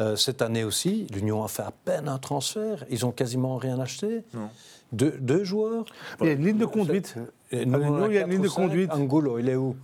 Euh, 0.00 0.16
cette 0.16 0.42
année 0.42 0.64
aussi, 0.64 1.06
l'Union 1.14 1.44
a 1.44 1.48
fait 1.48 1.62
à 1.62 1.70
peine 1.84 2.08
un 2.08 2.18
transfert. 2.18 2.84
Ils 2.90 3.06
ont 3.06 3.12
quasiment 3.12 3.56
rien 3.58 3.78
acheté. 3.78 4.24
Non. 4.34 4.48
Deux, 4.92 5.12
deux 5.20 5.44
joueurs. 5.44 5.84
Il 6.20 6.26
y 6.26 6.30
a 6.30 6.32
une 6.32 6.44
ligne 6.44 6.58
de 6.58 6.66
conduite. 6.66 7.14
Nous, 7.52 7.58
on 7.74 7.78
l'Union, 7.78 8.04
a 8.04 8.08
il 8.08 8.14
y 8.14 8.18
a 8.18 8.22
une 8.22 8.30
ligne 8.30 8.42
de 8.42 8.48
conduite. 8.48 8.90
Angulo, 8.92 9.38
il 9.38 9.48
est 9.48 9.54
où? 9.56 9.76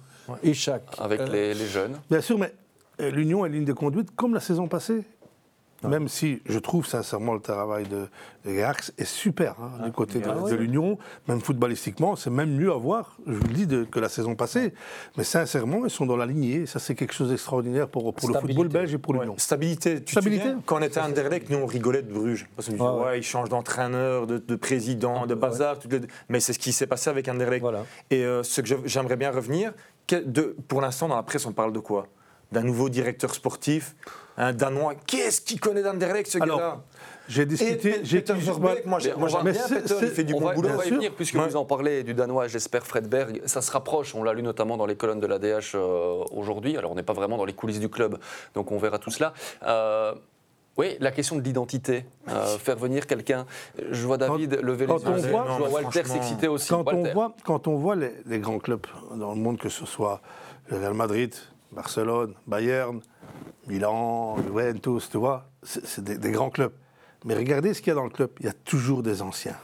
Ishak. 0.43 0.83
avec 0.99 1.21
Euh, 1.21 1.27
les, 1.29 1.55
les 1.55 1.67
jeunes 1.67 1.97
Bien 2.11 2.21
sûr, 2.21 2.39
mais 2.39 2.53
l'Union 3.11 3.43
a 3.45 3.47
une 3.49 3.55
ligne 3.55 3.65
de 3.65 3.73
conduite 3.73 4.11
comme 4.17 4.35
la 4.35 4.41
saison 4.41 4.69
passée. 4.69 5.03
Même 5.83 6.09
si 6.09 6.43
je 6.45 6.59
trouve 6.59 6.85
sincèrement 6.87 7.33
le 7.33 7.41
travail 7.41 7.85
de, 7.89 8.07
de 8.45 8.55
Gax 8.55 8.93
est 8.99 9.07
super 9.07 9.55
hein, 9.63 9.83
du 9.87 9.93
côté 9.93 10.19
de, 10.21 10.29
Ah 10.29 10.47
de 10.47 10.55
l'Union, 10.55 10.99
même 11.27 11.41
footballistiquement, 11.41 12.17
c'est 12.17 12.29
même 12.29 12.55
mieux 12.55 12.71
à 12.71 12.77
voir, 12.77 13.17
je 13.27 13.33
vous 13.33 13.47
le 13.49 13.55
dis, 13.55 13.67
de- 13.67 13.85
que 13.85 13.99
la 13.99 14.11
saison 14.11 14.35
passée. 14.35 14.75
Mais 15.17 15.25
sincèrement, 15.25 15.87
ils 15.87 15.91
sont 15.91 16.05
dans 16.05 16.19
la 16.19 16.27
lignée. 16.27 16.67
Ça, 16.67 16.79
c'est 16.81 16.95
quelque 16.95 17.15
chose 17.15 17.31
d'extraordinaire 17.31 17.89
pour, 17.89 18.13
pour 18.13 18.29
le 18.29 18.35
football 18.39 18.69
belge 18.69 18.93
et 18.93 18.99
pour 18.99 19.15
Ouais. 19.15 19.21
l'Union. 19.21 19.39
Stabilité. 19.39 20.03
Tu 20.05 20.13
Stabilité. 20.13 20.43
te 20.43 20.49
souviens, 20.49 20.63
quand 20.67 20.81
on 20.81 20.83
était 20.83 21.01
à 21.01 21.07
Anderlecht, 21.07 21.49
nous 21.49 21.57
on 21.57 21.65
rigolait 21.65 22.03
de 22.03 22.13
Bruges. 22.13 22.47
Parce 22.57 22.67
qu'on 22.69 22.75
disait, 22.75 22.85
Ouais, 22.85 22.91
ouais, 22.91 23.05
ouais. 23.07 23.19
ils 23.21 23.23
changent 23.23 23.49
d'entraîneur, 23.49 24.27
de, 24.27 24.37
de 24.37 24.57
président, 24.57 25.25
de 25.25 25.35
bazar. 25.35 25.79
toutes 25.79 25.95
les- 25.95 26.01
Mais 26.29 26.41
c'est 26.41 26.53
ce 26.53 26.59
qui 26.59 26.75
s'est 26.75 26.87
passé 26.87 27.09
avec 27.09 27.27
Anderlecht. 27.27 27.63
Voilà. 27.63 27.87
Et 28.11 28.23
euh, 28.23 28.43
ce 28.43 28.61
que 28.61 28.69
j'aimerais 28.85 29.17
bien 29.17 29.31
revenir, 29.31 29.73
que- 30.07 30.23
de- 30.23 30.55
pour 30.69 30.83
l'instant 30.83 31.09
dans 31.09 31.17
la 31.17 31.23
presse 31.23 31.47
on 31.47 31.53
parle 31.53 31.73
de 31.73 31.79
quoi? 31.79 32.07
D'un 32.53 32.63
nouveau 32.63 32.89
directeur 32.89 33.33
sportif, 33.35 33.95
un 34.37 34.53
Danois. 34.53 34.95
Qu'est-ce 35.07 35.41
qu'il 35.41 35.61
connaît 35.61 35.83
d'Anderlecht 35.83 36.29
ce 36.29 36.39
gars-là 36.39 36.81
J'ai 37.29 37.47
discuté. 37.47 38.01
j'ai- 38.03 38.19
Peter 38.23 38.33
Verbeek, 38.35 38.87
moi 38.87 38.99
moi, 38.99 38.99
on 38.99 39.29
j'aime 39.29 39.43
bien 39.43 39.53
mais 39.71 39.81
Peter, 39.83 39.95
c'est- 40.01 40.07
il 40.07 40.09
fait 40.11 40.25
du 40.25 40.35
on 40.35 40.41
bon 40.41 40.47
va, 40.47 40.55
boulot. 40.55 40.69
on 40.73 40.77
va 40.79 40.85
y 40.87 40.91
venir, 40.91 41.13
puisque 41.15 41.37
Ouais. 41.37 41.47
vous 41.47 41.55
en 41.55 41.65
parlez 41.65 42.03
du 42.03 42.13
Danois 42.13 42.49
Jesper 42.49 42.81
Fredberg. 42.83 43.41
Ça 43.47 43.63
se 43.63 43.71
rapproche, 43.71 44.17
on 44.17 44.25
l'a 44.25 44.33
lu 44.33 44.43
notamment 44.43 44.77
dans 44.77 44.87
les 44.87 44.97
colonnes 44.97 45.21
de 45.21 45.29
l'ADH 45.29 45.73
euh, 45.77 46.25
aujourd'hui. 46.33 46.77
Alors, 46.77 46.91
on 46.91 46.97
n'est 46.97 47.05
pas 47.05 47.13
vraiment 47.13 47.37
dans 47.37 47.45
les 47.45 47.53
coulisses 47.53 47.79
du 47.79 47.89
club, 47.89 48.19
donc 48.55 48.73
on 48.73 48.79
verra 48.79 48.99
tout 48.99 49.11
cela. 49.13 49.33
Euh, 49.65 50.13
oui, 50.77 50.97
la 50.99 51.13
question 51.13 51.37
de 51.37 51.43
l'identité, 51.43 52.05
euh, 52.31 52.59
faire 52.59 52.77
venir 52.77 53.07
quelqu'un. 53.07 53.47
Je 53.93 54.05
vois 54.07 54.17
David 54.17 54.59
lever 54.61 54.87
les 54.87 54.93
quand 54.93 55.07
on 55.07 55.17
yeux. 55.17 55.29
voit- 55.31 55.47
je 55.53 55.59
vois 55.59 55.69
Walter 55.83 56.03
s'exciter 56.05 56.49
aussi. 56.49 56.71
Quand 56.71 56.85
on, 56.93 57.05
voit, 57.13 57.33
quand 57.45 57.69
on 57.69 57.77
voit 57.77 57.95
les, 57.95 58.13
les 58.27 58.41
grands 58.41 58.59
clubs 58.59 58.87
dans 59.15 59.31
le 59.35 59.39
monde, 59.41 59.59
que 59.59 59.69
ce 59.69 59.87
soit 59.87 60.21
le 60.69 60.79
Real 60.79 60.95
Madrid, 60.95 61.33
Barcelone, 61.73 62.35
Bayern, 62.47 63.01
Milan, 63.67 64.37
Juventus, 64.43 65.09
tu 65.11 65.19
vois, 65.19 65.47
c'est 65.63 66.03
des, 66.03 66.19
des 66.19 66.31
grands 66.31 66.51
clubs. 66.51 66.73
Mais 67.25 67.35
regardez 67.35 67.75
ce 67.75 67.81
qu'il 67.83 67.89
y 67.89 67.93
a 67.93 67.95
dans 67.95 68.05
le 68.05 68.11
club, 68.11 68.31
il 68.41 68.47
y 68.47 68.49
a 68.49 68.53
toujours 68.55 69.03
des 69.03 69.21
anciens. 69.21 69.57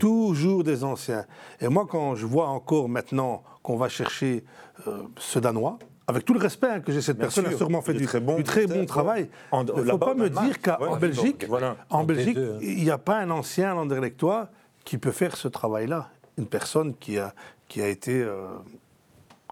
Toujours 0.00 0.64
des 0.64 0.82
anciens. 0.82 1.24
Et 1.60 1.68
moi, 1.68 1.86
quand 1.88 2.16
je 2.16 2.26
vois 2.26 2.48
encore 2.48 2.88
maintenant 2.88 3.44
qu'on 3.62 3.76
va 3.76 3.88
chercher 3.88 4.44
euh, 4.88 5.02
ce 5.16 5.38
Danois, 5.38 5.78
avec 6.06 6.24
tout 6.24 6.34
le 6.34 6.40
respect 6.40 6.66
hein, 6.66 6.80
que 6.80 6.92
j'ai, 6.92 7.00
cette 7.00 7.16
Bien 7.16 7.26
personne 7.26 7.46
a 7.46 7.50
sûr. 7.50 7.58
sûrement 7.58 7.80
fait 7.80 7.94
du 7.94 8.04
très 8.06 8.20
bon, 8.20 8.36
du 8.36 8.42
très 8.42 8.66
peut-être, 8.66 8.78
bon 8.80 8.86
travail. 8.86 9.30
Il 9.52 9.58
ne 9.64 9.84
faut 9.84 9.98
pas 9.98 10.14
me 10.14 10.28
dire 10.28 10.60
qu'en 10.60 10.92
Ouais, 10.92 10.98
Belgique, 10.98 11.46
voilà. 11.48 11.76
en 11.90 12.04
Belgique, 12.04 12.36
T2, 12.36 12.54
hein. 12.56 12.58
il 12.60 12.82
n'y 12.82 12.90
a 12.90 12.98
pas 12.98 13.18
un 13.20 13.30
ancien 13.30 13.72
landerlectois 13.74 14.48
qui 14.84 14.98
peut 14.98 15.12
faire 15.12 15.36
ce 15.36 15.48
travail-là. 15.48 16.10
Une 16.36 16.46
personne 16.46 16.94
qui 16.96 17.18
a, 17.18 17.32
qui 17.68 17.80
a 17.80 17.86
été 17.88 18.20
euh, 18.20 18.48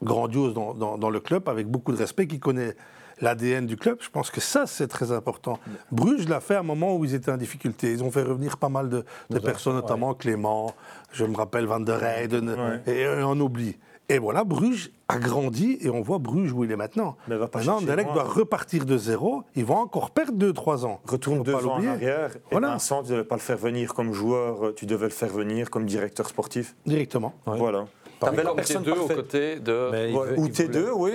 grandiose 0.02 0.54
dans, 0.54 0.74
dans- 0.74 0.98
dans 0.98 1.10
le 1.10 1.20
club, 1.20 1.48
avec 1.48 1.66
beaucoup 1.68 1.92
de 1.92 1.96
respect, 1.98 2.26
qui 2.26 2.38
connaît 2.40 2.74
l'ADN 3.20 3.66
du 3.66 3.76
club. 3.76 3.98
Je 4.00 4.10
pense 4.10 4.30
que 4.30 4.40
ça, 4.40 4.66
c'est 4.66 4.88
très 4.88 5.12
important. 5.12 5.58
Bruges 5.92 6.28
l'a 6.28 6.40
fait 6.40 6.56
à 6.56 6.60
un 6.60 6.64
moment 6.64 6.96
où 6.96 7.04
ils 7.04 7.14
étaient 7.14 7.30
en 7.30 7.36
difficulté. 7.36 7.92
Ils 7.92 8.02
ont 8.02 8.10
fait 8.10 8.22
revenir 8.22 8.56
pas 8.56 8.68
mal 8.68 8.88
de, 8.88 9.04
de 9.30 9.38
personnes, 9.38 9.74
notamment 9.74 10.14
Clément, 10.14 10.74
je 11.12 11.24
me 11.24 11.36
rappelle 11.36 11.66
Van 11.66 11.80
der 11.80 12.02
Heyden, 12.02 12.48
Ouais. 12.50 12.92
et 12.92 13.06
on 13.24 13.38
oublie. 13.38 13.76
Et 14.08 14.18
voilà, 14.18 14.42
Bruges 14.44 14.90
a 15.08 15.18
grandi 15.18 15.78
et 15.80 15.88
on 15.88 16.02
voit 16.02 16.18
Bruges 16.18 16.52
où 16.52 16.64
il 16.64 16.72
est 16.72 16.76
maintenant. 16.76 17.16
Mais 17.28 17.36
va 17.36 17.46
pas 17.46 17.60
maintenant, 17.60 17.76
Anderlecht 17.78 18.12
doit 18.12 18.24
repartir 18.24 18.84
de 18.84 18.98
zéro. 18.98 19.44
Ils 19.54 19.64
vont 19.64 19.76
encore 19.78 20.10
perdre 20.10 20.32
2-3 20.36 20.84
ans. 20.84 21.00
Retourne 21.06 21.38
Faut 21.38 21.44
deux 21.44 21.52
pas 21.52 21.64
ans 21.64 21.70
en 21.70 21.74
l'oublier. 21.76 21.88
arrière. 21.90 22.30
Et 22.36 22.40
Voilà. 22.50 22.70
Vincent, 22.72 23.02
tu 23.04 23.10
ne 23.12 23.16
devais 23.18 23.24
pas 23.28 23.36
le 23.36 23.40
faire 23.40 23.56
venir 23.56 23.94
comme 23.94 24.12
joueur, 24.12 24.74
tu 24.74 24.84
devais 24.84 25.06
le 25.06 25.10
faire 25.12 25.30
venir 25.30 25.70
comme 25.70 25.86
directeur 25.86 26.28
sportif. 26.28 26.74
Directement. 26.84 27.32
Ouais. 27.46 27.56
Voilà. 27.56 27.86
T'avais 28.30 28.42
la 28.42 28.48
comme 28.50 28.56
personne 28.56 28.82
T2 28.82 28.90
aux 28.98 29.06
côtés 29.08 29.56
de 29.56 29.90
Ouais, 29.90 30.08
veut- 30.08 30.38
ou 30.38 30.46
il 30.46 30.52
T2, 30.52 30.78
voulait- 30.90 30.90
oui. 30.94 31.10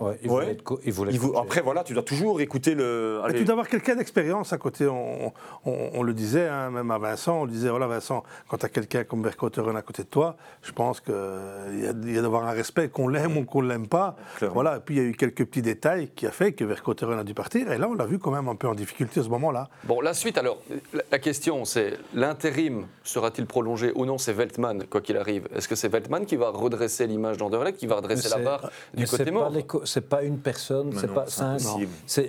Ouais, 0.00 0.18
il 0.22 0.30
Ouais. 0.30 0.34
voulait 0.34 0.50
être 0.52 0.62
co- 0.62 0.80
il 0.84 0.92
voulait 0.92 1.12
Il 1.12 1.18
vous- 1.20 1.28
coacher. 1.28 1.42
après, 1.42 1.60
voilà, 1.62 1.84
tu 1.84 1.94
dois 1.94 2.02
toujours 2.02 2.40
écouter 2.40 2.74
le. 2.74 3.20
Et 3.22 3.24
allez, 3.24 3.38
tu 3.38 3.44
dois 3.44 3.52
avoir 3.52 3.68
quelqu'un 3.68 3.96
d'expérience 3.96 4.52
à 4.52 4.58
côté. 4.58 4.86
On, 4.86 5.32
on- 5.66 5.90
on 5.94 6.02
le 6.02 6.12
disait, 6.12 6.48
hein, 6.48 6.70
même 6.70 6.90
à 6.90 6.98
Vincent, 6.98 7.40
on 7.40 7.44
le 7.44 7.50
disait, 7.50 7.68
voilà 7.70 7.86
Vincent, 7.86 8.22
quand 8.48 8.58
tu 8.58 8.66
as 8.66 8.68
quelqu'un 8.68 9.04
comme 9.04 9.22
Vercotteren 9.22 9.76
à 9.76 9.82
côté 9.82 10.02
de 10.02 10.08
toi, 10.08 10.36
je 10.62 10.72
pense 10.72 11.00
qu'il 11.00 11.14
y 11.14 11.86
a, 11.86 11.92
il 12.02 12.14
y 12.14 12.18
a 12.18 12.22
d'avoir 12.22 12.44
un 12.46 12.52
respect, 12.52 12.88
qu'on 12.88 13.08
l'aime 13.08 13.36
ou 13.36 13.44
qu'on 13.44 13.62
ne 13.62 13.68
l'aime 13.68 13.88
pas. 13.88 14.16
Clairement. 14.36 14.54
Voilà. 14.54 14.76
Et 14.76 14.80
puis 14.80 14.96
il 14.96 14.98
y 15.02 15.04
a 15.04 15.08
eu 15.08 15.14
quelques 15.14 15.44
petits 15.46 15.62
détails 15.62 16.08
qui 16.14 16.26
a 16.26 16.30
fait 16.30 16.52
que 16.52 16.64
Vercotteren 16.64 17.18
a 17.18 17.24
dû 17.24 17.34
partir. 17.34 17.70
Et 17.72 17.78
là, 17.78 17.88
on 17.88 17.94
l'a 17.94 18.06
vu 18.06 18.18
quand 18.18 18.30
même 18.30 18.48
un 18.48 18.54
peu 18.56 18.68
en 18.68 18.74
difficulté 18.74 19.20
à 19.20 19.22
ce 19.22 19.28
moment-là. 19.28 19.68
Bon, 19.84 20.00
la 20.00 20.14
suite, 20.14 20.38
alors, 20.38 20.58
la, 20.92 21.02
la 21.10 21.18
question, 21.18 21.64
c'est 21.64 21.94
l'intérim 22.14 22.86
sera-t-il 23.04 23.46
prolongé 23.46 23.92
ou 23.94 24.04
non 24.06 24.18
C'est 24.18 24.32
Veltman, 24.32 24.84
quoi 24.88 25.00
qu'il 25.00 25.16
arrive. 25.16 25.48
Est-ce 25.54 25.66
que 25.68 25.74
c'est 25.74 25.88
Veltman 25.88 26.26
qui 26.26 26.36
va 26.36 26.49
redresser 26.50 27.06
l'image 27.06 27.36
d'Anderlecht, 27.36 27.78
qui 27.78 27.86
va 27.86 27.96
redresser 27.96 28.28
la 28.28 28.38
barre 28.38 28.70
du 28.94 29.06
côté 29.06 29.30
mort 29.30 29.52
C'est 29.84 30.08
pas 30.08 30.22
une 30.22 30.38
personne, 30.38 30.92
c'est 30.98 31.12
pas 31.12 31.26
un- 31.40 31.56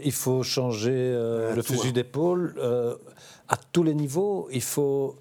Il 0.04 0.12
faut 0.12 0.44
changer 0.44 0.92
euh, 0.96 1.56
le 1.56 1.62
fusil 1.62 1.90
hein. 1.90 1.92
d'épaule 1.92 2.56
euh, 2.58 2.96
à 3.48 3.58
tous 3.72 3.84
les 3.84 3.94
niveaux. 3.94 4.48
Il 4.52 4.62
faut 4.64 5.16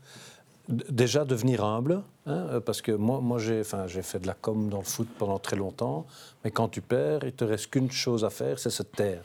déjà 0.68 1.24
devenir 1.24 1.64
humble, 1.64 2.02
hein, 2.26 2.46
euh, 2.52 2.60
parce 2.60 2.80
que 2.80 2.92
moi, 2.92 3.20
moi 3.20 3.38
j'ai, 3.38 3.60
enfin, 3.60 3.86
j'ai 3.86 4.02
fait 4.02 4.20
de 4.20 4.26
la 4.26 4.34
com 4.34 4.68
dans 4.68 4.78
le 4.78 4.84
foot 4.84 5.08
pendant 5.18 5.38
très 5.38 5.56
longtemps, 5.56 6.06
mais 6.44 6.50
quand 6.50 6.68
tu 6.68 6.80
perds, 6.80 7.24
il 7.24 7.32
te 7.32 7.44
reste 7.44 7.68
qu'une 7.70 7.90
chose 7.90 8.24
à 8.24 8.30
faire, 8.30 8.58
c'est 8.58 8.70
se 8.70 8.82
taire. 8.84 9.24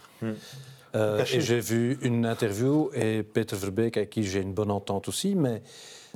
Euh, 0.96 1.24
et 1.34 1.42
j'ai 1.42 1.60
vu 1.60 1.98
une 2.02 2.26
interview 2.26 2.90
et 2.94 3.22
Peter 3.24 3.56
Verbeek, 3.56 3.98
avec 3.98 4.10
qui 4.12 4.24
j'ai 4.24 4.42
une 4.42 4.54
bonne 4.54 4.72
entente 4.72 5.08
aussi, 5.10 5.36
mais 5.36 5.62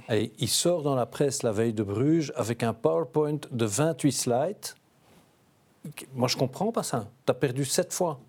et 0.09 0.31
il 0.39 0.47
sort 0.47 0.81
dans 0.83 0.95
la 0.95 1.05
presse 1.05 1.43
la 1.43 1.51
veille 1.51 1.73
de 1.73 1.83
Bruges 1.83 2.31
avec 2.35 2.63
un 2.63 2.73
PowerPoint 2.73 3.39
de 3.51 3.65
28 3.65 4.11
slides. 4.13 4.55
Moi, 6.13 6.27
je 6.27 6.37
comprends 6.37 6.71
pas 6.71 6.83
ça. 6.83 7.09
Tu 7.25 7.31
as 7.31 7.33
perdu 7.33 7.65
sept 7.65 7.91
fois. 7.93 8.19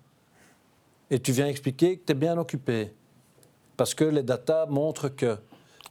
Et 1.09 1.19
tu 1.19 1.31
viens 1.31 1.47
expliquer 1.47 1.97
que 1.97 2.05
tu 2.05 2.11
es 2.11 2.15
bien 2.15 2.37
occupé. 2.37 2.91
Parce 3.77 3.93
que 3.93 4.03
les 4.03 4.23
datas 4.23 4.65
montrent 4.67 5.09
que. 5.09 5.37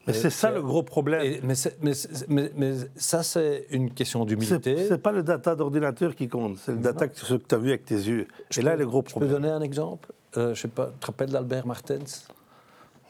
Mais 0.06 0.12
c'est 0.14 0.30
ça 0.30 0.50
le 0.50 0.62
gros 0.62 0.82
problème. 0.82 1.22
Et- 1.22 1.40
mais, 1.42 1.54
c'est- 1.54 1.76
mais 1.82 1.92
c'est- 1.94 2.26
mais- 2.28 2.50
mais 2.56 2.72
ça, 2.96 3.22
c'est 3.22 3.66
une 3.70 3.92
question 3.92 4.24
d'humilité. 4.24 4.86
c'est 4.88 4.98
pas 5.02 5.12
le 5.12 5.22
data 5.22 5.54
d'ordinateur 5.54 6.14
qui 6.14 6.26
compte, 6.28 6.56
c'est 6.58 6.72
le 6.72 6.78
data 6.78 7.06
que, 7.06 7.14
tu 7.36 7.54
as 7.54 7.58
vu 7.58 7.68
avec 7.68 7.84
tes 7.84 7.94
yeux. 7.96 8.26
Je 8.50 8.60
Et 8.60 8.62
là, 8.64 8.72
peux- 8.72 8.78
le 8.78 8.86
gros 8.86 9.00
Je 9.00 9.04
peux 9.04 9.10
problème. 9.10 9.32
donner 9.32 9.48
un 9.50 9.60
exemple? 9.60 10.10
Je 10.34 10.54
sais 10.54 10.68
pas, 10.68 10.86
tu 10.86 10.98
te 10.98 11.06
rappelles 11.06 11.30
d'Albert 11.30 11.66
Martens? 11.66 12.26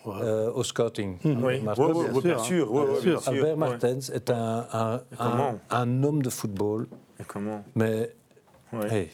Ouais. 0.07 0.15
euh, 0.23 0.51
au 0.53 0.63
scouting 0.65 1.19
Oui, 1.25 1.61
Martens. 1.61 1.85
ouais, 1.89 2.09
ouais, 2.11 2.21
bien 2.23 2.39
sûr, 2.39 2.45
sûr. 2.45 2.73
ouais, 2.73 2.85
Bien 2.87 2.95
ouais, 2.95 3.01
sûr. 3.01 3.11
bien 3.13 3.21
sûr, 3.21 3.33
Albert. 3.33 3.57
Martens 3.59 4.09
est 4.15 4.31
un, 4.31 4.67
un, 4.73 5.01
comment 5.19 5.59
un, 5.69 5.81
un 5.83 6.03
homme 6.05 6.23
de 6.23 6.31
football, 6.31 6.87
Et 7.21 7.25
comment 7.25 7.63
mais 7.75 8.15
hey, 8.89 9.11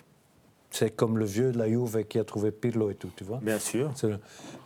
c'est 0.70 0.90
comme 0.94 1.18
le 1.18 1.24
vieux 1.24 1.50
de 1.50 1.58
la 1.58 1.66
Juve 1.68 2.04
qui 2.04 2.20
a 2.20 2.24
trouvé 2.24 2.52
Pirlo 2.52 2.88
et 2.90 2.94
tout, 2.94 3.10
tu 3.16 3.24
vois. 3.24 3.38
Bien 3.42 3.58
sûr. 3.58 3.90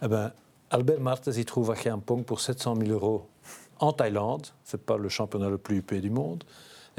Eh 0.02 0.08
ben, 0.08 0.30
Albert 0.70 1.00
Martens, 1.00 1.32
il 1.38 1.44
trouve 1.46 1.70
à 1.70 1.74
Pong 2.04 2.22
pour 2.22 2.40
700 2.40 2.76
000 2.76 2.90
euros 2.90 3.26
en 3.78 3.92
Thaïlande. 3.94 4.46
C'est 4.62 4.84
pas 4.84 4.98
le 4.98 5.08
championnat 5.08 5.48
le 5.48 5.56
plus 5.56 5.78
huppé 5.78 6.00
du 6.02 6.10
monde. 6.10 6.44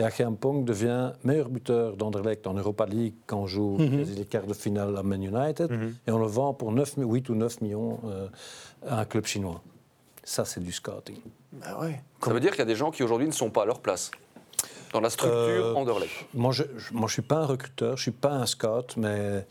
Et 0.09 0.35
Pong 0.39 0.65
devient 0.65 1.11
meilleur 1.23 1.49
buteur 1.49 1.95
d'Anderlecht 1.95 2.47
en 2.47 2.53
Europa 2.53 2.85
League 2.85 3.13
quand 3.27 3.39
on 3.39 3.47
joue 3.47 3.77
quasi 3.77 4.15
les 4.15 4.25
quarts 4.25 4.47
de 4.47 4.53
finale 4.53 4.97
à 4.97 5.03
Man 5.03 5.21
United. 5.23 5.71
Et 6.07 6.11
on 6.11 6.17
le 6.19 6.27
vend 6.27 6.53
pour 6.53 6.71
9, 6.71 6.97
mi- 6.97 7.05
8 7.05 7.29
ou 7.29 7.35
9 7.35 7.61
millions 7.61 7.99
euh, 8.05 8.27
à 8.87 9.01
un 9.01 9.05
club 9.05 9.25
chinois. 9.25 9.61
Ça, 10.23 10.45
c'est 10.45 10.59
du 10.61 10.71
scouting. 10.71 11.17
Bah 11.53 11.79
ouais. 11.81 12.01
Ça 12.23 12.31
veut 12.33 12.39
dire 12.39 12.51
qu'il 12.51 12.59
y 12.59 12.63
a 12.63 12.65
des 12.65 12.75
gens 12.75 12.91
qui 12.91 13.03
aujourd'hui 13.03 13.27
ne 13.27 13.33
sont 13.33 13.49
pas 13.49 13.63
à 13.63 13.65
leur 13.65 13.79
place 13.79 14.11
dans 14.93 15.01
la 15.01 15.09
structure 15.09 15.37
Euh, 15.37 15.73
Anderlecht. 15.73 16.11
Moi, 16.33 16.51
je 16.51 16.63
ne 16.93 17.07
suis 17.07 17.21
pas 17.21 17.37
un 17.37 17.45
recruteur, 17.45 17.97
je 17.97 18.01
ne 18.01 18.03
suis 18.03 18.11
pas 18.11 18.31
un 18.31 18.45
scout, 18.45 18.95
mais 18.97 19.45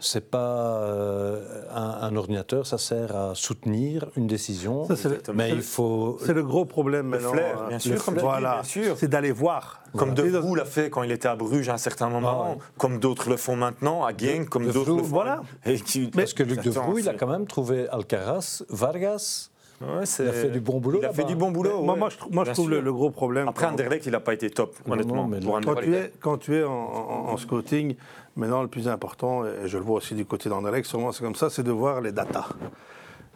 c'est 0.00 0.30
pas 0.30 0.82
euh, 0.82 1.62
un, 1.74 1.98
un 2.02 2.16
ordinateur. 2.16 2.66
Ça 2.66 2.78
sert 2.78 3.14
à 3.16 3.34
soutenir 3.34 4.06
une 4.16 4.26
décision. 4.26 4.86
Ça, 4.86 4.96
c'est 4.96 5.08
le- 5.08 5.20
mais 5.34 5.50
il 5.50 5.56
le- 5.56 5.62
faut 5.62 6.18
C'est 6.24 6.34
le 6.34 6.42
gros 6.42 6.64
problème 6.64 7.06
maintenant. 7.08 7.32
flair, 7.32 7.58
hein. 7.62 7.66
bien 7.68 7.76
Le 7.76 7.80
sûr, 7.98 8.14
voilà. 8.18 8.54
bien 8.54 8.62
sûr. 8.62 8.96
C'est 8.98 9.08
d'aller 9.08 9.32
voir. 9.32 9.82
Comme 9.96 10.14
De 10.14 10.26
Et 10.26 10.30
dans- 10.30 10.40
Vroo 10.40 10.54
l'a 10.54 10.64
fait 10.64 10.90
quand 10.90 11.02
il 11.02 11.10
était 11.12 11.28
à 11.28 11.36
Bruges 11.36 11.68
à 11.68 11.74
un 11.74 11.78
certain 11.78 12.08
moment, 12.10 12.44
Ah 12.46 12.50
ouais. 12.50 12.58
comme 12.76 12.98
d'autres 12.98 13.30
le 13.30 13.36
font 13.36 13.56
maintenant, 13.56 14.04
à 14.04 14.10
Genk, 14.16 14.48
comme 14.48 14.66
De 14.66 14.72
d'autres 14.72 14.92
le 14.92 14.98
font. 15.02 15.04
voilà. 15.08 15.42
Et 15.64 15.80
qui- 15.80 16.08
Parce 16.08 16.34
que 16.34 16.42
Luc 16.42 16.62
de 16.62 16.70
Vroo, 16.70 16.98
il 16.98 17.08
a 17.08 17.14
quand 17.14 17.26
même 17.26 17.46
trouvé 17.46 17.88
Alcaraz, 17.88 18.62
Vargas. 18.68 19.50
Ouais, 19.80 19.86
Il 20.18 20.28
a 20.28 20.32
fait 20.32 20.50
du 20.50 20.60
bon 20.60 20.80
boulot 20.80 20.98
Il 21.00 21.04
a 21.06 21.12
fait 21.12 21.18
là-bas. 21.22 21.28
du 21.28 21.36
bon 21.36 21.50
boulot. 21.52 21.82
Moi, 21.82 21.94
ouais. 21.94 21.98
moi, 22.00 22.08
je, 22.08 22.16
moi, 22.34 22.44
trouve 22.46 22.70
le, 22.70 22.92
gros 22.92 23.10
problème. 23.10 23.46
Après, 23.48 23.66
Anderlecht, 23.66 24.06
il 24.06 24.12
n'a 24.12 24.20
pas 24.20 24.34
été 24.34 24.50
top, 24.50 24.74
honnêtement. 24.90 25.14
non, 25.14 25.28
mais 25.28 25.38
pour 25.40 25.54
là- 25.58 25.64
Quand 25.64 25.74
tu 25.80 25.94
es, 25.94 26.12
quand 26.20 26.38
tu 26.38 26.56
es 26.56 26.64
en, 26.64 26.72
en- 26.72 27.28
en 27.32 27.36
scouting, 27.36 27.94
maintenant 28.34 28.62
le 28.62 28.68
plus 28.68 28.88
important, 28.88 29.44
et 29.46 29.66
je 29.68 29.78
le 29.78 29.84
vois 29.84 29.98
aussi 29.98 30.14
du 30.14 30.24
côté 30.24 30.48
d'Anderlecht, 30.48 30.86
sûrement 30.86 31.12
c'est 31.12 31.22
comme 31.22 31.36
ça, 31.36 31.48
c'est 31.48 31.62
de 31.62 31.70
voir 31.70 32.00
les 32.00 32.10
datas. 32.12 32.48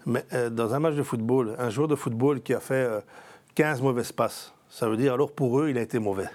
Mais 0.04 0.24
euh, 0.32 0.50
dans 0.50 0.74
un 0.74 0.80
match 0.80 0.94
de 0.96 1.02
football, 1.04 1.54
un 1.58 1.70
joueur 1.70 1.86
de 1.86 1.94
football 1.94 2.40
qui 2.40 2.54
a 2.54 2.60
fait 2.60 2.74
euh, 2.74 3.00
15 3.54 3.80
mauvaises 3.82 4.10
passes, 4.10 4.52
ça 4.68 4.88
veut 4.88 4.96
dire 4.96 5.12
alors 5.14 5.30
pour 5.30 5.60
eux, 5.60 5.70
il 5.70 5.78
a 5.78 5.82
été 5.82 6.00
mauvais. 6.00 6.26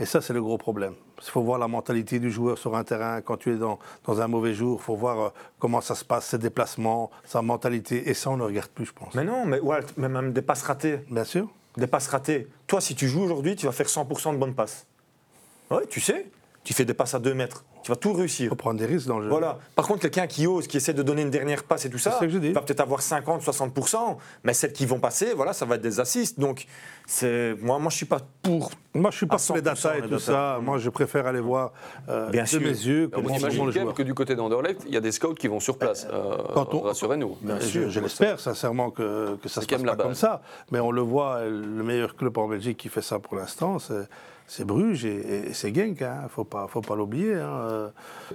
Et 0.00 0.06
ça, 0.06 0.20
c'est 0.20 0.32
le 0.32 0.40
gros 0.40 0.58
problème. 0.58 0.94
Il 1.18 1.30
faut 1.30 1.42
voir 1.42 1.58
la 1.58 1.66
mentalité 1.66 2.20
du 2.20 2.30
joueur 2.30 2.56
sur 2.56 2.76
un 2.76 2.84
terrain. 2.84 3.20
Quand 3.20 3.36
tu 3.36 3.52
es 3.52 3.56
dans, 3.56 3.78
dans 4.04 4.20
un 4.20 4.28
mauvais 4.28 4.54
jour, 4.54 4.78
il 4.80 4.84
faut 4.84 4.94
voir 4.94 5.20
euh, 5.20 5.28
comment 5.58 5.80
ça 5.80 5.96
se 5.96 6.04
passe, 6.04 6.26
ses 6.26 6.38
déplacements, 6.38 7.10
sa 7.24 7.42
mentalité. 7.42 8.08
Et 8.08 8.14
ça, 8.14 8.30
on 8.30 8.36
ne 8.36 8.44
regarde 8.44 8.68
plus, 8.68 8.86
je 8.86 8.92
pense. 8.92 9.14
Mais 9.14 9.24
non, 9.24 9.44
mais, 9.44 9.58
ouais, 9.58 9.80
mais 9.96 10.08
même 10.08 10.32
des 10.32 10.42
passes 10.42 10.62
ratées. 10.62 11.00
Bien 11.10 11.24
sûr. 11.24 11.48
Des 11.76 11.88
passes 11.88 12.08
ratées. 12.08 12.48
Toi, 12.66 12.80
si 12.80 12.94
tu 12.94 13.08
joues 13.08 13.22
aujourd'hui, 13.22 13.56
tu 13.56 13.66
vas 13.66 13.72
faire 13.72 13.86
100% 13.86 14.32
de 14.34 14.38
bonnes 14.38 14.54
passes. 14.54 14.86
Oui, 15.70 15.82
tu 15.90 16.00
sais. 16.00 16.30
tu 16.62 16.72
fais 16.74 16.84
des 16.84 16.94
passes 16.94 17.14
à 17.14 17.18
2 17.18 17.34
mètres. 17.34 17.64
Tu 17.82 17.90
vas 17.92 17.96
tout 17.96 18.12
réussir. 18.12 18.48
faut 18.50 18.54
prendre 18.56 18.78
des 18.78 18.86
risques 18.86 19.06
dans 19.06 19.18
le 19.18 19.24
jeu. 19.24 19.30
Voilà. 19.30 19.58
Par 19.76 19.86
contre, 19.86 20.00
quelqu'un 20.00 20.26
qui 20.26 20.46
ose, 20.46 20.66
qui 20.66 20.76
essaie 20.76 20.92
de 20.94 21.02
donner 21.02 21.22
une 21.22 21.30
dernière 21.30 21.62
passe 21.64 21.84
et 21.86 21.90
tout 21.90 21.98
ça, 21.98 22.10
C'est 22.10 22.16
ce 22.16 22.20
que 22.24 22.28
je 22.28 22.38
dis. 22.38 22.52
va 22.52 22.60
peut-être 22.62 22.80
avoir 22.80 23.00
50, 23.02 23.42
60%, 23.42 24.16
mais 24.44 24.52
celles 24.54 24.72
qui 24.72 24.84
vont 24.86 24.98
passer, 24.98 25.32
voilà, 25.34 25.52
ça 25.52 25.64
va 25.64 25.76
être 25.76 25.80
des 25.82 26.00
assists. 26.00 26.38
Donc, 26.40 26.66
c'est 27.06 27.54
moi, 27.62 27.78
moi, 27.78 27.90
je 27.90 27.96
suis 27.96 28.06
pas 28.06 28.20
pour. 28.42 28.70
Moi, 28.94 29.10
je 29.10 29.16
suis 29.18 29.26
pas 29.26 29.36
pour 29.38 29.56
les 29.56 29.62
data 29.62 29.94
100% 29.94 29.98
et 29.98 30.02
tout 30.02 30.08
data. 30.08 30.18
ça. 30.22 30.58
Moi, 30.60 30.78
je 30.78 30.90
préfère 30.90 31.26
aller 31.26 31.40
voir 31.40 31.72
euh, 32.08 32.28
Bien 32.30 32.42
de 32.42 32.48
sûr. 32.48 32.60
mes 32.60 32.66
yeux 32.66 33.08
On 33.12 33.16
comment 33.22 33.36
imagine 33.36 33.64
le 33.66 33.70
joueur. 33.72 33.94
que 33.94 34.02
du 34.02 34.14
côté 34.14 34.34
d'Anderlecht, 34.34 34.82
il 34.86 34.92
y 34.92 34.96
a 34.96 35.00
des 35.00 35.12
scouts 35.12 35.34
qui 35.34 35.46
vont 35.48 35.60
sur 35.60 35.78
place. 35.78 36.06
Euh, 36.12 36.36
quand 36.54 36.74
on- 36.74 36.80
Rassurez-nous. 36.80 37.36
Euh, 37.48 37.60
je 37.60 37.88
je 37.88 38.00
l'espère 38.00 38.40
sincèrement 38.40 38.90
que, 38.90 39.36
que 39.42 39.48
ça 39.48 39.60
se 39.60 39.66
passe 39.66 39.82
pas 39.82 39.96
comme 39.96 40.14
ça. 40.14 40.42
Mais 40.72 40.80
on 40.80 40.90
le 40.90 41.00
voit, 41.02 41.44
le 41.44 41.82
meilleur 41.84 42.16
club 42.16 42.36
en 42.38 42.48
Belgique 42.48 42.76
qui 42.78 42.88
fait 42.88 43.02
ça 43.02 43.18
pour 43.18 43.36
l'instant, 43.36 43.78
c'est 43.78 44.08
c'est 44.48 44.64
Bruges 44.64 45.04
et, 45.04 45.48
et 45.50 45.52
c'est 45.54 45.72
Genk. 45.72 46.00
Il 46.00 46.22
ne 46.24 46.28
faut 46.28 46.42
pas, 46.44 46.66
faut 46.66 46.80
pas 46.80 46.96
l'oublier. 46.96 47.34
hein. 47.34 47.60
Euh, 47.60 47.88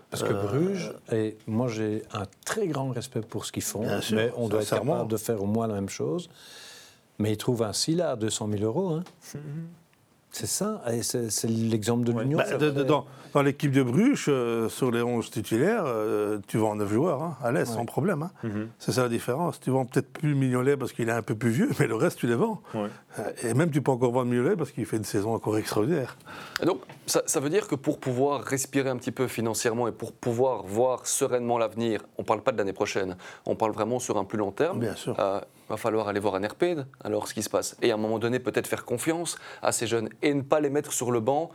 Parce 0.10 0.24
que 0.24 0.32
euh, 0.32 0.42
Bruges, 0.44 0.94
et 1.12 1.38
moi 1.48 1.68
j'ai 1.68 2.04
un 2.14 2.24
très 2.46 2.68
grand 2.68 2.90
respect 2.92 3.20
pour 3.22 3.44
ce 3.46 3.52
qu'ils 3.52 3.64
font, 3.64 3.82
Bien 3.82 4.00
sûr, 4.00 4.16
mais 4.16 4.32
on 4.38 4.48
doit 4.48 4.62
être 4.62 4.70
capable 4.70 5.12
de 5.12 5.18
faire 5.18 5.42
au 5.44 5.48
moins 5.48 5.68
la 5.68 5.74
même 5.74 5.90
chose. 5.90 6.30
Mais 7.20 7.32
ils 7.34 7.38
trouvent 7.38 7.64
un 7.64 7.74
SILA 7.74 8.12
à 8.12 8.16
200 8.16 8.48
000 8.52 8.64
euros. 8.64 8.90
hein. 8.94 9.04
C'est 10.34 10.48
ça, 10.48 10.82
et 10.92 11.02
c'est 11.04 11.48
l'exemple 11.48 12.04
de 12.04 12.12
l'Union. 12.12 12.38
bah, 12.40 12.58
dans 12.84 13.06
dans 13.34 13.42
l'équipe 13.42 13.72
de 13.72 13.82
Bruges, 13.82 14.26
euh, 14.30 14.70
sur 14.70 14.92
les 14.92 15.02
11 15.02 15.32
titulaires, 15.32 15.86
euh, 15.88 16.38
tu 16.48 16.58
vends 16.60 16.76
9 16.76 16.92
joueurs 16.94 17.24
hein, 17.24 17.36
à 17.44 17.52
l'aise, 17.52 17.68
sans 17.70 17.84
problème. 17.86 18.22
hein. 18.22 18.32
Mhm. 18.44 18.68
C'est 18.78 18.92
ça 18.92 19.02
la 19.04 19.10
différence. 19.10 19.60
Tu 19.60 19.72
vends 19.72 19.86
peut-être 19.86 20.08
plus 20.14 20.36
Mignolet 20.36 20.78
parce 20.78 20.92
qu'il 20.94 21.10
est 21.10 21.14
un 21.14 21.24
peu 21.24 21.34
plus 21.34 21.50
vieux, 21.50 21.70
mais 21.80 21.88
le 21.88 21.96
reste, 21.96 22.20
tu 22.20 22.28
les 22.28 22.36
vends. 22.36 22.62
Ouais. 22.76 22.90
Euh, 23.18 23.32
Et 23.50 23.56
même, 23.56 23.72
tu 23.72 23.82
peux 23.82 23.90
encore 23.90 24.12
vendre 24.12 24.30
Mignolet 24.30 24.56
parce 24.56 24.72
qu'il 24.72 24.86
fait 24.86 24.98
une 24.98 25.04
saison 25.04 25.34
encore 25.34 25.58
extraordinaire. 25.58 26.16
Et 26.62 26.66
Donc, 26.68 26.82
ça, 27.08 27.24
ça 27.26 27.40
veut 27.40 27.50
dire 27.50 27.68
que 27.68 27.74
pour 27.74 28.00
pouvoir 28.00 28.44
respirer 28.44 28.90
un 28.90 28.98
petit 28.98 29.12
peu 29.12 29.28
financièrement 29.28 29.88
et 29.88 29.92
pour 29.92 30.12
pouvoir 30.12 30.62
voir 30.64 31.08
sereinement 31.08 31.58
l'avenir, 31.58 32.02
on 32.20 32.22
ne 32.22 32.28
parle 32.28 32.42
pas 32.42 32.52
de 32.52 32.58
l'année 32.60 32.74
prochaine, 32.74 33.18
on 33.48 33.56
parle 33.56 33.72
vraiment 33.72 33.98
sur 34.00 34.18
un 34.20 34.26
plus 34.26 34.38
long 34.38 34.52
terme. 34.52 34.80
Bien 34.80 34.96
sûr. 34.96 35.16
Euh, 35.20 35.42
va 35.74 35.78
falloir 35.78 36.08
aller 36.08 36.20
voir 36.20 36.36
un 36.36 36.46
RPD, 36.48 36.84
alors 37.04 37.28
ce 37.28 37.34
qui 37.34 37.44
se 37.44 37.50
passe. 37.50 37.76
Et 37.82 37.92
à 37.92 37.96
un 37.96 37.98
moment 37.98 38.20
donné, 38.20 38.40
peut-être 38.40 38.68
faire 38.68 38.86
confiance 38.86 39.38
à 39.62 39.72
ces 39.72 39.88
jeunes 39.88 40.10
et 40.22 40.34
ne 40.34 40.42
pas 40.42 40.60
les 40.60 40.70
mettre 40.70 40.94
sur 40.94 41.12
le 41.12 41.20
banc 41.20 41.50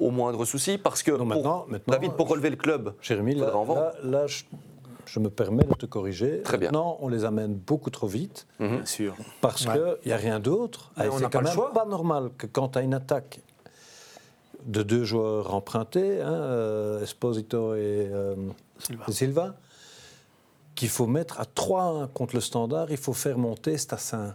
au 0.00 0.10
moindre 0.10 0.44
souci, 0.44 0.78
parce 0.78 1.02
que 1.02 1.10
Non, 1.10 1.18
pour- 1.18 1.26
maintenant- 1.26 1.64
maintenant, 1.68 1.92
David, 1.92 2.12
pour 2.12 2.28
relever 2.28 2.50
le 2.50 2.56
club, 2.56 2.94
Jérémy, 3.02 3.34
là, 3.34 3.46
faudra 3.46 3.58
en 3.58 3.64
vendre. 3.64 3.80
là, 3.80 3.92
là, 4.20 4.26
je, 4.26 4.44
je 5.06 5.18
me 5.20 5.28
permets 5.30 5.64
de 5.64 5.74
te 5.74 5.86
corriger. 5.86 6.40
Très 6.42 6.56
bien. 6.56 6.68
Maintenant, 6.68 6.98
on 7.00 7.08
les 7.08 7.24
amène 7.24 7.54
beaucoup 7.54 7.90
trop 7.90 8.06
vite 8.06 8.46
Mhm. 8.60 8.68
Bien 8.76 8.86
sûr. 8.86 9.14
parce 9.40 9.66
Ouais. 9.66 9.72
qu'il 9.74 10.06
n'y 10.06 10.12
a 10.12 10.16
rien 10.16 10.38
d'autre. 10.40 10.92
C'est 10.96 11.04
n'a 11.04 11.10
quand 11.10 11.28
pas 11.30 11.38
le 11.40 11.44
même 11.46 11.54
choix. 11.54 11.72
pas 11.72 11.84
normal 11.86 12.30
que 12.38 12.46
quand 12.46 12.68
tu 12.70 12.78
as 12.78 12.82
une 12.82 12.94
attaque 12.94 13.40
de 14.64 14.82
deux 14.82 15.04
joueurs 15.04 15.54
empruntés, 15.54 16.20
hein, 16.20 16.28
euh, 16.32 17.02
Esposito 17.02 17.74
et 17.74 18.08
euh, 18.12 18.34
Silva. 18.78 19.04
Silva, 19.08 19.54
qu'il 20.78 20.88
faut 20.88 21.06
mettre 21.08 21.40
à 21.40 21.44
3 21.44 22.08
contre 22.14 22.34
le 22.36 22.40
standard, 22.40 22.86
il 22.90 22.96
faut 22.96 23.12
faire 23.12 23.36
monter 23.36 23.76
Stassin. 23.78 24.34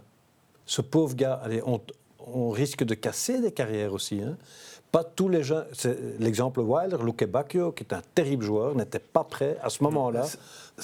Ce 0.66 0.82
pauvre 0.82 1.14
gars, 1.14 1.40
allez, 1.42 1.62
on, 1.66 1.80
on 2.18 2.50
risque 2.50 2.84
de 2.84 2.94
casser 2.94 3.40
des 3.40 3.50
carrières 3.52 3.92
aussi. 3.94 4.20
hein. 4.22 4.36
Pas 4.92 5.02
tous 5.04 5.28
les 5.28 5.42
gens. 5.42 5.62
c'est 5.72 5.96
L'exemple 6.20 6.60
Wilder, 6.60 6.98
Luke 7.02 7.24
Bacchio, 7.24 7.72
qui 7.72 7.82
est 7.84 7.92
un 7.94 8.02
terrible 8.14 8.44
joueur, 8.44 8.74
n'était 8.76 8.98
pas 9.00 9.24
prêt 9.24 9.56
à 9.62 9.68
ce 9.70 9.82
moment-là 9.84 10.26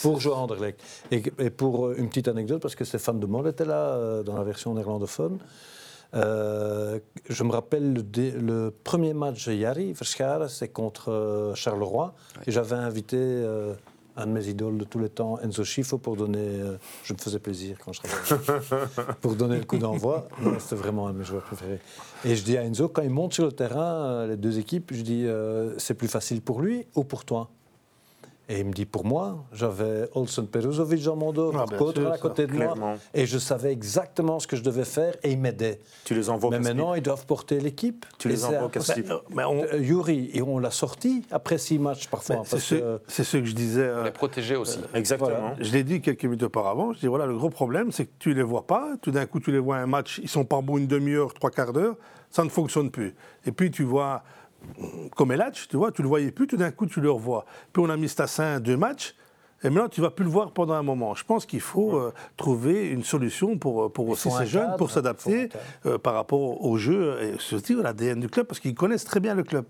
pour 0.03 0.19
jouer 0.19 0.33
à 0.33 0.37
Anderlecht. 0.39 0.81
Et, 1.13 1.23
et 1.39 1.51
pour 1.51 1.87
euh, 1.87 1.95
une 1.97 2.09
petite 2.09 2.27
anecdote, 2.29 2.61
parce 2.63 2.75
que 2.75 2.85
Stéphane 2.85 3.21
de 3.21 3.27
Mol 3.27 3.47
était 3.47 3.65
là 3.67 3.91
euh, 3.91 4.23
dans 4.23 4.37
la 4.37 4.43
version 4.45 4.75
néerlandophone. 4.75 5.39
euh, 6.15 6.99
je 7.29 7.45
me 7.45 7.53
rappelle 7.53 7.93
le, 7.93 8.03
dé- 8.03 8.33
le 8.33 8.73
premier 8.83 9.15
match 9.15 9.47
de 9.47 9.53
Yari 9.53 9.93
Verscharen, 9.93 10.49
c'est 10.49 10.69
contre 10.69 11.13
euh, 11.13 11.55
Charleroi. 11.55 12.15
Et 12.47 12.51
j'avais 12.51 12.77
invité 12.77 13.17
euh, 13.19 13.75
un 14.21 14.27
de 14.27 14.33
mes 14.33 14.47
idoles 14.49 14.79
de 14.79 14.85
tous 14.85 14.99
les 14.99 15.09
temps, 15.09 15.39
Enzo 15.43 15.65
Schifo, 15.65 15.99
pour 15.99 16.17
donner. 16.17 16.39
euh, 16.39 16.77
je 17.05 17.13
me 17.15 17.19
faisais 17.19 17.39
plaisir 17.39 17.77
quand 17.85 17.93
je 17.93 18.01
travaillais. 18.03 18.61
pour 19.21 19.35
donner 19.35 19.59
le 19.59 19.65
coup 19.65 19.79
d'envoi. 19.79 20.29
C'était 20.59 20.77
vraiment 20.77 21.09
un 21.09 21.13
de 21.13 21.19
mes 21.19 21.25
joueurs 21.25 21.43
préférés. 21.43 21.81
Et 22.25 22.37
je 22.37 22.45
dis 22.45 22.57
à 22.57 22.63
Enzo, 22.65 22.89
quand 22.89 23.03
il 23.03 23.11
monte 23.11 23.35
sur 23.35 23.45
le 23.47 23.53
terrain, 23.53 24.05
euh, 24.05 24.27
les 24.27 24.37
deux 24.37 24.59
équipes, 24.59 24.93
je 24.95 25.03
dis 25.03 25.27
euh, 25.27 25.75
c'est 25.79 25.95
plus 25.95 26.09
facile 26.09 26.43
pour 26.43 26.61
lui 26.61 26.87
ou 26.95 27.05
pour 27.05 27.25
toi? 27.25 27.51
Et 28.53 28.59
il 28.61 28.67
me 28.67 28.73
dit 28.73 28.85
pour 28.85 29.05
moi, 29.05 29.45
j'avais 29.53 30.09
Olsen 30.15 30.47
Peruzovic 30.49 31.05
dans 31.05 31.15
mon 31.15 31.33
dos, 31.33 31.53
Ah, 31.55 31.65
sûr, 31.69 32.09
à 32.09 32.13
ça, 32.15 32.19
côté 32.19 32.47
de 32.49 32.53
clairement. 32.53 32.75
moi, 32.77 32.95
et 33.15 33.25
je 33.25 33.39
savais 33.39 33.71
exactement 33.73 34.41
ce 34.41 34.47
que 34.49 34.57
je 34.57 34.63
devais 34.63 34.85
faire 34.85 35.15
et 35.23 35.31
il 35.31 35.39
m'aidait. 35.39 35.79
Tu 36.05 36.15
les 36.15 36.29
envoies 36.29 36.51
Mais 36.51 36.59
maintenant, 36.59 36.95
ils 36.95 37.03
doivent 37.03 37.27
porter 37.27 37.61
l'équipe. 37.61 38.05
Tu 38.19 38.29
les 38.29 38.45
envoies 38.45 38.69
casse-pied. 38.69 39.05
Mais 39.31 39.45
on- 39.45 39.63
Euh, 39.63 39.79
Yuri, 39.79 40.31
et 40.35 40.43
on 40.43 40.59
l'a 40.59 40.71
sorti 40.73 41.23
après 41.31 41.59
six 41.59 41.79
matchs 41.79 42.09
parfois. 42.09 42.43
c'est 42.45 42.59
ce, 42.59 42.75
que- 42.75 43.01
c'est 43.07 43.23
ce 43.25 43.37
que 43.37 43.45
je 43.45 43.55
disais. 43.55 43.83
euh, 43.83 44.05
les 44.05 44.11
protéger 44.11 44.57
aussi. 44.57 44.81
Exactement. 44.95 45.31
Voilà. 45.31 45.55
Je 45.61 45.71
l'ai 45.73 45.85
dit 45.85 46.01
quelques 46.01 46.25
minutes 46.25 46.43
auparavant. 46.43 46.93
Je 46.93 46.99
dis 47.01 47.07
voilà, 47.07 47.27
le 47.27 47.37
gros 47.37 47.51
problème, 47.51 47.93
c'est 47.93 48.07
que 48.07 48.13
tu 48.19 48.35
les 48.35 48.43
vois 48.43 48.67
pas. 48.67 48.95
Tout 49.01 49.13
d'un 49.13 49.27
coup, 49.27 49.39
tu 49.39 49.53
les 49.53 49.59
vois 49.61 49.77
un 49.77 49.87
match, 49.87 50.19
ils 50.23 50.29
sont 50.29 50.45
pas 50.45 50.61
bons 50.61 50.79
une 50.79 50.87
demi-heure, 50.89 51.33
trois 51.35 51.51
quarts 51.51 51.73
d'heure, 51.73 51.95
ça 52.31 52.43
ne 52.43 52.49
fonctionne 52.49 52.91
plus. 52.91 53.15
Et 53.47 53.53
puis 53.53 53.71
tu 53.71 53.85
vois, 53.85 54.23
comme 55.17 55.33
Elatch, 55.33 55.69
tu 55.69 55.77
vois, 55.77 55.93
tu 55.93 56.03
le 56.03 56.09
voyais 56.09 56.31
plus, 56.31 56.47
tout 56.47 56.57
d'un 56.57 56.71
coup, 56.71 56.87
tu 56.87 57.01
le 57.01 57.11
revois. 57.11 57.45
Puis 57.73 57.83
on 57.83 57.91
a 57.91 57.97
mis 57.97 58.09
Stassin 58.09 58.61
deux 58.61 58.77
matchs. 58.77 59.15
Et 59.63 59.69
maintenant, 59.69 59.91
tu 59.91 60.01
vas 60.01 60.11
plus 60.11 60.25
le 60.25 60.31
voir 60.31 60.53
pendant 60.53 60.73
un 60.73 60.83
moment. 60.83 61.15
Je 61.15 61.25
pense 61.25 61.45
qu'il 61.45 61.61
faut 61.61 61.95
euh, 61.95 62.15
trouver 62.39 62.89
une 62.89 63.05
solution 63.05 63.59
pour, 63.59 63.93
pour 63.93 64.09
aussi 64.09 64.31
ces 64.31 64.47
jeunes, 64.47 64.65
cadre, 64.65 64.77
pour 64.77 64.91
s'adapter 64.91 65.51
euh, 65.85 65.99
par 65.99 66.15
rapport 66.15 66.65
au 66.65 66.79
jeu 66.79 67.19
et 67.21 67.35
surtout 67.39 67.81
à 67.81 67.83
l'ADN 67.83 68.21
du 68.21 68.29
club, 68.29 68.47
parce 68.47 68.59
qu'ils 68.59 68.75
connaissent 68.75 69.05
très 69.05 69.21
bien 69.21 69.35
le 69.35 69.43
club. 69.43 69.67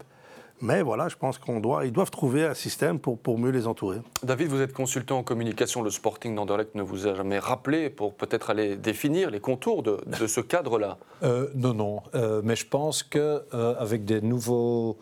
Mais 0.62 0.82
voilà, 0.82 1.08
je 1.08 1.16
pense 1.16 1.38
qu'on 1.38 1.58
doit, 1.60 1.86
ils 1.86 1.92
doivent 1.92 2.10
trouver 2.10 2.44
un 2.44 2.54
système 2.54 2.98
pour, 2.98 3.18
pour 3.18 3.38
mieux 3.38 3.50
les 3.50 3.66
entourer. 3.66 3.98
David, 4.22 4.48
vous 4.48 4.60
êtes 4.60 4.72
consultant 4.74 5.18
en 5.18 5.22
communication. 5.22 5.80
Le 5.82 5.90
Sporting 5.90 6.34
d'Anderlecht 6.34 6.74
ne 6.74 6.82
vous 6.82 7.06
a 7.06 7.14
jamais 7.14 7.38
rappelé 7.38 7.88
pour 7.88 8.14
peut-être 8.14 8.50
aller 8.50 8.76
définir 8.76 9.30
les 9.30 9.40
contours 9.40 9.82
de, 9.82 9.98
de 10.20 10.26
ce 10.26 10.40
cadre-là 10.40 10.98
Euh, 11.22 11.48
non, 11.54 11.74
non. 11.74 12.00
Euh, 12.14 12.40
mais 12.42 12.56
je 12.56 12.66
pense 12.66 13.02
qu'avec 13.02 14.06
des 14.06 14.22
nouveaux 14.22 14.96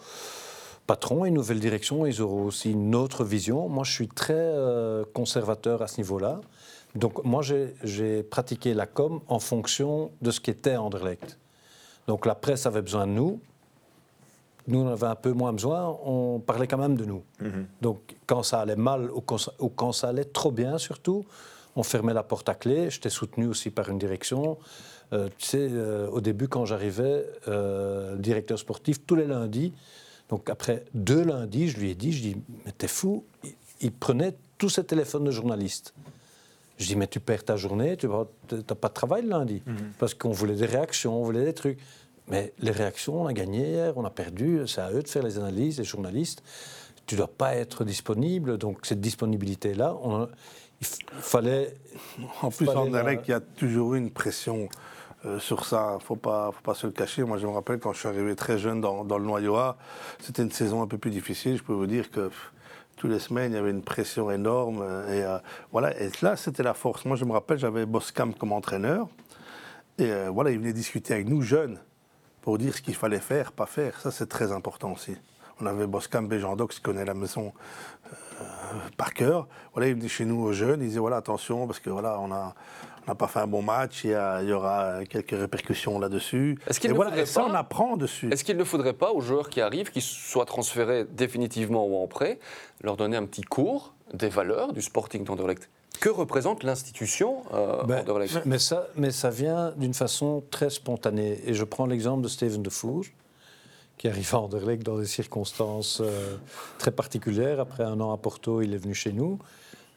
patrons 0.89 1.25
et 1.25 1.29
une 1.29 1.35
nouvelle 1.35 1.61
direction, 1.61 2.07
ils 2.07 2.21
auront 2.23 2.45
aussi 2.47 2.73
une 2.73 2.95
autre 2.97 3.23
vision. 3.25 3.69
Moi, 3.69 3.85
je 3.85 3.93
suis 3.93 4.09
très 4.09 4.35
euh, 4.37 5.05
conservateur 5.15 5.81
à 5.81 5.87
ce 5.87 5.99
niveau-là. 5.99 6.41
Donc, 6.97 7.25
moi, 7.25 7.43
j'ai- 7.43 7.75
j'ai 7.85 8.23
pratiqué 8.25 8.75
la 8.75 8.87
com 8.87 9.21
en 9.29 9.39
fonction 9.39 10.11
de 10.23 10.31
ce 10.33 10.41
qu'était 10.41 10.75
Anderlecht. 10.77 11.39
Donc, 12.09 12.27
la 12.27 12.35
presse 12.35 12.67
avait 12.67 12.83
besoin 12.83 13.07
de 13.07 13.13
nous. 13.13 13.41
Nous, 14.69 14.79
on 14.79 14.89
avait 14.89 15.07
un 15.07 15.17
peu 15.17 15.33
moins 15.33 15.53
besoin. 15.53 15.99
On 16.05 16.39
parlait 16.39 16.69
quand 16.69 16.79
même 16.79 16.97
de 16.97 17.05
nous. 17.05 17.23
Donc, 17.81 18.17
quand 18.27 18.43
ça 18.43 18.61
allait 18.61 18.77
mal 18.77 19.11
ou 19.11 19.21
quand 19.21 19.39
ça, 19.39 19.53
ou 19.59 19.69
quand 19.69 19.93
ça 19.93 20.09
allait 20.11 20.25
trop 20.25 20.53
bien, 20.53 20.79
surtout, 20.79 21.25
on 21.75 21.83
fermait 21.83 22.15
la 22.15 22.23
porte 22.23 22.49
à 22.49 22.55
clé. 22.55 22.91
J'étais 22.91 23.11
soutenu 23.11 23.47
aussi 23.47 23.71
par 23.71 23.89
une 23.89 23.99
direction. 23.99 24.59
Euh, 25.13 25.29
tu 25.39 25.47
sais, 25.47 25.69
euh, 25.73 26.09
au 26.11 26.21
début, 26.21 26.49
quand 26.49 26.67
j'arrivais, 26.67 27.25
euh, 27.49 28.17
directeur 28.17 28.59
sportif, 28.59 29.05
tous 29.07 29.17
les 29.17 29.27
lundis, 29.27 29.73
donc 30.29 30.51
après 30.51 30.85
deux 30.93 31.25
lundis, 31.25 31.69
je 31.69 31.79
lui 31.79 31.91
ai 31.91 31.95
dit, 31.95 32.13
je 32.13 32.21
dis, 32.21 32.37
mais 32.67 32.73
t'es 32.73 32.89
fou, 32.89 33.25
il, 33.43 33.55
il 33.81 33.93
prenait 33.93 34.35
tous 34.59 34.69
ses 34.69 34.85
téléphones 34.85 35.25
de 35.25 35.31
journalistes. 35.31 35.95
Je 36.77 36.87
dis, 36.87 36.97
mais 36.97 37.07
tu 37.07 37.21
perds 37.21 37.45
ta 37.45 37.57
journée, 37.57 37.97
tu 37.97 38.07
n'as 38.07 38.63
pas 38.63 38.89
de 38.89 38.95
travail 38.95 39.23
le 39.23 39.31
lundi. 39.31 39.63
Parce 39.99 40.15
qu'on 40.15 40.31
voulait 40.31 40.55
des 40.55 40.67
réactions, 40.67 41.21
on 41.21 41.25
voulait 41.25 41.45
des 41.45 41.55
trucs. 41.55 41.79
Mais 42.31 42.53
les 42.59 42.71
réactions, 42.71 43.23
on 43.23 43.27
a 43.27 43.33
gagné 43.33 43.69
hier, 43.71 43.93
on 43.97 44.05
a 44.05 44.11
perdu, 44.11 44.61
c'est 44.67 44.81
à 44.81 44.91
eux 44.93 45.03
de 45.03 45.09
faire 45.09 45.23
les 45.23 45.39
analyses, 45.39 45.79
les 45.79 45.85
journalistes. 45.85 46.43
Tu 47.07 47.15
ne 47.15 47.19
dois 47.19 47.29
pas 47.29 47.55
être 47.55 47.85
disponible, 47.85 48.59
donc 48.59 48.85
cette 48.85 49.01
disponibilité-là, 49.01 49.97
on- 50.03 50.29
il 50.81 50.87
fallait... 50.87 51.75
En 52.43 52.51
plus, 52.51 52.67
fallait 52.67 52.79
en 52.79 52.85
la- 52.85 52.89
Anderlecht, 53.01 53.27
il 53.29 53.31
y 53.31 53.35
a 53.35 53.41
toujours 53.41 53.95
eu 53.95 53.99
une 53.99 54.11
pression 54.11 54.69
euh, 55.25 55.39
sur 55.41 55.65
ça. 55.65 55.93
Il 55.93 55.95
ne 55.97 56.03
faut 56.03 56.17
pas, 56.17 56.53
faut 56.53 56.63
pas 56.63 56.75
se 56.75 56.87
le 56.87 56.93
cacher. 56.93 57.25
Moi, 57.25 57.39
je 57.39 57.47
me 57.47 57.53
rappelle 57.53 57.79
quand 57.81 57.93
je 57.93 57.99
suis 58.01 58.09
arrivé 58.09 58.37
très 58.37 58.59
jeune 58.59 58.81
dans, 58.81 59.05
dans 59.05 59.19
le 59.19 59.25
noyau 59.25 59.57
A, 59.57 59.77
c'était 60.21 60.43
une 60.43 60.53
saison 60.53 60.83
un 60.83 60.87
peu 60.87 60.99
plus 60.99 61.11
difficile. 61.11 61.57
Je 61.57 61.63
peux 61.63 61.73
vous 61.73 61.87
dire 61.87 62.11
que 62.11 62.31
toutes 62.97 63.11
les 63.11 63.19
semaines, 63.19 63.53
il 63.53 63.55
y 63.55 63.59
avait 63.59 63.71
une 63.71 63.83
pression 63.83 64.31
énorme. 64.31 64.81
euh, 64.83 65.13
Et, 65.19 65.25
euh, 65.25 65.39
voilà. 65.73 65.99
et 66.01 66.11
là, 66.23 66.37
c'était 66.37 66.63
la 66.63 66.75
force. 66.75 67.05
Moi, 67.07 67.17
je 67.17 67.25
me 67.25 67.33
rappelle, 67.33 67.59
j'avais 67.59 67.87
Boscam 67.87 68.35
comme 68.35 68.53
entraîneur. 68.53 69.09
Et 69.99 70.13
euh, 70.13 70.31
voilà, 70.31 70.51
il 70.53 70.59
venait 70.59 70.73
discuter 70.73 71.15
avec 71.15 71.29
nous, 71.29 71.43
jeunes, 71.43 71.81
pour 72.43 72.59
dire 72.59 72.75
ce 72.75 72.83
qu'il 72.83 72.95
fallait 72.95 73.21
faire, 73.21 73.53
pas 73.53 73.67
faire. 73.67 74.01
Ça, 74.01 74.11
c'est 74.11 74.29
très 74.29 74.53
important 74.53 74.93
aussi. 74.93 75.17
On 75.61 75.67
avait 75.67 75.87
Boscam 75.87 76.29
Béjandox 76.29 76.77
qui 76.77 76.83
connaît 76.83 77.05
la 77.05 77.15
maison 77.15 77.53
euh, 78.07 78.45
par 78.97 79.13
cœur. 79.13 79.49
Voilà, 79.75 79.89
il 79.89 79.95
venait 79.97 80.09
chez 80.09 80.25
nous 80.25 80.41
aux 80.43 80.53
jeunes, 80.53 80.81
il 80.83 80.89
disait 80.89 81.01
voilà, 81.01 81.17
attention, 81.17 81.67
parce 81.67 81.81
que 81.81 81.91
voilà, 81.91 82.19
on 82.21 82.31
a. 82.33 82.55
On 83.07 83.13
n'a 83.13 83.15
pas 83.15 83.27
fait 83.27 83.39
un 83.39 83.47
bon 83.47 83.63
match, 83.63 84.05
il 84.05 84.11
y, 84.11 84.15
a- 84.15 84.43
il 84.43 84.51
y 84.51 84.53
aura 84.53 85.03
quelques 85.07 85.31
répercussions 85.31 85.99
là-dessus. 85.99 86.59
Est-ce 86.67 86.79
qu'il 86.79 86.91
Et 86.91 86.93
ne 86.93 86.97
voilà, 86.99 87.17
et 87.17 87.25
ça, 87.25 87.41
pas- 87.41 87.47
on 87.49 87.55
apprend 87.55 87.97
dessus. 87.97 88.31
Est-ce 88.31 88.45
qu'il 88.45 88.59
ne 88.59 88.65
faudrait 88.65 88.93
pas 88.93 89.13
aux 89.13 89.23
joueurs 89.23 89.49
qui 89.49 89.63
arrivent, 89.63 89.91
qui 89.91 90.03
soient 90.03 90.45
transférés 90.45 91.07
définitivement 91.07 91.87
ou 91.87 91.97
en 91.97 92.07
prêt, 92.07 92.39
leur 92.83 92.99
donner 92.99 93.17
un 93.17 93.25
petit 93.25 93.41
cours 93.41 93.95
des 94.13 94.29
valeurs 94.29 94.75
du 94.75 94.83
Sporting 94.83 95.25
d'Anderlecht? 95.25 95.71
Que 96.01 96.09
représente 96.09 96.63
l'institution 96.63 97.43
euh, 97.53 97.83
Ben, 97.85 98.05
mais, 98.45 98.59
ça, 98.59 98.87
mais 98.97 99.11
ça 99.11 99.31
vient 99.31 99.73
d'une 99.77 99.95
façon 99.95 100.45
très 100.51 100.71
spontanée. 100.71 101.41
Et 101.45 101.55
je 101.55 101.65
prends 101.65 101.87
l'exemple 101.87 102.23
de 102.23 102.29
Steven 102.29 102.63
de 102.63 102.71
Four, 102.71 103.03
qui 103.97 104.07
arrive 104.07 104.33
à 104.35 104.39
Anderlecht 104.39 104.85
dans 104.85 104.99
des 104.99 105.07
circonstances 105.07 106.01
euh, 106.01 106.37
très 106.79 106.93
particulières. 106.93 107.59
Après 107.59 107.83
un 107.83 108.01
an 108.01 108.13
à 108.13 108.17
Porto, 108.17 108.63
il 108.63 108.75
est 108.75 108.79
venu 108.79 108.95
chez 108.95 109.13
nous. 109.13 109.39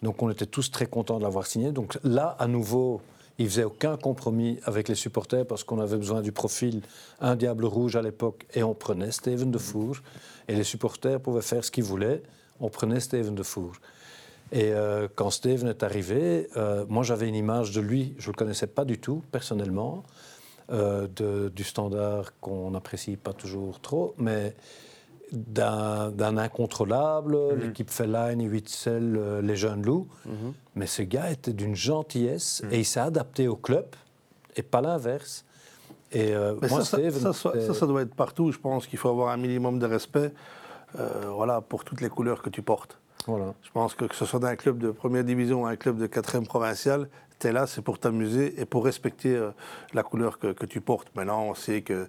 Donc 0.02 0.24
on 0.24 0.32
était 0.32 0.48
tous 0.48 0.72
très 0.72 0.88
contents 0.88 1.20
de 1.20 1.24
l'avoir 1.24 1.46
signé. 1.46 1.72
Donc 1.72 2.00
là, 2.04 2.36
à 2.40 2.48
nouveau, 2.48 3.02
il 3.38 3.48
faisait 3.48 3.64
aucun 3.64 3.96
compromis 3.98 4.60
avec 4.64 4.88
les 4.88 4.96
supporters 4.96 5.46
parce 5.46 5.64
qu'on 5.64 5.80
avait 5.80 5.98
besoin 5.98 6.22
du 6.22 6.32
profil 6.32 6.82
un 7.20 7.36
diable 7.36 7.66
rouge 7.66 7.96
à 7.96 8.02
l'époque 8.02 8.48
et 8.54 8.64
on 8.64 8.74
prenait 8.74 9.12
Steven 9.12 9.52
de 9.52 9.58
Four. 9.60 9.98
Et 10.48 10.56
les 10.56 10.64
supporters 10.64 11.20
pouvaient 11.20 11.42
faire 11.42 11.64
ce 11.64 11.70
qu'ils 11.70 11.84
voulaient. 11.84 12.24
On 12.60 12.70
prenait 12.70 13.00
Steven 13.00 13.36
de 13.36 13.44
Four. 13.44 13.74
Et 14.54 14.73
euh, 14.73 15.08
quand 15.15 15.29
Steven 15.29 15.67
est 15.69 15.81
arrivé, 15.83 16.47
euh, 16.58 16.85
moi 16.89 17.04
j'avais 17.04 17.27
une 17.29 17.35
image 17.35 17.71
de 17.71 17.79
lui, 17.81 18.15
je 18.17 18.27
ne 18.27 18.33
le 18.33 18.37
connaissais 18.37 18.67
pas 18.67 18.83
du 18.85 18.99
tout 18.99 19.23
personnellement, 19.31 20.04
euh, 20.71 21.08
de- 21.15 21.49
du 21.49 21.63
standard 21.63 22.37
qu'on 22.41 22.71
n'apprécie 22.71 23.15
pas 23.17 23.33
toujours 23.33 23.79
trop, 23.79 24.13
mais 24.17 24.56
d'un 25.31 26.37
incontrôlable, 26.37 27.37
l'équipe 27.56 27.89
Fellaini, 27.89 28.49
Witzel, 28.49 29.39
les 29.41 29.56
jeunes 29.56 29.83
loups. 29.83 30.08
Mais 30.75 30.87
ce 30.87 31.02
gars 31.04 31.31
était 31.31 31.54
d'une 31.54 31.75
gentillesse 31.75 32.62
et 32.71 32.79
il 32.79 32.85
s'est 32.85 32.99
adapté 32.99 33.47
au 33.47 33.56
club 33.56 33.85
et 34.58 34.62
pas 34.63 34.81
l'inverse. 34.81 35.45
Et 36.12 36.33
moi, 36.33 36.81
ça, 36.83 36.97
ça, 37.21 37.31
Steven, 37.33 37.73
ça, 37.73 37.85
doit 37.87 38.02
être 38.02 38.15
partout. 38.15 38.52
Je 38.52 38.60
pense 38.60 38.87
qu'il 38.87 38.99
faut 38.99 39.08
avoir 39.10 39.29
un 39.29 39.37
minimum 39.37 39.79
de 39.79 39.85
respect 39.85 40.33
voilà, 41.29 41.62
pour 41.62 41.85
toutes 41.85 42.02
les 42.02 42.10
couleurs 42.10 42.41
que 42.41 42.49
tu 42.49 42.62
portes. 42.62 42.99
Voilà. 43.28 43.54
Je 43.63 43.69
pense 43.72 43.94
que 43.96 44.06
que 44.06 44.15
ce 44.15 44.26
soit 44.26 44.40
dans 44.40 44.48
un 44.48 44.56
club 44.56 44.78
de 44.80 44.92
première 44.92 45.24
division 45.24 45.63
ou 45.63 45.65
un 45.65 45.76
club 45.76 45.98
de 45.98 46.08
quatrième 46.08 46.46
provincial, 46.46 47.08
tu 47.40 47.48
es 47.48 47.52
là, 47.52 47.65
c'est 47.67 47.82
pour 47.82 48.00
t'amuser 48.00 48.60
et 48.62 48.65
pour 48.65 48.86
respecter 48.86 49.36
euh, 49.36 49.52
la 49.94 50.04
couleur 50.04 50.38
que, 50.40 50.52
que 50.54 50.65
tu 50.65 50.80
portes. 50.82 51.08
Maintenant, 51.15 51.44
on 51.44 51.56
sait 51.56 51.82
que 51.82 52.08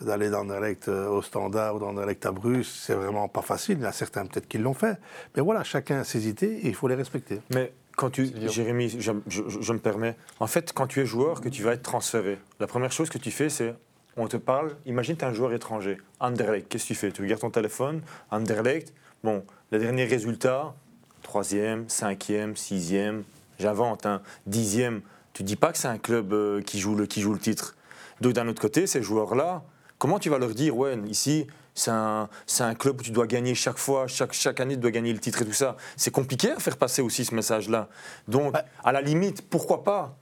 d'aller 0.00 0.28
d'Anderlecht 0.30 0.88
euh, 0.88 1.08
au 1.08 1.22
Standard 1.22 1.76
ou 1.76 1.78
d'Anderlecht 1.78 2.26
à 2.26 2.32
Bruges, 2.32 2.66
c'est 2.68 2.94
vraiment 2.94 3.28
pas 3.28 3.42
facile. 3.42 3.78
Il 3.78 3.82
y 3.82 3.86
en 3.86 3.88
a 3.88 3.92
certains 3.92 4.26
peut-être 4.26 4.46
qui 4.48 4.58
l'ont 4.58 4.74
fait. 4.74 4.98
Mais 5.36 5.42
voilà, 5.42 5.64
chacun 5.64 6.00
a 6.00 6.04
ses 6.04 6.28
idées 6.28 6.60
et 6.62 6.68
il 6.68 6.74
faut 6.74 6.88
les 6.88 6.94
respecter. 6.96 7.40
Mais 7.54 7.72
quand 7.96 8.10
tu. 8.10 8.28
Jérémy, 8.48 8.88
je, 8.90 9.12
je- 9.28 9.42
je 9.48 9.72
me 9.72 9.78
permets, 9.78 10.16
en 10.40 10.46
fait, 10.46 10.72
quand 10.72 10.86
tu 10.86 11.00
es 11.00 11.06
joueur, 11.06 11.40
que 11.40 11.48
tu 11.48 11.62
vas 11.62 11.72
être 11.72 11.82
transféré, 11.82 12.38
la 12.60 12.66
première 12.66 12.92
chose 12.92 13.08
que 13.08 13.18
tu 13.18 13.30
fais, 13.30 13.48
c'est 13.48 13.74
on 14.16 14.28
te 14.28 14.36
parle, 14.36 14.76
imagine 14.86 15.16
tu 15.16 15.24
es 15.24 15.28
un 15.28 15.32
joueur 15.32 15.52
étranger, 15.54 15.98
Anderlecht, 16.20 16.68
qu'est-ce 16.68 16.84
que 16.84 16.88
tu 16.88 16.94
fais? 16.94 17.10
Tu 17.10 17.22
regardes 17.22 17.40
ton 17.40 17.50
téléphone, 17.50 18.00
Anderlecht, 18.30 18.92
bon, 19.24 19.42
les 19.72 19.78
derniers 19.78 20.04
résultats, 20.04 20.74
troisième, 21.22 21.88
cinquième, 21.88 22.56
sixième, 22.56 23.24
j'invente, 23.58 24.06
hein, 24.06 24.20
dixième, 24.46 25.00
tu 25.32 25.42
dis 25.42 25.56
pas 25.56 25.72
que 25.72 25.78
c'est 25.78 25.88
un 25.88 25.98
club 25.98 26.32
euh, 26.32 26.60
qui, 26.60 26.78
joue 26.78 26.94
le, 26.94 27.06
qui 27.06 27.22
joue 27.22 27.32
le 27.32 27.40
titre. 27.40 27.74
Donc 28.20 28.34
d'un 28.34 28.46
autre 28.46 28.60
côté, 28.60 28.86
ces 28.86 29.02
joueurs-là, 29.02 29.64
comment 29.98 30.18
tu 30.18 30.28
vas 30.28 30.38
leur 30.38 30.50
dire, 30.50 30.76
ouais, 30.76 30.96
ici, 31.08 31.46
c'est 31.74 31.90
un, 31.90 32.28
un 32.60 32.74
club 32.74 33.00
où 33.00 33.02
tu 33.02 33.10
dois 33.10 33.26
gagner 33.26 33.54
chaque 33.54 33.78
fois, 33.78 34.06
chaque, 34.06 34.34
chaque 34.34 34.60
année, 34.60 34.74
tu 34.74 34.80
dois 34.80 34.92
gagner 34.92 35.12
le 35.12 35.18
titre 35.18 35.42
et 35.42 35.46
tout 35.46 35.52
ça. 35.52 35.76
C'est 35.96 36.12
compliqué 36.12 36.52
à 36.52 36.60
faire 36.60 36.76
passer 36.76 37.02
aussi 37.02 37.24
ce 37.24 37.34
message-là. 37.34 37.88
Donc, 38.28 38.54
à 38.84 38.92
la 38.92 39.00
limite, 39.00 39.42
pourquoi 39.48 39.82
pas 39.82 40.16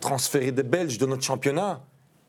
transférer 0.00 0.52
des 0.52 0.62
Belges 0.62 0.98
de 0.98 1.06
notre 1.06 1.24
championnat 1.24 1.82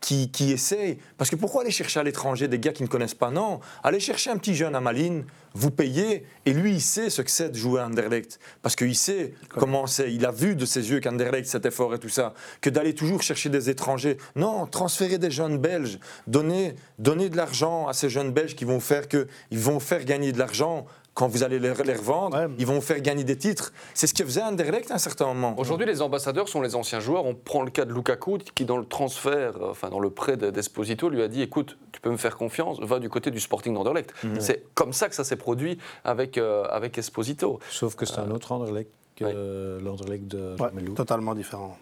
qui, 0.07 0.31
qui 0.31 0.53
essayent 0.53 0.97
Parce 1.17 1.29
que 1.29 1.35
pourquoi 1.35 1.63
aller 1.63 1.71
chercher 1.71 1.99
à 1.99 2.03
l'étranger 2.03 2.47
des 2.47 2.59
gars 2.59 2.71
qui 2.71 2.81
ne 2.81 2.87
connaissent 2.87 3.13
pas? 3.13 3.29
Non, 3.29 3.59
allez 3.83 3.99
chercher 3.99 4.29
un 4.29 4.37
petit 4.37 4.55
jeune 4.55 4.73
à 4.73 4.79
Malines, 4.79 5.25
vous 5.53 5.69
payez, 5.69 6.23
et 6.45 6.53
lui, 6.53 6.75
il 6.75 6.81
sait 6.81 7.09
ce 7.09 7.21
que 7.21 7.29
c'est 7.29 7.49
de 7.49 7.57
jouer 7.57 7.81
à 7.81 7.87
Anderlecht. 7.87 8.39
Parce 8.61 8.77
qu'il 8.77 8.95
sait 8.95 9.33
comment 9.49 9.85
c'est, 9.85 10.13
il 10.13 10.25
a 10.25 10.31
vu 10.31 10.55
de 10.55 10.65
ses 10.65 10.91
yeux 10.91 11.01
qu'Anderlecht 11.01 11.45
c'était 11.45 11.71
fort 11.71 11.93
et 11.93 11.99
tout 11.99 12.07
ça. 12.07 12.33
Que 12.61 12.69
d'aller 12.69 12.95
toujours 12.95 13.21
chercher 13.21 13.49
des 13.49 13.69
étrangers. 13.69 14.17
Non, 14.37 14.65
transférer 14.65 15.17
des 15.17 15.29
jeunes 15.29 15.57
Belges, 15.57 15.99
donner, 16.25 16.75
donner 16.99 17.27
de 17.27 17.35
l'argent 17.35 17.87
à 17.87 17.93
ces 17.93 18.09
jeunes 18.09 18.31
Belges 18.31 18.55
qui 18.55 18.63
vont 18.63 18.79
faire 18.79 19.09
que, 19.09 19.27
ils 19.51 19.59
vont 19.59 19.81
faire 19.81 20.05
gagner 20.05 20.31
de 20.31 20.39
l'argent 20.39 20.85
quand 21.17 21.27
vous 21.27 21.41
allez 21.43 21.57
les, 21.57 21.73
les 21.73 21.93
revendre, 21.95 22.37
Ouais. 22.37 22.47
ils 22.59 22.65
vont 22.67 22.79
faire 22.79 23.01
gagner 23.01 23.23
des 23.23 23.37
titres. 23.37 23.73
C'est 23.95 24.05
ce 24.05 24.13
que 24.13 24.23
faisait 24.23 24.43
Anderlecht 24.43 24.91
à 24.91 24.95
un 24.95 24.99
certain 24.99 25.25
moment. 25.25 25.55
Aujourd'hui, 25.57 25.87
les 25.87 26.03
ambassadeurs 26.03 26.47
sont 26.47 26.61
les 26.61 26.75
anciens 26.75 26.99
joueurs. 26.99 27.25
On 27.25 27.33
prend 27.33 27.63
le 27.63 27.71
cas 27.71 27.85
de 27.85 27.93
Lukaku, 27.93 28.37
qui 28.53 28.65
dans 28.65 28.77
le 28.77 28.85
transfert, 28.85 29.57
euh, 29.57 29.71
enfin 29.71 29.89
dans 29.89 29.99
le 29.99 30.11
prêt 30.11 30.37
de- 30.37 30.51
d'Esposito, 30.51 31.09
lui 31.09 31.23
a 31.23 31.27
dit 31.27 31.41
écoute, 31.41 31.75
tu 31.91 31.99
peux 32.01 32.11
me 32.11 32.17
faire 32.17 32.37
confiance, 32.37 32.79
va 32.81 32.99
du 32.99 33.09
côté 33.09 33.31
du 33.31 33.39
Sporting 33.39 33.73
d'Anderlecht. 33.73 34.13
C'est 34.39 34.63
comme 34.75 34.93
ça 34.93 35.09
que 35.09 35.15
ça 35.15 35.23
s'est 35.23 35.37
produit 35.37 35.79
avec, 36.03 36.37
euh, 36.37 36.65
avec 36.69 36.97
Esposito. 36.99 37.59
Sauf 37.71 37.95
que 37.95 38.05
c'est 38.05 38.19
un 38.19 38.29
autre 38.29 38.51
Anderlecht 38.51 38.91
que 39.15 39.25
ouais. 39.25 39.83
l'Anderlecht 39.83 40.27
de 40.27 40.55
Ouais, 40.59 40.67
Romelu. 40.69 40.93
totalement 40.93 41.33
différent. 41.33 41.75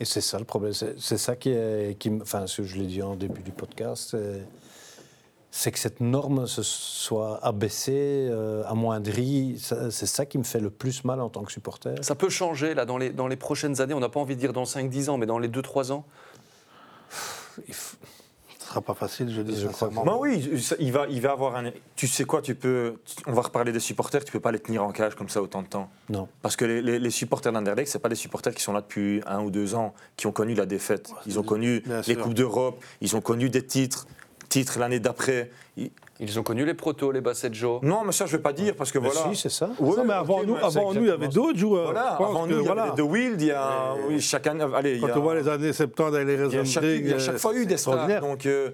Et 0.00 0.04
c'est 0.04 0.20
ça 0.20 0.38
le 0.38 0.44
problème. 0.44 0.72
C'est 0.72 1.18
ça 1.18 1.36
qui 1.36 1.50
est. 1.50 1.96
Qui, 1.98 2.10
enfin, 2.20 2.46
ce 2.48 2.62
que 2.62 2.66
je 2.68 2.76
l'ai 2.76 2.86
dit 2.86 3.02
en 3.02 3.14
début 3.14 3.42
du 3.42 3.50
podcast, 3.52 4.08
c'est- 4.12 4.42
c'est 5.60 5.72
que 5.72 5.78
cette 5.80 6.00
norme 6.00 6.46
se 6.46 6.62
soit 6.62 7.40
abaissée, 7.44 8.28
euh, 8.30 8.62
amoindrie. 8.66 9.56
C'est 9.58 10.06
ça 10.06 10.24
qui 10.24 10.38
me 10.38 10.44
fait 10.44 10.60
le 10.60 10.70
plus 10.70 11.02
mal 11.02 11.20
en 11.20 11.28
tant 11.30 11.42
que 11.42 11.50
supporter. 11.50 11.96
Ça 12.00 12.14
peut 12.14 12.28
changer 12.28 12.74
là, 12.74 12.84
dans, 12.84 12.96
les, 12.96 13.10
dans 13.10 13.26
les 13.26 13.34
prochaines 13.34 13.80
années. 13.80 13.92
On 13.92 13.98
n'a 13.98 14.08
pas 14.08 14.20
envie 14.20 14.36
de 14.36 14.40
dire 14.40 14.52
dans 14.52 14.62
5-10 14.62 15.10
ans, 15.10 15.18
mais 15.18 15.26
dans 15.26 15.40
les 15.40 15.48
2-3 15.48 15.90
ans. 15.90 16.04
Il 17.66 17.74
faut- 17.74 17.96
Ce 18.60 18.66
sera 18.74 18.82
pas 18.82 18.94
facile, 18.94 19.32
je 19.34 19.40
dis 19.40 19.56
Je 19.58 19.66
crois 19.66 19.88
sincèrement. 19.88 20.04
Bah 20.04 20.16
oui, 20.20 20.48
il 20.78 20.92
va, 20.92 21.06
il 21.08 21.20
va 21.22 21.32
avoir 21.32 21.56
un. 21.56 21.72
Tu 21.96 22.06
sais 22.06 22.24
quoi, 22.24 22.40
tu 22.42 22.54
peux. 22.54 22.96
On 23.26 23.32
va 23.32 23.40
reparler 23.42 23.72
des 23.72 23.80
supporters, 23.80 24.22
tu 24.24 24.30
peux 24.30 24.40
pas 24.40 24.52
les 24.52 24.58
tenir 24.60 24.84
en 24.84 24.92
cage 24.92 25.14
comme 25.16 25.30
ça 25.30 25.40
autant 25.42 25.62
de 25.62 25.68
temps. 25.68 25.88
Non. 26.10 26.28
Parce 26.42 26.54
que 26.54 26.66
les, 26.66 26.82
les- 26.82 26.98
les 26.98 27.10
supporters 27.10 27.50
d'Anderlecht, 27.50 27.90
c'est 27.90 27.98
pas 27.98 28.10
des 28.10 28.14
supporters 28.14 28.54
qui 28.54 28.62
sont 28.62 28.74
là 28.74 28.82
depuis 28.82 29.22
un 29.26 29.40
ou 29.42 29.50
deux 29.50 29.74
ans, 29.74 29.94
qui 30.16 30.26
ont 30.28 30.32
connu 30.32 30.52
la 30.54 30.66
défaite. 30.66 31.10
Ils 31.26 31.38
ont 31.38 31.42
connu 31.42 31.80
Bien 31.80 31.96
les 32.06 32.14
sûr. 32.14 32.20
coupes 32.22 32.34
d'Europe, 32.34 32.84
ils 33.00 33.16
ont 33.16 33.22
connu 33.22 33.48
des 33.48 33.64
titres, 33.66 34.06
titres 34.48 34.78
l'année 34.78 35.00
d'après. 35.00 35.50
Ils- 36.20 36.36
ont 36.38 36.42
connu 36.42 36.64
les 36.64 36.74
protos, 36.74 37.12
les 37.12 37.20
Bassetjo. 37.20 37.78
Non, 37.82 38.02
mais 38.04 38.10
ça 38.10 38.26
je 38.26 38.36
veux 38.36 38.42
pas 38.42 38.52
dire 38.52 38.74
parce 38.74 38.90
que 38.90 38.98
Mais 38.98 39.08
voilà. 39.08 39.32
si, 39.32 39.40
c'est 39.40 39.50
ça. 39.50 39.70
Non, 39.80 40.04
mais 40.04 40.12
avant 40.14 40.42
nous, 40.42 40.54
mais 40.56 40.62
avant 40.64 40.92
nous, 40.92 41.02
il 41.02 41.06
y 41.06 41.10
avait 41.10 41.28
d'autres 41.28 41.58
joueurs. 41.58 41.92
Voilà, 41.92 42.14
avant 42.16 42.44
que, 42.44 42.50
nous, 42.54 42.60
il 42.60 42.66
y 42.66 42.68
avait 42.68 42.90
The 42.96 43.00
Wild, 43.00 43.40
il 43.40 43.46
y 43.46 43.50
a. 43.52 43.94
Oui, 44.08 44.20
chaque 44.20 44.46
année. 44.48 44.66
Allez, 44.74 44.98
Quand 44.98 45.06
a- 45.08 45.18
on 45.18 45.22
voit 45.22 45.36
les 45.36 45.46
années 45.48 45.72
70 45.72 46.16
avec 46.16 46.26
les 46.26 46.34
il 46.34 46.38
y 46.38 46.42
a 46.42 46.46
raisons 46.48 46.64
chaque, 46.64 46.84
il 46.84 47.06
y 47.08 47.12
a 47.12 47.18
chaque 47.20 47.38
fois 47.38 47.54
eu 47.54 47.66
des 47.66 47.76
stars. 47.76 48.20
Donc, 48.20 48.46
euh, 48.46 48.70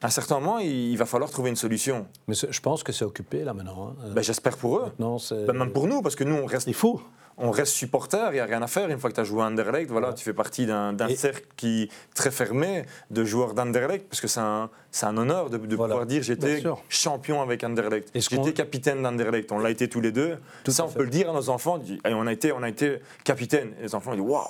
à 0.00 0.06
un 0.06 0.10
certain 0.10 0.40
moment, 0.40 0.58
il, 0.58 0.70
il 0.92 0.96
va 0.96 1.04
falloir 1.04 1.30
trouver 1.30 1.50
une 1.50 1.56
solution. 1.56 2.06
Mais 2.28 2.34
je 2.34 2.60
pense 2.60 2.82
que 2.82 2.92
c'est 2.92 3.04
occupé 3.04 3.44
là 3.44 3.52
maintenant. 3.52 3.88
hein. 3.90 3.96
Euh, 4.06 4.12
Ben, 4.14 4.22
J'espère 4.24 4.56
pour 4.56 4.78
eux. 4.78 4.92
Ben, 4.98 5.52
même 5.52 5.70
pour 5.70 5.86
nous, 5.86 6.00
parce 6.00 6.14
que 6.16 6.24
nous, 6.24 6.34
on 6.36 6.46
reste, 6.46 6.66
Il 6.66 6.74
faut. 6.74 7.00
On 7.36 7.50
reste 7.50 7.72
supporter, 7.72 8.28
il 8.30 8.34
n'y 8.34 8.40
a 8.40 8.44
rien 8.44 8.62
à 8.62 8.66
faire. 8.66 8.88
Une 8.90 8.98
fois 8.98 9.10
que 9.10 9.14
tu 9.16 9.20
as 9.20 9.24
joué 9.24 9.42
à 9.42 9.46
Anderlecht, 9.46 9.90
voilà, 9.90 10.12
tu 10.12 10.22
fais 10.24 10.32
partie 10.32 10.66
d'un 10.66 10.96
Et- 11.08 11.16
cercle 11.16 11.44
qui 11.56 11.90
très 12.14 12.30
fermé 12.30 12.84
de 13.10 13.24
joueurs 13.24 13.54
d'Anderlecht, 13.54 14.08
parce 14.08 14.20
que 14.20 14.28
c'est 14.28 14.40
un, 14.40 14.70
honneur 15.16 15.50
de, 15.50 15.58
de 15.58 15.76
Voilà. 15.76 15.94
pouvoir 15.94 16.06
dire 16.06 16.22
j'étais 16.22 16.62
champion 16.88 17.42
avec 17.42 17.64
Anderlecht. 17.64 18.10
J'étais 18.14 18.52
capitaine 18.52 19.02
d'Anderlecht, 19.02 19.50
on 19.52 19.58
l'a 19.58 19.70
été 19.70 19.88
tous 19.88 20.00
les 20.00 20.12
deux. 20.12 20.36
Tout 20.64 20.70
ça, 20.70 20.84
on 20.84 20.88
fait. 20.88 20.98
peut 20.98 21.04
le 21.04 21.10
dire 21.10 21.30
à 21.30 21.32
nos 21.32 21.48
enfants, 21.48 21.80
Allez, 22.04 22.14
on, 22.14 22.26
a 22.26 22.32
été, 22.32 22.52
on 22.52 22.62
a 22.62 22.68
été 22.68 23.00
capitaine. 23.24 23.72
Et 23.80 23.82
les 23.82 23.94
enfants 23.94 24.12
ils 24.12 24.20
disent 24.20 24.30
waouh, 24.30 24.44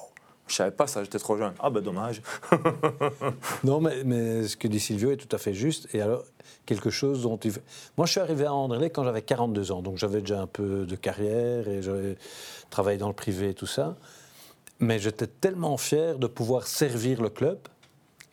je 0.46 0.54
savais 0.54 0.70
pas 0.70 0.86
ça, 0.86 1.02
j'étais 1.02 1.18
trop 1.18 1.36
jeune. 1.36 1.54
Ah 1.58 1.70
ben 1.70 1.80
dommage. 1.80 2.22
Non, 3.64 3.80
mais, 3.80 4.04
mais 4.04 4.46
ce 4.46 4.56
que 4.56 4.68
dit 4.68 4.80
Silvio 4.80 5.10
est 5.10 5.16
tout 5.16 5.34
à 5.34 5.38
fait 5.38 5.54
juste. 5.54 5.88
Et 5.94 6.02
alors, 6.02 6.24
quelque 6.66 6.90
chose 6.90 7.22
dont 7.22 7.38
il... 7.38 7.52
Moi, 7.96 8.06
je 8.06 8.12
suis 8.12 8.20
arrivé 8.20 8.44
à 8.44 8.52
Anderlecht 8.52 8.94
quand 8.94 9.04
j'avais 9.04 9.22
42 9.22 9.72
ans, 9.72 9.82
donc 9.82 9.96
j'avais 9.96 10.20
déjà 10.20 10.40
un 10.40 10.46
peu 10.46 10.84
de 10.84 10.96
carrière 10.96 11.68
et 11.68 11.82
j'avais 11.82 12.16
travaillé 12.70 12.98
dans 12.98 13.08
le 13.08 13.14
privé 13.14 13.50
et 13.50 13.54
tout 13.54 13.66
ça. 13.66 13.96
Mais 14.80 14.98
j'étais 14.98 15.26
tellement 15.26 15.76
fier 15.76 16.18
de 16.18 16.26
pouvoir 16.26 16.66
servir 16.66 17.22
le 17.22 17.30
club, 17.30 17.58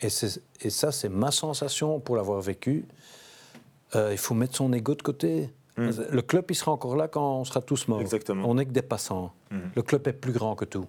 et, 0.02 0.10
ça, 0.10 0.92
c'est 0.92 1.10
ma 1.10 1.32
sensation 1.32 2.00
pour 2.00 2.16
l'avoir 2.16 2.42
vécu. 2.42 2.86
Euh, 3.96 4.10
il 4.12 4.18
faut 4.18 4.34
mettre 4.34 4.56
son 4.56 4.74
ego 4.74 4.96
de 4.96 5.02
côté. 5.02 5.50
Le 5.78 6.22
club, 6.22 6.46
il 6.50 6.56
sera 6.56 6.72
encore 6.72 6.96
là 6.96 7.08
quand 7.08 7.40
on 7.40 7.46
sera 7.46 7.62
tous 7.62 7.88
morts. 7.88 8.00
Mm. 8.00 8.02
Exactement. 8.02 8.50
On 8.50 8.56
n'est 8.56 8.66
que 8.66 8.72
des 8.72 8.82
passants. 8.82 9.34
Le 9.76 9.82
club 9.82 10.08
est 10.08 10.14
plus 10.14 10.32
grand 10.32 10.56
que 10.56 10.66
tout. 10.66 10.88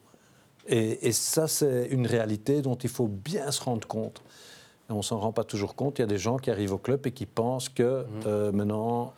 Et, 0.69 1.09
et 1.09 1.13
ça, 1.13 1.49
c'est 1.49 1.89
une 1.91 2.07
réalité 2.07 2.63
dont 2.63 2.77
il 2.77 2.89
faut 2.91 3.09
bien 3.09 3.51
se 3.51 3.63
rendre 3.63 3.87
compte. 3.89 4.23
Et 4.91 4.93
on 4.93 5.03
s'en 5.03 5.19
rend 5.19 5.33
pas 5.33 5.45
toujours 5.45 5.75
compte. 5.75 5.99
Il 5.99 6.03
y 6.03 6.05
a 6.05 6.09
des 6.09 6.19
gens 6.19 6.37
qui 6.37 6.51
arrivent 6.51 6.73
au 6.75 6.79
club 6.79 7.07
et 7.07 7.11
qui 7.13 7.27
pensent 7.27 7.69
que 7.69 8.05
euh, 8.27 8.53
maintenant, 8.53 9.13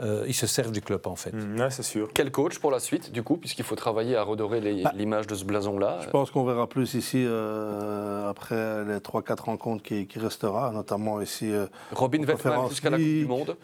euh, 0.00 0.24
ils 0.26 0.34
se 0.34 0.46
servent 0.46 0.72
du 0.72 0.80
club 0.80 1.06
en 1.06 1.16
fait. 1.16 1.32
Mm, 1.32 1.60
ouais, 1.60 1.70
c'est 1.70 1.82
sûr. 1.84 2.10
Quel 2.12 2.30
coach 2.32 2.58
pour 2.58 2.70
la 2.70 2.80
suite, 2.80 3.12
du 3.12 3.22
coup, 3.22 3.36
puisqu'il 3.36 3.64
faut 3.64 3.76
travailler 3.76 4.16
à 4.16 4.22
redorer 4.24 4.60
Bah, 4.82 4.92
l'image 4.96 5.26
de 5.26 5.34
ce 5.34 5.44
blason-là 5.44 6.00
Je 6.02 6.10
pense 6.10 6.30
qu'on 6.30 6.44
verra 6.44 6.66
plus 6.66 6.94
ici 6.94 7.24
euh, 7.26 8.28
après 8.28 8.84
les 8.84 8.96
3-4 8.98 9.40
rencontres 9.42 9.82
qui, 9.84 10.06
qui 10.06 10.18
restera, 10.18 10.70
notamment 10.72 11.20
ici. 11.20 11.50
euh, 11.52 11.66
Robin 11.92 12.24
Conférence 12.24 12.70
jusqu'à 12.70 12.90
la 12.90 12.96
Coupe 12.96 13.06
du. 13.06 13.26
Monde. 13.26 13.56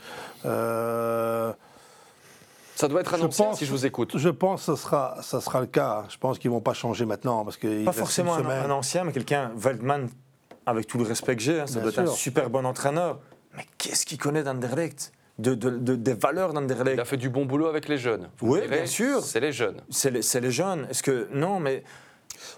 Ça 2.81 2.89
doit 2.89 3.01
être 3.03 3.11
Je 3.11 3.17
annoncé 3.23 3.43
pense- 3.43 3.59
si 3.59 3.67
je 3.67 3.71
vous 3.71 3.85
écoute. 3.85 4.13
je 4.17 4.29
pense 4.31 4.61
que 4.67 4.75
ce 4.75 4.83
sera, 4.83 5.19
ça 5.23 5.41
sera 5.41 5.61
le 5.61 5.67
cas. 5.67 6.05
Je 6.09 6.17
pense 6.17 6.39
qu'ils 6.39 6.51
ne 6.51 6.55
vont 6.57 6.61
pas 6.63 6.73
changer 6.73 7.05
maintenant. 7.05 7.45
Parce 7.45 7.57
que 7.59 7.67
il 7.69 7.85
Pas 7.85 7.93
forcément 7.93 8.35
une 8.39 8.47
un, 8.47 8.49
semaine. 8.49 8.71
un 8.71 8.75
ancien, 8.75 9.05
mais 9.05 9.13
quelqu'un, 9.13 9.53
Waldman, 9.63 10.09
avec 10.65 10.87
tout 10.87 10.97
le 10.99 11.05
respect 11.05 11.37
que 11.37 11.43
j'ai, 11.43 11.61
hein, 11.61 11.67
ça 11.67 11.75
Bien 11.81 11.83
doit 11.83 11.91
être 11.93 11.99
un 12.11 12.15
super 12.15 12.49
bon 12.49 12.65
entraîneur. 12.65 13.19
Mais 13.57 13.65
qu'est-ce 13.79 14.07
qu'il 14.07 14.17
connaît 14.19 14.43
d'Anderlecht? 14.43 15.13
De, 15.39 15.55
de- 15.55 15.71
de- 15.71 15.95
Des 15.95 16.15
valeurs 16.15 16.51
Il 16.51 16.55
d'Anderlecht 16.55 16.99
a 16.99 17.05
fait 17.05 17.17
du 17.17 17.29
bon 17.31 17.45
boulot 17.47 17.67
avec 17.67 17.89
les 17.89 17.99
jeunes. 17.99 18.29
Vous 18.39 18.55
Oui, 18.55 18.61
bien 18.69 18.87
sûr. 18.87 19.23
C'est 19.23 19.41
les 19.41 19.53
jeunes. 19.53 19.81
C'est 19.91 20.11
les, 20.11 20.23
c'est 20.23 20.41
les 20.41 20.51
jeunes. 20.51 20.87
Est-ce 20.91 21.03
que. 21.03 21.29
Non, 21.33 21.61
mais. 21.61 21.83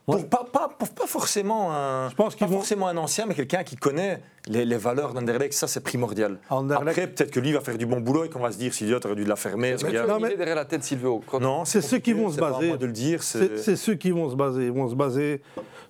Moi, 0.09 0.17
Pour- 0.19 0.29
pas, 0.29 0.45
pas, 0.53 0.69
pour- 0.69 0.89
pas 0.91 1.07
forcément 1.07 1.73
un, 1.73 2.09
Je 2.11 2.17
pense 2.17 2.35
pas 2.35 2.47
vont- 2.47 2.57
forcément 2.57 2.89
un 2.89 2.97
ancien, 2.97 3.25
mais 3.25 3.35
quelqu'un 3.35 3.63
qui 3.63 3.77
connaît 3.77 4.21
les, 4.49 4.65
les 4.65 4.77
valeurs 4.77 5.15
d'Anderlecht, 5.15 5.53
ça 5.55 5.69
c'est 5.69 5.79
primordial. 5.81 6.41
Anderlecht- 6.51 6.89
Après, 6.89 7.07
peut-être 7.07 7.31
que 7.31 7.39
lui 7.39 7.53
va 7.53 7.61
faire 7.61 7.79
du 7.79 7.87
bon 7.87 8.01
boulot 8.01 8.25
et 8.25 8.29
qu'on 8.29 8.41
va 8.41 8.51
se 8.51 8.59
dire, 8.59 8.75
Silvio, 8.75 8.99
aurait 9.05 9.15
dû 9.15 9.25
la 9.25 9.37
fermer. 9.37 9.77
Mais 9.85 10.05
Non, 10.07 10.19
mais- 10.19 10.35
derrière 10.37 10.57
la 10.57 10.65
tête, 10.65 10.83
Silvio. 10.83 11.23
Non, 11.41 11.65
C'est 11.65 11.81
ceux 11.81 11.99
qui 11.99 12.13
vont 12.15 12.31
se 12.31 12.35
c'est 12.35 12.41
pas 12.41 12.49
à 12.49 12.53
baser. 12.53 12.69
moi 12.69 12.77
de 12.79 12.87
le 12.87 12.93
dire. 12.93 13.23
C'est 13.23 13.77
ceux 13.77 13.95
qui 13.95 14.11
vont 14.11 14.29
se 14.29 14.35
baser. 14.35 14.67
Ils 14.67 14.73
vont 14.73 14.89
se 14.89 14.97
baser 14.97 15.41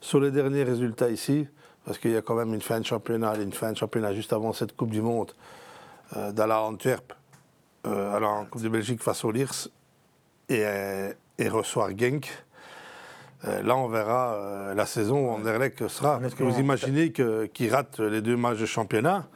sur 0.03 0.21
les 0.21 0.31
derniers 0.31 0.65
résultats 0.65 1.09
ici, 1.09 1.49
parce 1.87 1.97
qu'il 1.99 2.11
y 2.11 2.17
a 2.17 2.21
quand 2.23 2.35
même 2.35 2.53
une 2.53 2.61
fin 2.61 2.79
de 2.81 2.85
championnat, 2.85 3.35
une 3.37 3.53
fin 3.55 3.73
de 3.73 3.79
championnat 3.79 4.13
juste 4.15 4.35
avant 4.35 4.53
cette 4.53 4.77
Coupe 4.77 4.91
du 4.91 5.01
Monde, 5.01 5.33
euh, 6.19 6.33
Antwerp, 6.37 7.15
euh, 7.87 8.15
aller 8.15 8.27
en 8.27 8.45
Coupe 8.45 8.61
de 8.63 8.69
Belgique 8.69 9.03
face 9.03 9.25
au 9.25 9.31
Lirs, 9.31 9.69
et, 10.51 10.65
et 11.39 11.49
recevoir 11.49 11.97
Genk. 11.97 12.29
Euh, 13.47 13.63
là, 13.63 13.77
on 13.77 13.89
verra 13.89 14.35
euh, 14.35 14.75
la 14.75 14.87
saison 14.87 15.27
où 15.27 15.31
Anderlecht 15.31 15.89
sera. 15.89 16.19
Parce 16.21 16.35
que 16.35 16.43
vous 16.45 16.59
imaginez 16.61 17.11
que- 17.13 17.47
qu'il 17.47 17.73
rate 17.75 17.99
les 17.99 18.21
deux 18.23 18.37
matchs 18.37 18.59
de 18.59 18.67
championnat, 18.67 19.27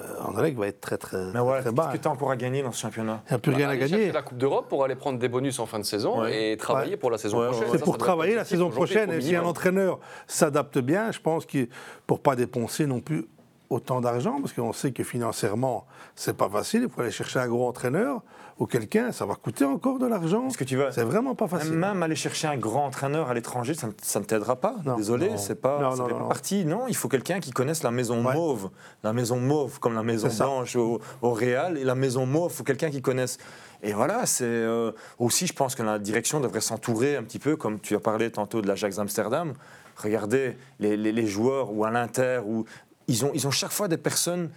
euh, 0.00 0.02
Anderlecht 0.24 0.58
va 0.58 0.66
être 0.66 0.80
très 0.80 0.98
très, 0.98 1.16
Mais 1.32 1.38
ouais, 1.38 1.52
très 1.60 1.62
qu'est-ce 1.64 1.74
bas. 1.74 1.90
que 1.92 1.98
tu 1.98 2.08
as 2.08 2.10
encore 2.10 2.32
à 2.32 2.36
gagner 2.36 2.62
dans 2.64 2.72
ce 2.72 2.80
championnat? 2.80 3.22
Il 3.26 3.30
n'y 3.32 3.36
a 3.36 3.38
plus 3.38 3.52
rien 3.52 3.68
à 3.68 3.76
gagner. 3.76 4.10
la 4.10 4.22
Coupe 4.22 4.38
d'Europe 4.38 4.68
pour 4.68 4.82
aller 4.82 4.96
prendre 4.96 5.20
des 5.20 5.28
bonus 5.28 5.60
en 5.60 5.66
fin 5.66 5.78
de 5.78 5.84
saison 5.84 6.22
Ouais. 6.22 6.52
et 6.52 6.56
travailler 6.56 6.92
Ouais. 6.92 6.96
pour 6.96 7.12
la 7.12 7.18
saison 7.18 7.38
Ouais, 7.40 7.46
prochaine. 7.48 7.68
C'est 7.70 7.78
Ça, 7.78 7.84
pour 7.84 7.94
ça 7.94 7.98
travailler 8.00 8.34
la 8.34 8.44
saison 8.44 8.70
prochaine. 8.70 9.10
Et 9.12 9.20
si 9.20 9.28
un 9.28 9.30
minimum. 9.30 9.46
entraîneur 9.50 10.00
s'adapte 10.26 10.78
bien, 10.78 11.12
je 11.12 11.20
pense 11.20 11.46
que 11.46 11.68
pour 12.08 12.20
pas 12.20 12.34
dépenser 12.34 12.86
non 12.86 12.98
plus 13.00 13.24
autant 13.70 14.00
d'argent, 14.00 14.40
parce 14.40 14.52
qu'on 14.52 14.72
sait 14.72 14.90
que 14.92 15.04
financièrement, 15.04 15.86
c'est 16.16 16.36
pas 16.36 16.48
facile. 16.48 16.82
Il 16.82 16.88
faut 16.88 17.00
aller 17.02 17.10
chercher 17.12 17.38
un 17.38 17.48
gros 17.48 17.68
entraîneur 17.68 18.20
ou 18.58 18.66
quelqu'un, 18.66 19.10
ça 19.10 19.26
va 19.26 19.34
coûter 19.34 19.64
encore 19.64 19.98
de 19.98 20.06
l'argent. 20.06 20.46
Est-ce 20.48 20.56
que 20.58 20.64
tu 20.64 20.76
vas- 20.76 20.92
C'est 20.92 21.02
vraiment 21.02 21.34
pas 21.34 21.48
facile. 21.48 21.72
Même 21.72 22.02
aller 22.04 22.14
chercher 22.14 22.46
un 22.46 22.56
grand 22.56 22.86
entraîneur 22.86 23.28
à 23.28 23.34
l'étranger, 23.34 23.74
ça, 23.74 23.88
ne- 23.88 23.92
ça 24.00 24.20
ne 24.20 24.24
t'aidera 24.24 24.56
pas. 24.56 24.76
Non. 24.84 24.96
Désolé, 24.96 25.30
Non. 25.30 25.36
c'est 25.36 25.56
pas, 25.60 25.80
Non, 25.80 25.90
ça 25.90 25.96
non, 25.96 26.04
fait 26.06 26.12
non, 26.12 26.16
pas 26.18 26.22
non. 26.24 26.28
partie. 26.28 26.64
Non, 26.64 26.86
il 26.88 26.94
faut 26.94 27.08
quelqu'un 27.08 27.40
qui 27.40 27.50
connaisse 27.50 27.82
la 27.82 27.90
maison 27.90 28.24
Ouais. 28.24 28.32
mauve, 28.34 28.70
la 29.02 29.12
maison 29.12 29.38
mauve 29.40 29.80
comme 29.80 29.94
la 29.94 30.04
maison 30.04 30.28
blanche 30.28 30.76
au, 30.76 31.00
au 31.22 31.32
Real 31.32 31.76
et 31.78 31.84
la 31.84 31.94
maison 31.96 32.26
mauve. 32.26 32.52
Il 32.52 32.56
faut 32.56 32.64
quelqu'un 32.64 32.90
qui 32.90 33.02
connaisse. 33.02 33.38
Et 33.82 33.92
voilà, 33.92 34.24
c'est 34.24 34.44
euh, 34.44 34.92
aussi, 35.18 35.46
je 35.48 35.52
pense 35.52 35.74
que 35.74 35.82
la 35.82 35.98
direction 35.98 36.38
devrait 36.40 36.60
s'entourer 36.60 37.16
un 37.16 37.22
petit 37.24 37.38
peu, 37.40 37.56
comme 37.56 37.80
tu 37.80 37.94
as 37.96 38.00
parlé 38.00 38.30
tantôt 38.30 38.62
de 38.62 38.68
l'Ajax 38.68 38.98
Amsterdam. 38.98 39.52
Regardez 39.96 40.56
les, 40.78 40.96
les- 40.96 41.12
les 41.12 41.26
joueurs 41.26 41.72
ou 41.72 41.84
à 41.84 41.90
l'Inter 41.90 42.40
où 42.46 42.64
ils 43.08 43.24
ont, 43.24 43.30
ils 43.34 43.46
ont 43.46 43.50
chaque 43.50 43.72
fois 43.72 43.86
des 43.88 43.98
personnes 43.98 44.50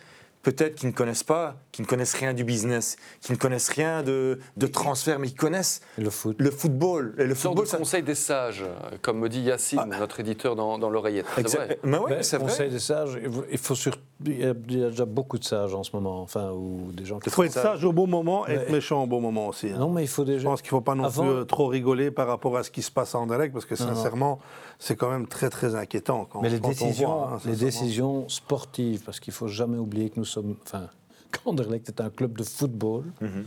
peut-être 0.47 0.75
qui 0.75 0.85
ne 0.85 0.93
connaissent 0.93 1.23
pas, 1.25 1.55
qui 1.73 1.81
ne 1.81 1.87
connaissent 1.87 2.13
rien 2.13 2.33
du 2.33 2.45
business, 2.45 2.95
qui 3.19 3.33
ne 3.33 3.37
connaissent 3.37 3.67
rien 3.67 4.01
de, 4.01 4.39
de 4.55 4.67
transfert, 4.67 5.19
mais 5.19 5.27
qui 5.27 5.33
connaissent 5.35 5.81
le 5.97 6.09
foot. 6.09 6.37
le 6.39 6.51
football. 6.51 7.13
Et 7.17 7.23
le 7.23 7.29
Une 7.31 7.35
sorte 7.35 7.55
de 7.55 7.59
football, 7.63 7.67
ça- 7.67 7.77
conseil 7.77 8.01
des 8.03 8.15
sages, 8.15 8.63
euh, 8.63 8.95
comme 9.01 9.19
me 9.19 9.27
dit 9.27 9.41
Yacine, 9.41 9.81
notre 9.99 10.21
éditeur 10.21 10.55
dans, 10.55 10.77
dans 10.77 10.89
l'oreillette. 10.89 11.25
C'est 11.35 11.41
Exact- 11.41 11.65
vrai. 11.65 11.79
Mais 11.83 11.97
oui, 11.97 12.11
c'est 12.21 12.37
vrai. 12.37 12.45
conseil 12.47 12.69
des 12.69 12.79
sages, 12.79 13.19
il 13.51 13.57
faut- 13.57 13.75
sur- 13.75 13.97
il 14.25 14.39
y 14.39 14.45
a 14.45 14.53
déjà 14.53 15.03
beaucoup 15.03 15.37
de 15.37 15.43
sages 15.43 15.75
en 15.75 15.83
ce 15.83 15.91
moment, 15.93 16.21
enfin, 16.21 16.51
ou 16.51 16.91
des 16.93 17.03
gens 17.03 17.19
qui 17.19 17.27
Il 17.27 17.31
faut 17.33 17.43
être 17.43 17.51
sage 17.51 17.83
au 17.83 17.91
bon 17.91 18.07
moment 18.07 18.47
et 18.47 18.53
être 18.53 18.71
méchant 18.71 19.03
au 19.03 19.07
bon 19.07 19.19
moment 19.19 19.47
aussi. 19.49 19.67
hein. 19.69 19.77
Non, 19.77 19.89
mais 19.89 20.03
il 20.03 20.07
faut 20.07 20.23
Je 20.25 20.31
déjà. 20.31 20.47
pense 20.49 20.61
qu'il 20.61 20.69
ne 20.69 20.77
faut 20.77 20.81
pas 20.81 20.95
non 20.95 21.03
Avant- 21.03 21.23
plus 21.23 21.31
euh, 21.31 21.43
trop 21.43 21.67
rigoler 21.67 22.09
par 22.09 22.27
rapport 22.27 22.55
à 22.55 22.63
ce 22.63 22.71
qui 22.71 22.83
se 22.83 22.89
passe 22.91 23.15
à 23.15 23.19
Anderlecht, 23.19 23.51
parce 23.53 23.65
que 23.65 23.75
Non, 23.83 23.91
non. 24.15 24.39
C'est 24.79 24.95
quand 24.95 25.09
même 25.09 25.27
très 25.27 25.49
très 25.49 25.75
inquiétant. 25.75 26.25
Quand, 26.25 26.41
Mais 26.41 26.49
les 26.49 26.59
quand 26.59 26.67
on 26.67 26.71
décisions, 26.71 27.07
voit, 27.17 27.31
hein, 27.33 27.39
les 27.45 27.55
décisions 27.55 28.29
sportives, 28.29 29.03
parce 29.03 29.19
qu'il 29.19 29.33
faut 29.33 29.47
jamais 29.47 29.77
oublier 29.77 30.09
que 30.09 30.19
nous 30.19 30.25
sommes, 30.25 30.55
enfin, 30.63 30.87
qu'Anderlecht 31.31 31.89
est 31.89 32.01
un 32.01 32.09
club 32.09 32.37
de 32.37 32.43
football, 32.43 33.03
Mhm. 33.21 33.45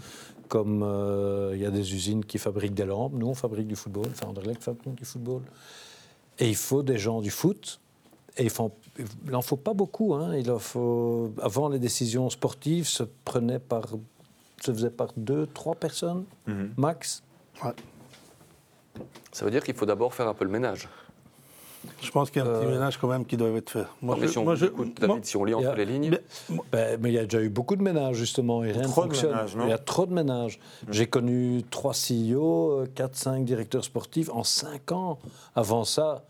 comme 0.48 0.82
euh, 0.82 1.52
il 1.54 1.60
y 1.60 1.66
a 1.66 1.70
des 1.70 1.94
usines 1.94 2.24
qui 2.24 2.38
fabriquent 2.38 2.74
des 2.74 2.84
lampes, 2.84 3.12
nous 3.14 3.28
on 3.28 3.34
fabrique 3.34 3.68
du 3.68 3.76
football, 3.76 4.06
enfin 4.10 4.26
Anderlecht 4.28 4.62
fabrique 4.62 4.94
du 4.96 5.04
football. 5.04 5.42
Et 6.38 6.48
il 6.48 6.56
faut 6.56 6.82
des 6.82 6.98
gens 6.98 7.20
du 7.20 7.30
foot. 7.30 7.80
Et 8.36 8.44
il 8.44 8.50
faut- 8.50 8.72
il 8.98 9.30
n'en 9.30 9.42
faut 9.42 9.56
pas 9.56 9.74
beaucoup. 9.74 10.14
hein. 10.14 10.34
Il 10.36 10.50
en 10.50 10.58
faut, 10.60 11.32
avant, 11.42 11.68
les 11.68 11.78
décisions 11.80 12.30
sportives 12.30 12.86
se 12.86 13.02
prenaient 13.24 13.58
par, 13.58 13.82
se 14.62 14.72
faisaient 14.72 14.88
par 14.90 15.08
deux, 15.16 15.46
trois 15.48 15.74
personnes 15.74 16.24
Mhm. 16.46 16.72
max. 16.76 17.22
Ouais. 17.64 17.72
Ça 19.32 19.44
veut 19.44 19.50
dire 19.50 19.62
qu'il 19.62 19.74
faut 19.74 19.84
d'abord 19.86 20.14
faire 20.14 20.28
un 20.28 20.34
peu 20.34 20.44
le 20.44 20.50
ménage. 20.50 20.88
Je 22.02 22.10
pense 22.10 22.30
qu'il 22.30 22.42
y 22.42 22.44
a 22.46 22.48
un 22.48 22.52
petit 22.58 22.66
Euh, 22.66 22.72
ménage 22.72 22.98
quand 22.98 23.08
même 23.08 23.24
qui 23.24 23.36
doit 23.36 23.48
être 23.50 23.70
fait. 23.70 23.84
Moi, 24.02 24.14
Non, 24.14 24.20
mais 24.20 24.26
je- 24.26 24.32
si 24.32 24.38
on 24.38 24.44
moi, 24.44 24.54
je- 24.54 24.66
écoute, 24.66 25.00
moi- 25.06 25.18
si 25.22 25.36
on 25.36 25.44
lit 25.44 25.54
entre 25.54 25.68
a- 25.68 25.74
les 25.76 25.86
lignes, 25.86 26.10
mais- 26.10 26.56
Ben, 26.72 26.98
mais 27.00 27.10
il 27.10 27.14
y 27.14 27.18
a 27.18 27.24
déjà 27.24 27.40
eu 27.40 27.48
beaucoup 27.48 27.76
de 27.76 27.82
ménages, 27.82 28.16
justement, 28.16 28.62
et 28.64 28.72
rien 28.72 28.82
ne 28.82 28.86
Trop 28.88 29.02
de 29.02 29.08
fonctionne. 29.08 29.30
ménages, 29.32 29.56
non 29.56 29.64
il 29.64 29.70
y 29.70 29.72
a 29.72 29.78
trop 29.78 30.06
de 30.06 30.12
ménages. 30.12 30.58
J'ai 30.90 31.06
connu 31.06 31.62
trois 31.70 31.94
CEO, 31.94 32.84
4-5 32.94 33.44
directeurs 33.44 33.84
sportifs 33.84 34.28
en 34.32 34.44
5 34.44 34.92
ans. 34.92 35.18
Avant 35.54 35.84
ça, 35.84 36.24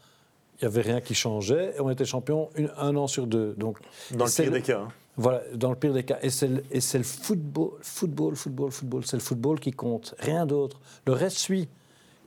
il 0.60 0.64
n'y 0.64 0.72
avait 0.72 0.82
rien 0.82 1.00
qui 1.00 1.14
changeait 1.14 1.74
et 1.76 1.80
on 1.80 1.90
était 1.90 2.04
champion 2.04 2.50
une- 2.56 2.70
un 2.78 2.94
an 2.96 3.06
sur 3.06 3.26
deux. 3.26 3.54
Donc, 3.56 3.78
Dans 4.12 4.26
le 4.26 4.30
pire 4.30 4.50
des 4.52 4.62
cas. 4.62 4.80
hein. 4.80 4.88
Voilà, 5.16 5.42
dans 5.54 5.70
le 5.70 5.76
pire 5.76 5.92
des 5.92 6.04
cas. 6.04 6.18
Et 6.22 6.30
c'est 6.30 6.46
le, 6.48 6.62
et 6.70 6.80
c'est 6.80 6.96
le 6.98 7.04
football, 7.04 7.70
football, 7.82 8.36
football, 8.36 8.70
football. 8.70 9.02
C'est 9.04 9.16
le 9.16 9.22
football 9.22 9.58
qui 9.60 9.72
compte, 9.72 10.14
rien 10.20 10.46
d'autre. 10.46 10.80
Le 11.06 11.12
reste 11.12 11.36
suit. 11.38 11.68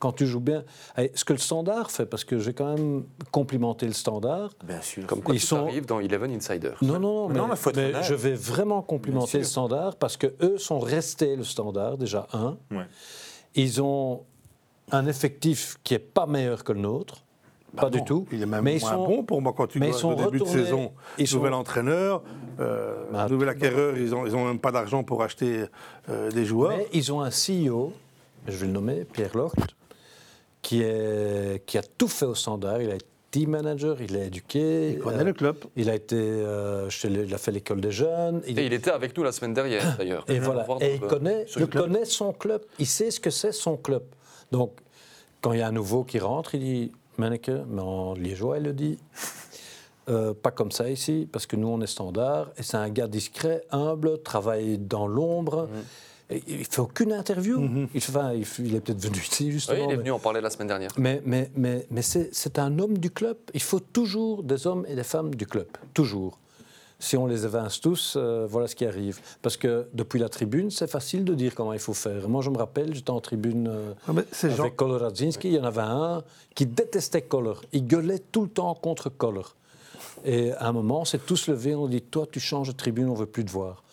Quand 0.03 0.11
tu 0.11 0.27
joues 0.27 0.41
bien. 0.41 0.65
Et 0.97 1.11
ce 1.15 1.23
que 1.23 1.31
le 1.31 1.39
standard 1.39 1.89
fait, 1.89 2.05
parce 2.05 2.25
que 2.25 2.37
j'ai 2.37 2.51
quand 2.53 2.75
même 2.75 3.05
complimenté 3.31 3.85
le 3.85 3.93
standard, 3.93 4.49
Bien 4.61 4.81
sûr. 4.81 5.07
comme 5.07 5.21
quoi 5.21 5.33
Ils 5.33 5.39
sont- 5.39 5.65
arrive 5.65 5.85
dans 5.85 6.01
Eleven 6.01 6.29
Insider. 6.31 6.73
non, 6.81 6.99
non, 6.99 6.99
non, 6.99 7.29
Mais 7.29 7.35
non, 7.39 7.47
mais 7.47 8.03
je 8.03 8.13
vais 8.13 8.33
vraiment 8.33 8.81
complimenter 8.81 9.37
le 9.37 9.45
standard 9.45 9.95
parce 9.95 10.17
que 10.17 10.27
eux 10.41 10.57
sont 10.57 10.79
restés 10.79 11.37
le 11.37 11.45
standard, 11.45 11.97
déjà 11.97 12.27
un. 12.33 12.57
Ouais. 12.69 12.83
Ils 13.55 13.81
ont 13.81 14.23
un 14.91 15.05
effectif 15.07 15.77
qui 15.85 15.93
est 15.93 15.99
pas 15.99 16.25
meilleur 16.25 16.65
que 16.65 16.73
le 16.73 16.81
nôtre, 16.81 17.23
pas 17.73 17.83
Bah 17.83 17.89
du 17.89 17.99
non, 17.99 18.03
tout. 18.03 18.27
Il 18.33 18.41
est 18.43 18.45
même 18.45 18.61
mais 18.61 18.75
ils 18.75 18.81
moins 18.81 18.91
sont, 18.91 19.07
bon 19.07 19.23
pour 19.23 19.41
moi 19.41 19.53
quand 19.55 19.67
tu 19.67 19.77
vois 19.79 19.87
ils 19.87 19.93
sont 19.93 20.11
au 20.11 20.15
début 20.15 20.39
de 20.39 20.45
saison. 20.45 20.91
ils 21.17 21.29
sont- 21.29 21.37
Nouvel 21.37 21.53
entraîneur, 21.53 22.23
euh, 22.59 23.05
Bah, 23.13 23.27
nouvel 23.29 23.47
acquéreur, 23.47 23.97
ils 23.97 24.09
n'ont 24.09 24.25
ils 24.27 24.35
ont 24.35 24.43
même 24.47 24.59
pas 24.59 24.73
d'argent 24.73 25.01
pour 25.05 25.23
acheter 25.23 25.63
euh, 26.09 26.29
des 26.29 26.43
joueurs. 26.43 26.75
mais 26.77 26.87
ils 26.91 27.13
ont 27.13 27.21
un 27.21 27.31
CEO, 27.31 27.93
je 28.47 28.57
vais 28.57 28.67
le 28.67 28.73
nommer, 28.73 29.05
Pierre 29.05 29.35
Locht, 29.37 29.55
qui, 30.63 30.81
est, 30.81 31.63
qui 31.67 31.77
a 31.77 31.83
tout 31.83 32.07
fait 32.07 32.25
au 32.25 32.33
standard. 32.33 32.81
Il 32.81 32.89
a 32.89 32.95
été 32.95 33.05
team 33.29 33.49
manager, 33.51 33.99
il 34.01 34.15
est 34.15 34.27
éduqué. 34.27 34.91
Il 34.91 34.99
connaît 34.99 35.21
euh, 35.21 35.25
le 35.25 35.33
club. 35.33 35.57
il 35.75 35.89
a 35.89 35.95
été, 35.95 36.15
euh, 36.15 36.87
chez 36.89 37.09
il 37.09 37.33
a 37.33 37.37
fait 37.39 37.51
l'école 37.51 37.81
des 37.81 37.91
jeunes. 37.91 38.41
Il, 38.47 38.57
Et 38.59 38.65
il 38.67 38.73
était 38.73 38.91
avec 38.91 39.15
nous 39.17 39.23
la 39.23 39.31
semaine 39.31 39.53
dernière, 39.55 39.97
d'ailleurs. 39.97 40.23
Et 40.27 40.39
voilà. 40.39 40.65
Et 40.81 40.95
il 40.95 40.99
dans- 40.99 41.07
connaît, 41.07 41.45
il 41.55 41.67
connaît 41.67 42.05
son 42.05 42.31
club. 42.33 42.61
Il 42.79 42.85
sait 42.87 43.09
ce 43.11 43.19
que 43.19 43.29
c'est 43.31 43.51
son 43.51 43.75
club. 43.75 44.03
Donc, 44.51 44.71
quand 45.41 45.51
il 45.53 45.59
y 45.59 45.61
a 45.63 45.67
un 45.67 45.71
nouveau 45.71 46.03
qui 46.03 46.19
rentre, 46.19 46.53
il 46.55 46.59
dit 46.61 46.91
Manneke, 47.17 47.51
mais 47.67 47.81
en 47.81 48.13
liégeois, 48.13 48.57
il 48.59 48.63
le 48.65 48.73
dit. 48.73 48.97
Euh, 50.09 50.33
pas 50.33 50.51
comme 50.51 50.71
ça 50.71 50.89
ici, 50.89 51.27
parce 51.31 51.45
que 51.47 51.55
nous, 51.55 51.69
on 51.69 51.79
est 51.81 51.87
standard. 51.87 52.51
Et 52.57 52.63
c'est 52.63 52.77
un 52.77 52.89
gars 52.89 53.07
discret, 53.07 53.63
humble, 53.71 54.21
travaille 54.21 54.77
dans 54.77 55.07
l'ombre. 55.07 55.69
Mhm. 55.71 55.83
Il 56.29 56.59
ne 56.59 56.63
fait 56.63 56.79
aucune 56.79 57.11
interview. 57.13 57.87
il, 57.93 58.01
fait- 58.01 58.09
enfin, 58.17 58.33
il, 58.33 58.45
fait- 58.45 58.63
il 58.63 58.75
est 58.75 58.79
peut-être 58.79 59.01
venu 59.01 59.17
ici, 59.19 59.51
justement. 59.51 59.77
Oui, 59.77 59.83
il 59.87 59.91
est 59.91 59.95
mais- 59.97 60.01
venu 60.01 60.11
en 60.11 60.19
parler 60.19 60.41
la 60.41 60.49
semaine 60.49 60.67
dernière. 60.69 60.91
mais, 60.97 61.21
mais, 61.25 61.51
mais, 61.55 61.85
mais 61.91 62.01
c'est 62.01 62.59
un 62.59 62.79
homme 62.79 62.97
du 62.97 63.11
club. 63.11 63.37
Il 63.53 63.61
faut 63.61 63.79
toujours 63.79 64.41
des 64.43 64.65
hommes 64.65 64.85
et 64.87 64.95
des 64.95 65.03
femmes 65.03 65.35
du 65.35 65.45
club. 65.45 65.67
Toujours. 65.93 66.39
Si 66.99 67.17
on 67.17 67.25
les 67.27 67.43
évince 67.43 67.81
tous, 67.81 68.13
euh, 68.15 68.47
voilà 68.49 68.67
ce 68.67 68.75
qui 68.75 68.85
arrive. 68.85 69.19
Parce 69.41 69.57
que 69.57 69.87
depuis 69.93 70.19
la 70.19 70.29
tribune, 70.29 70.71
c'est 70.71 70.87
facile 70.89 71.25
de 71.25 71.33
dire 71.35 71.53
comment 71.53 71.73
il 71.73 71.79
faut 71.79 71.93
faire. 71.93 72.29
Moi, 72.29 72.41
je 72.41 72.49
me 72.49 72.57
rappelle, 72.57 72.95
j'étais 72.95 73.09
en 73.11 73.19
tribune 73.19 73.67
euh, 73.67 73.93
Ah, 74.07 74.13
mais 74.13 74.23
avec 74.43 74.55
gens- 74.55 74.69
Koller 74.69 74.97
Radzinski. 75.03 75.49
Il 75.49 75.53
y 75.55 75.59
en 75.59 75.65
avait 75.65 75.81
un 75.81 76.23
qui 76.55 76.65
détestait 76.65 77.21
Koller. 77.23 77.55
Il 77.73 77.85
gueulait 77.85 78.19
tout 78.19 78.43
le 78.43 78.47
temps 78.49 78.73
contre 78.75 79.09
Koller. 79.09 79.41
Et 80.23 80.53
à 80.53 80.67
un 80.67 80.71
moment, 80.71 81.01
on 81.01 81.05
s'est 81.05 81.17
tous 81.19 81.47
levés, 81.47 81.75
on 81.75 81.87
dit 81.87 82.01
Toi, 82.01 82.25
tu 82.31 82.39
changes 82.39 82.69
de 82.69 82.73
tribune, 82.73 83.09
on 83.09 83.13
ne 83.13 83.17
veut 83.17 83.25
plus 83.25 83.43
te 83.43 83.51
voir. 83.51 83.83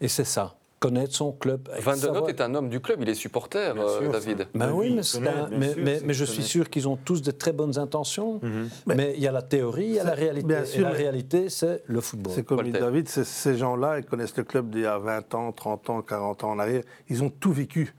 Et 0.00 0.08
c'est 0.08 0.24
ça. 0.24 0.56
Connaître 0.80 1.12
son 1.14 1.32
club. 1.32 1.68
Van 1.82 1.90
den 1.92 2.00
savoir- 2.00 2.28
est 2.28 2.40
un 2.40 2.54
homme 2.54 2.68
du 2.68 2.78
club, 2.80 3.00
il 3.02 3.08
est 3.08 3.14
supporter, 3.14 3.74
Bien 3.74 3.82
euh, 3.82 4.00
sûr, 4.00 4.12
David. 4.12 4.46
ben 4.54 4.70
Oui, 4.72 4.94
mais, 4.94 5.02
c'est 5.02 5.18
connaît, 5.18 5.30
un- 5.30 5.48
bien 5.48 5.58
mais, 5.58 5.72
sûr, 5.72 5.82
mais- 5.84 5.98
c'est 5.98 6.06
mais 6.06 6.14
je 6.14 6.24
suis 6.24 6.42
sûr 6.44 6.70
qu'ils 6.70 6.86
ont 6.88 6.96
tous 6.96 7.20
de 7.20 7.32
très 7.32 7.52
bonnes 7.52 7.76
intentions. 7.78 8.40
Mais 8.86 9.14
il 9.16 9.20
y 9.22 9.26
a 9.26 9.32
la 9.32 9.42
théorie, 9.42 9.86
il 9.86 9.94
y 9.94 9.98
a 9.98 10.04
la 10.04 10.14
réalité. 10.14 10.46
Bien 10.46 10.62
Et 10.62 10.66
sûr, 10.66 10.84
la 10.84 10.90
réalité, 10.90 11.48
c'est 11.48 11.82
le 11.86 12.00
football. 12.00 12.32
C'est 12.32 12.44
comme 12.44 12.62
dit. 12.62 12.70
David, 12.70 13.08
ces 13.08 13.56
gens-là, 13.56 13.98
ils 13.98 14.04
connaissent 14.04 14.36
le 14.36 14.44
club 14.44 14.70
d'il 14.70 14.82
y 14.82 14.86
a 14.86 14.98
20 14.98 15.34
ans, 15.34 15.50
30 15.50 15.90
ans, 15.90 16.00
40 16.02 16.44
ans 16.44 16.50
en 16.52 16.58
arrière. 16.60 16.84
Ils 17.08 17.24
ont 17.24 17.30
tout 17.30 17.52
vécu, 17.52 17.92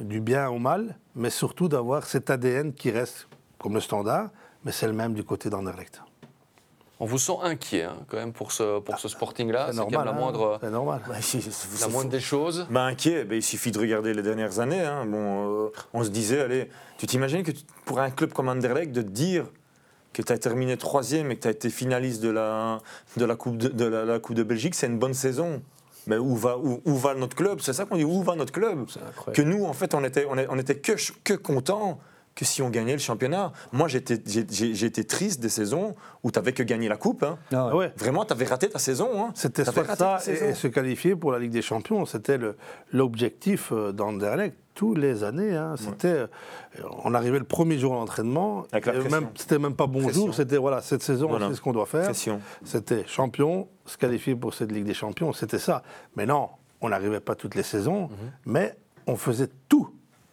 du 0.00 0.20
bien 0.22 0.48
au 0.48 0.58
mal, 0.58 0.96
mais 1.14 1.28
surtout 1.30 1.68
d'avoir 1.68 2.06
cet 2.06 2.30
ADN 2.30 2.72
qui 2.72 2.90
reste 2.90 3.28
comme 3.58 3.74
le 3.74 3.80
standard, 3.80 4.30
mais 4.64 4.72
c'est 4.72 4.86
le 4.86 4.94
même 4.94 5.12
du 5.12 5.22
côté 5.22 5.50
d'Anderlecht. 5.50 6.00
On 7.02 7.04
vous 7.04 7.18
sent 7.18 7.32
inquiet 7.42 7.82
hein, 7.82 7.96
quand 8.06 8.16
même 8.16 8.32
pour 8.32 8.52
ce, 8.52 8.78
pour 8.78 8.96
ce 9.00 9.08
Sporting-là. 9.08 9.66
C'est 9.66 9.72
C'est 9.72 9.78
quand 9.78 9.84
même 9.86 9.92
normal. 9.92 10.06
la 10.06 10.12
hein, 10.12 10.20
moindre, 10.20 10.58
c'est 10.62 10.70
normal. 10.70 11.00
C'est- 11.20 11.40
c'est- 11.40 11.80
la 11.80 11.88
moindre 11.88 12.10
des 12.10 12.20
choses. 12.20 12.64
Bah, 12.70 12.84
inquiet, 12.84 13.24
bah, 13.24 13.34
il 13.34 13.42
suffit 13.42 13.72
de 13.72 13.78
regarder 13.80 14.14
les 14.14 14.22
dernières 14.22 14.60
années. 14.60 14.82
hein. 14.84 15.04
Bon, 15.06 15.64
euh, 15.66 15.72
on 15.94 16.04
se 16.04 16.10
disait, 16.10 16.40
allez, 16.42 16.68
tu 16.98 17.06
t'imagines 17.08 17.42
que 17.42 17.50
tu- 17.50 17.64
pour 17.86 17.98
un 17.98 18.10
club 18.10 18.32
comme 18.32 18.48
Anderlecht, 18.48 18.92
de 18.92 19.02
te 19.02 19.08
dire 19.08 19.46
que 20.12 20.22
tu 20.22 20.32
as 20.32 20.38
terminé 20.38 20.76
troisième 20.76 21.32
et 21.32 21.36
que 21.36 21.42
tu 21.42 21.48
as 21.48 21.50
été 21.50 21.70
finaliste 21.70 22.22
de 22.22 22.28
la, 22.30 22.78
de 23.16 23.24
la, 23.24 23.34
coupe, 23.34 23.56
de, 23.56 23.66
de 23.66 23.84
la, 23.84 24.04
la 24.04 24.20
Coupe 24.20 24.36
de 24.36 24.44
Belgique, 24.44 24.76
c'est 24.76 24.86
une 24.86 24.98
bonne 25.00 25.14
saison. 25.14 25.60
Mais 26.06 26.18
où 26.18 26.36
va, 26.36 26.56
où, 26.56 26.80
où 26.84 26.94
va 26.96 27.14
notre 27.14 27.34
club? 27.36 27.58
C'est 27.62 27.72
ça 27.72 27.84
qu'on 27.84 27.96
dit, 27.96 28.04
où 28.04 28.22
va 28.22 28.36
notre 28.36 28.52
club? 28.52 28.86
C'est. 28.88 29.32
Que 29.32 29.42
nous, 29.42 29.64
en 29.64 29.72
fait, 29.72 29.92
on 29.94 30.04
était, 30.04 30.24
on 30.28 30.56
était 30.58 30.76
que, 30.76 30.92
que 31.24 31.34
contents 31.34 31.98
que 32.34 32.44
si 32.46 32.62
on 32.62 32.70
gagnait 32.70 32.92
le 32.94 32.98
championnat. 32.98 33.52
Moi, 33.72 33.88
j'étais- 33.88 34.20
j'ai 34.26 34.86
été 34.86 35.04
triste 35.04 35.40
des 35.40 35.48
saisons 35.50 35.94
où 36.22 36.30
tu 36.30 36.38
n'avais 36.38 36.52
que 36.52 36.62
gagné 36.62 36.88
la 36.88 36.96
coupe. 36.96 37.22
hein. 37.24 37.38
Ah 37.52 37.76
ouais. 37.76 37.92
Vraiment, 37.96 38.24
tu 38.24 38.32
avais 38.32 38.46
raté 38.46 38.68
ta 38.70 38.78
saison. 38.78 39.08
hein. 39.26 39.30
C'était 39.34 39.64
soit 39.64 39.94
ça 39.96 40.18
et, 40.26 40.48
et 40.50 40.54
se 40.54 40.66
qualifier 40.68 41.14
pour 41.14 41.30
la 41.32 41.38
Ligue 41.38 41.50
des 41.52 41.60
Champions. 41.62 42.06
C'était 42.06 42.38
l'objectif 42.92 43.70
euh, 43.72 43.92
d'Anderlecht 43.92 44.56
tous 44.74 44.94
les 44.94 45.24
années. 45.24 45.54
hein. 45.54 45.74
C'était, 45.76 46.08
euh, 46.08 46.26
on 47.04 47.12
arrivait 47.14 47.38
le 47.38 47.44
premier 47.44 47.78
jour 47.78 47.92
à 47.92 47.96
l'entraînement. 47.96 48.64
C'était 49.36 49.58
même 49.58 49.74
pas 49.74 49.86
bonjour. 49.86 50.34
C'était 50.34 50.56
voilà 50.56 50.80
cette 50.80 51.02
saison, 51.02 51.28
Voilà. 51.28 51.48
sait 51.50 51.56
ce 51.56 51.60
qu'on 51.60 51.72
doit 51.72 51.86
faire. 51.86 52.06
C'était 52.64 53.04
champion, 53.06 53.68
se 53.86 53.96
qualifier 53.98 54.34
pour 54.34 54.54
cette 54.54 54.72
Ligue 54.72 54.84
des 54.84 54.94
Champions. 54.94 55.32
C'était 55.32 55.58
ça. 55.58 55.82
Mais 56.16 56.24
non, 56.26 56.48
on 56.80 56.88
n'arrivait 56.88 57.20
pas 57.20 57.34
toutes 57.34 57.54
les 57.54 57.62
saisons, 57.62 58.08
mais 58.46 58.74
on 59.06 59.16
faisait 59.16 59.48
tout 59.68 59.90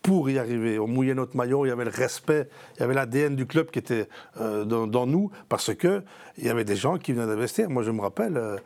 pour 0.10 0.28
y 0.30 0.40
arriver. 0.40 0.80
On 0.80 0.88
mouillait 0.88 1.14
notre 1.14 1.38
maillot, 1.38 1.66
il 1.66 1.70
y 1.70 1.72
avait 1.72 1.86
le 1.86 1.92
respect, 1.92 2.50
il 2.76 2.80
y 2.80 2.84
avait 2.84 2.96
l'ADN 2.96 3.36
du 3.36 3.46
club 3.46 3.70
qui 3.70 3.78
était 3.78 4.10
euh, 4.42 4.66
dans, 4.66 4.88
dans 4.88 5.06
nous, 5.06 5.30
parce 5.50 5.74
que 5.76 6.02
il 6.40 6.46
y 6.46 6.50
avait 6.50 6.64
des 6.66 6.76
gens 6.76 6.98
qui 6.98 7.14
venaient 7.14 7.28
d'investir. 7.28 7.70
Moi, 7.70 7.84
je 7.84 7.92
me 7.92 8.02
rappelle. 8.02 8.36
euh, 8.38 8.58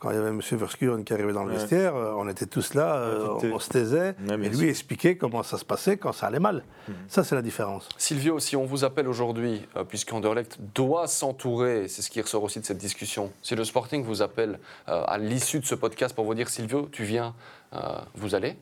quand 0.00 0.10
il 0.10 0.16
y 0.16 0.18
avait 0.18 0.28
M. 0.28 0.40
Verskuren 0.52 1.02
qui 1.02 1.14
arrivait 1.14 1.32
dans 1.32 1.44
le 1.44 1.52
Ouais. 1.52 1.56
vestiaire, 1.56 1.96
euh, 1.96 2.12
on 2.18 2.28
était 2.28 2.44
tous 2.44 2.74
là, 2.74 2.96
euh, 2.96 3.38
on 3.54 3.58
se 3.58 3.70
taisait, 3.70 4.14
Ouais, 4.28 4.34
et 4.34 4.48
lui 4.50 4.56
sûr. 4.58 4.68
expliquait 4.68 5.16
comment 5.16 5.42
ça 5.42 5.56
se 5.56 5.64
passait 5.64 5.96
quand 5.96 6.12
ça 6.12 6.26
allait 6.26 6.40
mal. 6.40 6.62
Ça, 7.08 7.24
c'est 7.24 7.34
la 7.34 7.40
différence. 7.40 7.88
Silvio, 7.96 8.38
si 8.38 8.54
on 8.54 8.66
vous 8.66 8.84
appelle 8.84 9.08
aujourd'hui, 9.08 9.66
euh, 9.76 9.84
puisqu'Anderlecht 9.84 10.58
doit 10.74 11.06
s'entourer, 11.06 11.88
c'est 11.88 12.02
ce 12.02 12.10
qui 12.10 12.20
ressort 12.20 12.42
aussi 12.42 12.60
de 12.60 12.66
cette 12.66 12.76
discussion, 12.76 13.32
si 13.40 13.54
le 13.56 13.64
Sporting 13.64 14.04
vous 14.04 14.20
appelle 14.20 14.58
euh, 14.90 15.02
à 15.06 15.16
l'issue 15.16 15.60
de 15.60 15.64
ce 15.64 15.74
podcast 15.74 16.14
pour 16.14 16.26
vous 16.26 16.34
dire 16.34 16.50
Silvio, 16.50 16.88
tu 16.92 17.04
viens, 17.04 17.34
euh, 17.72 17.78
vous 18.14 18.34
allez 18.34 18.56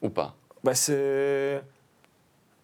Ou 0.00 0.10
pas? 0.10 0.36
Bah, 0.66 0.74
c'est... 0.74 1.62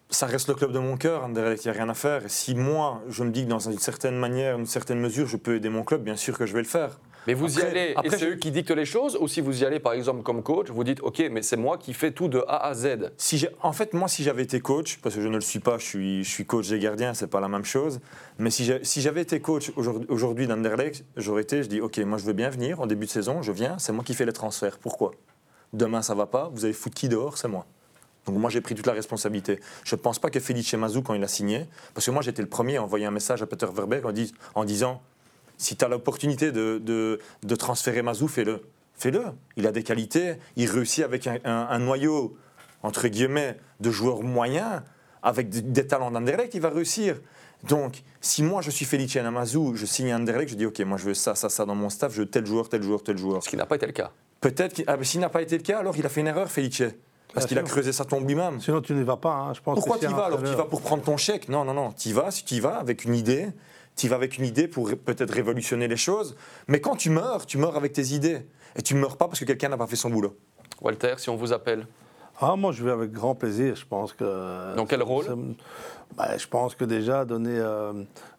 Ça 0.09 0.25
reste 0.25 0.49
le 0.49 0.55
club 0.55 0.73
de 0.73 0.77
mon 0.79 0.97
cœur, 0.97 1.23
Anderlecht, 1.23 1.63
il 1.63 1.69
n'y 1.69 1.75
a 1.75 1.79
rien 1.81 1.89
à 1.89 1.93
faire. 1.93 2.25
Et 2.25 2.29
si 2.29 2.53
moi, 2.53 3.01
je 3.07 3.23
me 3.23 3.31
dis 3.31 3.45
que 3.45 3.49
dans 3.49 3.59
une 3.59 3.79
certaine 3.79 4.17
manière, 4.17 4.59
une 4.59 4.65
certaine 4.65 4.99
mesure, 4.99 5.25
je 5.25 5.37
peux 5.37 5.55
aider 5.55 5.69
mon 5.69 5.83
club, 5.83 6.03
bien 6.03 6.17
sûr 6.17 6.37
que 6.37 6.45
je 6.45 6.51
vais 6.51 6.59
le 6.61 6.67
faire. 6.67 6.99
Mais 7.27 7.33
vous 7.33 7.57
y 7.57 7.61
allez, 7.61 7.93
après, 7.95 8.07
et 8.07 8.11
c'est 8.11 8.19
je- 8.19 8.25
eux 8.31 8.35
qui 8.35 8.51
dictent 8.51 8.71
les 8.71 8.83
choses, 8.85 9.17
ou 9.21 9.29
si 9.29 9.39
vous 9.39 9.63
y 9.63 9.65
allez 9.65 9.79
par 9.79 9.93
exemple 9.93 10.21
comme 10.21 10.43
coach, 10.43 10.69
vous 10.69 10.83
dites 10.83 10.99
ok, 11.01 11.23
mais 11.31 11.41
c'est 11.41 11.55
moi 11.55 11.77
qui 11.77 11.93
fais 11.93 12.11
tout 12.11 12.27
de 12.27 12.43
A 12.49 12.67
à 12.67 12.73
Z. 12.73 13.11
Si 13.17 13.37
j'ai- 13.37 13.49
en 13.61 13.71
fait, 13.71 13.93
moi, 13.93 14.09
si 14.09 14.21
j'avais 14.23 14.43
été 14.43 14.59
coach, 14.59 14.99
parce 15.01 15.15
que 15.15 15.21
je 15.21 15.29
ne 15.29 15.35
le 15.35 15.41
suis 15.41 15.59
pas, 15.59 15.77
je 15.77 15.85
suis, 15.85 16.23
je 16.25 16.29
suis 16.29 16.45
coach 16.45 16.67
des 16.67 16.79
gardiens, 16.79 17.13
c'est 17.13 17.27
pas 17.27 17.39
la 17.39 17.47
même 17.47 17.63
chose. 17.63 18.01
Mais 18.37 18.49
si 18.51 18.65
j'ai- 18.65 18.83
si 18.83 18.99
j'avais 19.01 19.21
été 19.21 19.39
coach 19.39 19.71
aujourd'hui- 19.77 20.05
aujourd'hui 20.09 20.45
d'Anderlecht, 20.47 21.05
j'aurais 21.15 21.43
été, 21.43 21.63
je 21.63 21.69
dis, 21.69 21.79
ok, 21.79 21.97
moi 21.99 22.17
je 22.17 22.25
veux 22.25 22.33
bien 22.33 22.49
venir 22.49 22.81
en 22.81 22.85
début 22.87 23.05
de 23.05 23.11
saison, 23.11 23.41
je 23.41 23.53
viens, 23.53 23.79
c'est 23.79 23.93
moi 23.93 24.03
qui 24.03 24.13
fais 24.13 24.25
les 24.25 24.33
transferts. 24.33 24.77
Pourquoi? 24.77 25.11
Demain 25.71 26.01
ça 26.03 26.13
va 26.13 26.25
pas, 26.27 26.51
vous 26.53 26.65
avez 26.65 26.73
foutu 26.73 26.93
qui 26.93 27.09
dehors, 27.09 27.37
c'est 27.37 27.47
moi. 27.47 27.65
Donc 28.25 28.37
moi 28.37 28.49
j'ai 28.49 28.61
pris 28.61 28.73
toute 28.75 28.87
la 28.87 28.93
responsabilité. 28.93 29.59
Je 29.83 29.95
ne 29.95 29.99
pense 30.01 30.19
pas 30.19 30.29
que 30.29 30.39
Felice 30.39 30.73
Mazou, 30.75 31.01
quand 31.01 31.13
il 31.13 31.23
a 31.23 31.27
signé, 31.27 31.67
parce 31.93 32.05
que 32.05 32.11
moi 32.11 32.21
j'étais 32.21 32.41
le 32.41 32.47
premier 32.49 32.77
à 32.77 32.83
envoyer 32.83 33.05
un 33.05 33.11
message 33.11 33.41
à 33.41 33.45
Peter 33.45 33.67
Verbeek 33.73 34.05
en, 34.05 34.11
dis- 34.11 34.33
en 34.55 34.63
disant, 34.65 35.01
si 35.57 35.75
tu 35.75 35.83
as 35.85 35.87
l'opportunité 35.89 36.51
de, 36.51 36.79
de- 36.83 37.19
de 37.43 37.55
transférer 37.55 38.01
Mazou, 38.01 38.27
fais-le. 38.27 38.61
Fais-le. 38.95 39.23
Il 39.57 39.67
a 39.67 39.71
des 39.71 39.83
qualités, 39.83 40.35
il 40.55 40.69
réussit 40.69 41.03
avec 41.03 41.27
un, 41.27 41.37
un- 41.43 41.67
un 41.69 41.79
noyau, 41.79 42.37
entre 42.81 43.07
guillemets, 43.07 43.57
de 43.79 43.91
joueurs 43.91 44.21
moyens, 44.23 44.81
avec 45.21 45.49
des, 45.49 45.61
des 45.61 45.85
talents 45.87 46.11
d'Anderlecht, 46.11 46.53
il 46.53 46.61
va 46.61 46.69
réussir. 46.69 47.19
Donc, 47.63 48.03
si 48.19 48.43
moi 48.43 48.61
je 48.61 48.69
suis 48.71 48.85
Felice 48.85 49.15
Mazou, 49.15 49.73
je 49.75 49.85
signe 49.85 50.13
Anderlecht, 50.13 50.49
je 50.49 50.55
dis 50.55 50.65
ok, 50.65 50.79
moi 50.81 50.97
je 50.97 51.05
veux 51.05 51.13
ça, 51.13 51.33
ça, 51.35 51.49
ça 51.49 51.65
dans 51.65 51.75
mon 51.75 51.89
staff, 51.89 52.13
je 52.13 52.19
veux 52.21 52.25
tel 52.29 52.45
joueur, 52.45 52.67
tel 52.69 52.83
joueur, 52.83 53.03
tel 53.03 53.17
joueur. 53.17 53.41
Ce 53.43 53.49
qui 53.49 53.55
n'a 53.57 53.65
pas 53.65 53.75
été 53.75 53.85
le 53.85 53.93
cas. 53.93 54.11
Peut-être 54.41 54.81
ah, 54.87 54.97
s'il 55.01 55.21
n'a 55.21 55.29
pas 55.29 55.41
été 55.41 55.57
le 55.57 55.63
cas, 55.63 55.79
alors 55.79 55.95
il 55.97 56.05
a 56.05 56.09
fait 56.09 56.19
une 56.21 56.27
erreur, 56.27 56.49
Felice. 56.51 56.83
Parce 57.33 57.45
qu'il 57.47 57.57
a 57.57 57.63
creusé 57.63 57.91
sa 57.91 58.05
tombe 58.05 58.27
lui-même. 58.27 58.59
Sinon, 58.61 58.81
tu 58.81 58.93
n'y 58.93 59.03
vas 59.03 59.17
pas. 59.17 59.33
hein. 59.33 59.53
Je 59.53 59.61
pense 59.61 59.75
Pourquoi 59.75 59.97
tu 59.97 60.05
un 60.05 60.11
vas? 60.11 60.25
Alors 60.25 60.39
Tu 60.43 60.53
vas 60.55 60.65
pour 60.65 60.81
prendre 60.81 61.03
ton 61.03 61.17
chèque? 61.17 61.49
Non, 61.49 61.65
non, 61.65 61.73
non. 61.73 61.91
Tu 61.91 62.11
vas, 62.13 62.29
si 62.31 62.45
tu 62.45 62.55
y 62.55 62.59
vas 62.59 62.75
avec 62.77 63.05
une 63.05 63.15
idée, 63.15 63.47
tu 63.95 64.07
vas 64.07 64.15
avec 64.15 64.37
une 64.37 64.45
idée 64.45 64.67
pour 64.67 64.89
peut-être 65.03 65.31
révolutionner 65.33 65.87
les 65.87 65.97
choses. 65.97 66.35
Mais 66.67 66.79
quand 66.79 66.95
tu 66.95 67.09
meurs, 67.09 67.45
tu 67.45 67.57
meurs 67.57 67.75
avec 67.75 67.93
tes 67.93 68.07
idées. 68.13 68.45
Et 68.75 68.81
tu 68.81 68.95
ne 68.95 68.99
meurs 68.99 69.17
pas 69.17 69.27
parce 69.27 69.39
que 69.39 69.45
quelqu'un 69.45 69.69
n'a 69.69 69.77
pas 69.77 69.87
fait 69.87 69.95
son 69.95 70.09
boulot. 70.09 70.35
Walter, 70.81 71.13
si 71.17 71.29
on 71.29 71.35
vous 71.35 71.53
appelle, 71.53 71.87
Ah, 72.41 72.55
moi, 72.55 72.71
je 72.71 72.83
vais 72.83 72.91
avec 72.91 73.11
grand 73.11 73.35
plaisir. 73.35 73.75
Je 73.75 73.85
pense 73.85 74.13
que. 74.13 74.75
Dans 74.75 74.85
quel 74.85 75.01
rôle? 75.03 75.25
bah, 76.17 76.37
Je 76.37 76.47
pense 76.47 76.73
que 76.75 76.85
déjà 76.85 77.25
donner 77.25 77.57
euh, 77.57 77.93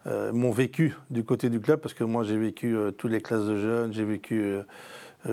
euh, 0.07 0.31
mon 0.33 0.51
vécu 0.51 0.95
du 1.09 1.23
côté 1.23 1.49
du 1.49 1.59
club, 1.61 1.79
parce 1.79 1.93
que 1.93 2.03
moi, 2.03 2.23
j'ai 2.23 2.37
vécu 2.37 2.75
euh, 2.75 2.91
toutes 2.91 3.11
les 3.11 3.21
classes 3.21 3.45
de 3.45 3.57
jeunes, 3.57 3.93
j'ai 3.93 4.03
vécu 4.05 4.57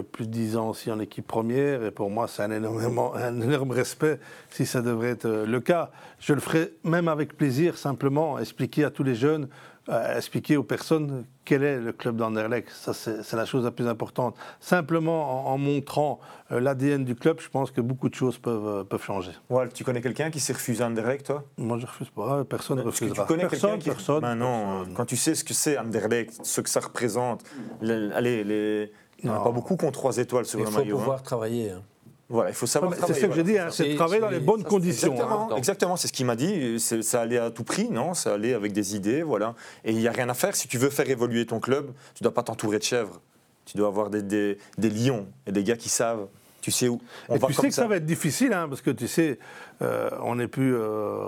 plus 0.01 0.27
de 0.27 0.31
10 0.31 0.57
ans 0.57 0.71
aussi 0.71 0.91
en 0.91 0.99
équipe 1.01 1.27
première, 1.27 1.85
et 1.85 1.91
pour 1.91 2.09
moi, 2.11 2.27
c'est 2.29 2.43
un, 2.43 2.51
énormément- 2.51 3.15
un 3.17 3.41
énorme 3.41 3.73
respect 3.73 4.19
si 4.51 4.65
ça 4.65 4.81
devrait 4.81 5.11
être 5.11 5.27
euh, 5.27 5.45
le 5.47 5.61
cas. 5.61 5.91
Je 6.19 6.33
le 6.33 6.41
ferai 6.41 6.73
même 6.85 7.09
avec 7.09 7.37
plaisir, 7.37 7.77
simplement 7.77 8.39
expliquer 8.39 8.85
à 8.85 8.91
tous 8.91 9.03
les 9.03 9.15
jeunes, 9.15 9.49
euh, 9.89 10.17
expliquer 10.17 10.57
aux 10.57 10.63
personnes 10.63 11.25
quel 11.45 11.65
est 11.65 11.79
le 11.81 11.91
club 11.93 12.17
d'Anderlecht. 12.17 12.69
Ça, 12.71 12.95
c'est 12.95 13.33
la 13.35 13.45
chose 13.45 13.65
la 13.65 13.73
plus 13.73 13.89
importante. 13.89 14.37
Simplement 14.61 15.49
en, 15.49 15.55
en 15.55 15.59
montrant 15.59 16.21
euh, 16.53 16.61
l'ADN 16.61 17.05
du 17.05 17.17
club, 17.17 17.41
je 17.41 17.49
pense 17.49 17.73
que 17.73 17.81
beaucoup 17.81 18.09
de 18.09 18.15
choses 18.15 18.39
peuvent, 18.39 18.65
euh, 18.67 18.85
peuvent 18.85 19.03
changer. 19.03 19.33
Ouais, 19.51 19.69
tu 19.69 19.83
connais 19.83 20.01
quelqu'un 20.01 20.31
qui 20.31 20.39
s'est 20.39 20.53
refusé 20.53 20.85
Anderlecht, 20.85 21.27
toi? 21.27 21.43
Moi, 21.59 21.79
je 21.81 21.87
refuse 21.87 22.11
pas. 22.11 22.45
Personne 22.45 22.79
ne 22.79 22.83
Parce 22.85 23.01
que 23.01 23.07
refusera. 23.07 23.27
tu 23.27 23.29
connais 23.29 23.49
quelqu'un 23.49 23.59
personne, 23.59 23.79
qui... 23.81 23.89
personne. 23.91 24.21
Ben 24.21 24.37
non, 24.37 24.77
personne. 24.79 24.95
quand 24.95 25.05
tu 25.05 25.17
sais 25.17 25.35
ce 25.35 25.43
que 25.45 25.53
c'est 25.53 25.77
Anderlecht, 25.77 26.39
ce 26.45 26.61
que 26.61 26.71
ça 26.71 26.79
représente, 26.81 27.43
les- 27.81 28.13
allez, 28.13 28.45
les... 28.45 28.93
il 29.23 29.31
n'y 29.31 29.37
en 29.37 29.41
a 29.41 29.45
pas 29.45 29.51
beaucoup 29.51 29.77
qui 29.77 29.85
ont 29.85 29.91
trois 29.93 30.17
étoiles 30.19 30.45
sur 30.47 30.59
Il 30.59 30.65
le 30.65 30.71
faut 30.71 30.79
maillot. 30.79 30.97
hein. 30.97 31.01
pouvoir 31.01 31.23
travailler. 31.23 31.71
hein. 31.71 31.83
Voilà, 32.29 32.49
il 32.51 32.55
faut 32.55 32.67
savoir 32.67 32.91
mais 32.91 32.97
C'est 32.97 33.01
travailler, 33.03 33.21
ce 33.21 33.27
que 33.27 33.33
je 33.35 33.41
voilà. 33.43 33.53
dis, 33.53 33.59
hein, 33.59 33.69
c'est 33.71 33.89
de 33.91 33.95
travailler 33.95 34.21
dans 34.23 34.31
les 34.31 34.41
bonnes 34.41 34.63
ça, 34.63 34.69
conditions. 34.69 35.15
Exactement, 35.57 35.95
hein. 35.95 35.97
c'est 35.99 36.09
ce 36.09 36.13
qu'il 36.15 36.25
m'a 36.25 36.37
dit. 36.37 36.81
C'est- 36.81 37.03
Ça 37.03 37.21
allait 37.21 37.37
à 37.39 37.51
tout 37.51 37.63
prix, 37.65 37.91
non 37.91 38.15
Ça 38.15 38.33
allait 38.35 38.55
avec 38.55 38.73
des 38.73 38.97
idées, 38.97 39.23
voilà. 39.23 39.55
Et 39.85 39.93
il 39.93 39.99
n'y 39.99 40.09
a 40.09 40.13
rien 40.13 40.29
à 40.31 40.35
faire. 40.35 40.57
Si 40.57 40.67
tu 40.67 40.79
veux 40.79 40.89
faire 40.89 41.11
évoluer 41.11 41.45
ton 41.45 41.61
club, 41.61 41.93
tu 42.15 42.23
ne 42.23 42.25
dois 42.25 42.33
pas 42.35 42.43
t'entourer 42.43 42.79
de 42.79 42.85
chèvres. 42.85 43.21
Tu 43.67 43.77
dois 43.77 43.89
avoir 43.89 44.09
des, 44.09 44.23
des- 44.23 44.57
des 44.79 44.89
lions 44.91 45.27
et 45.47 45.53
des 45.53 45.63
gars 45.63 45.77
qui 45.77 45.89
savent. 45.91 46.27
Tu 46.63 46.71
sais 46.71 46.89
où 46.89 47.01
on 47.29 47.35
Et 47.35 47.39
va 47.39 47.49
tu 47.49 47.55
comme 47.55 47.63
sais 47.65 47.69
que 47.69 47.75
ça 47.75 47.87
va 47.87 47.97
être 47.97 48.07
difficile, 48.07 48.53
hein, 48.55 48.67
parce 48.69 48.81
que 48.81 48.91
tu 48.91 49.09
sais, 49.09 49.39
euh, 49.83 50.09
on 50.23 50.37
n'est 50.37 50.49
plus, 50.49 50.75
euh, 50.75 51.25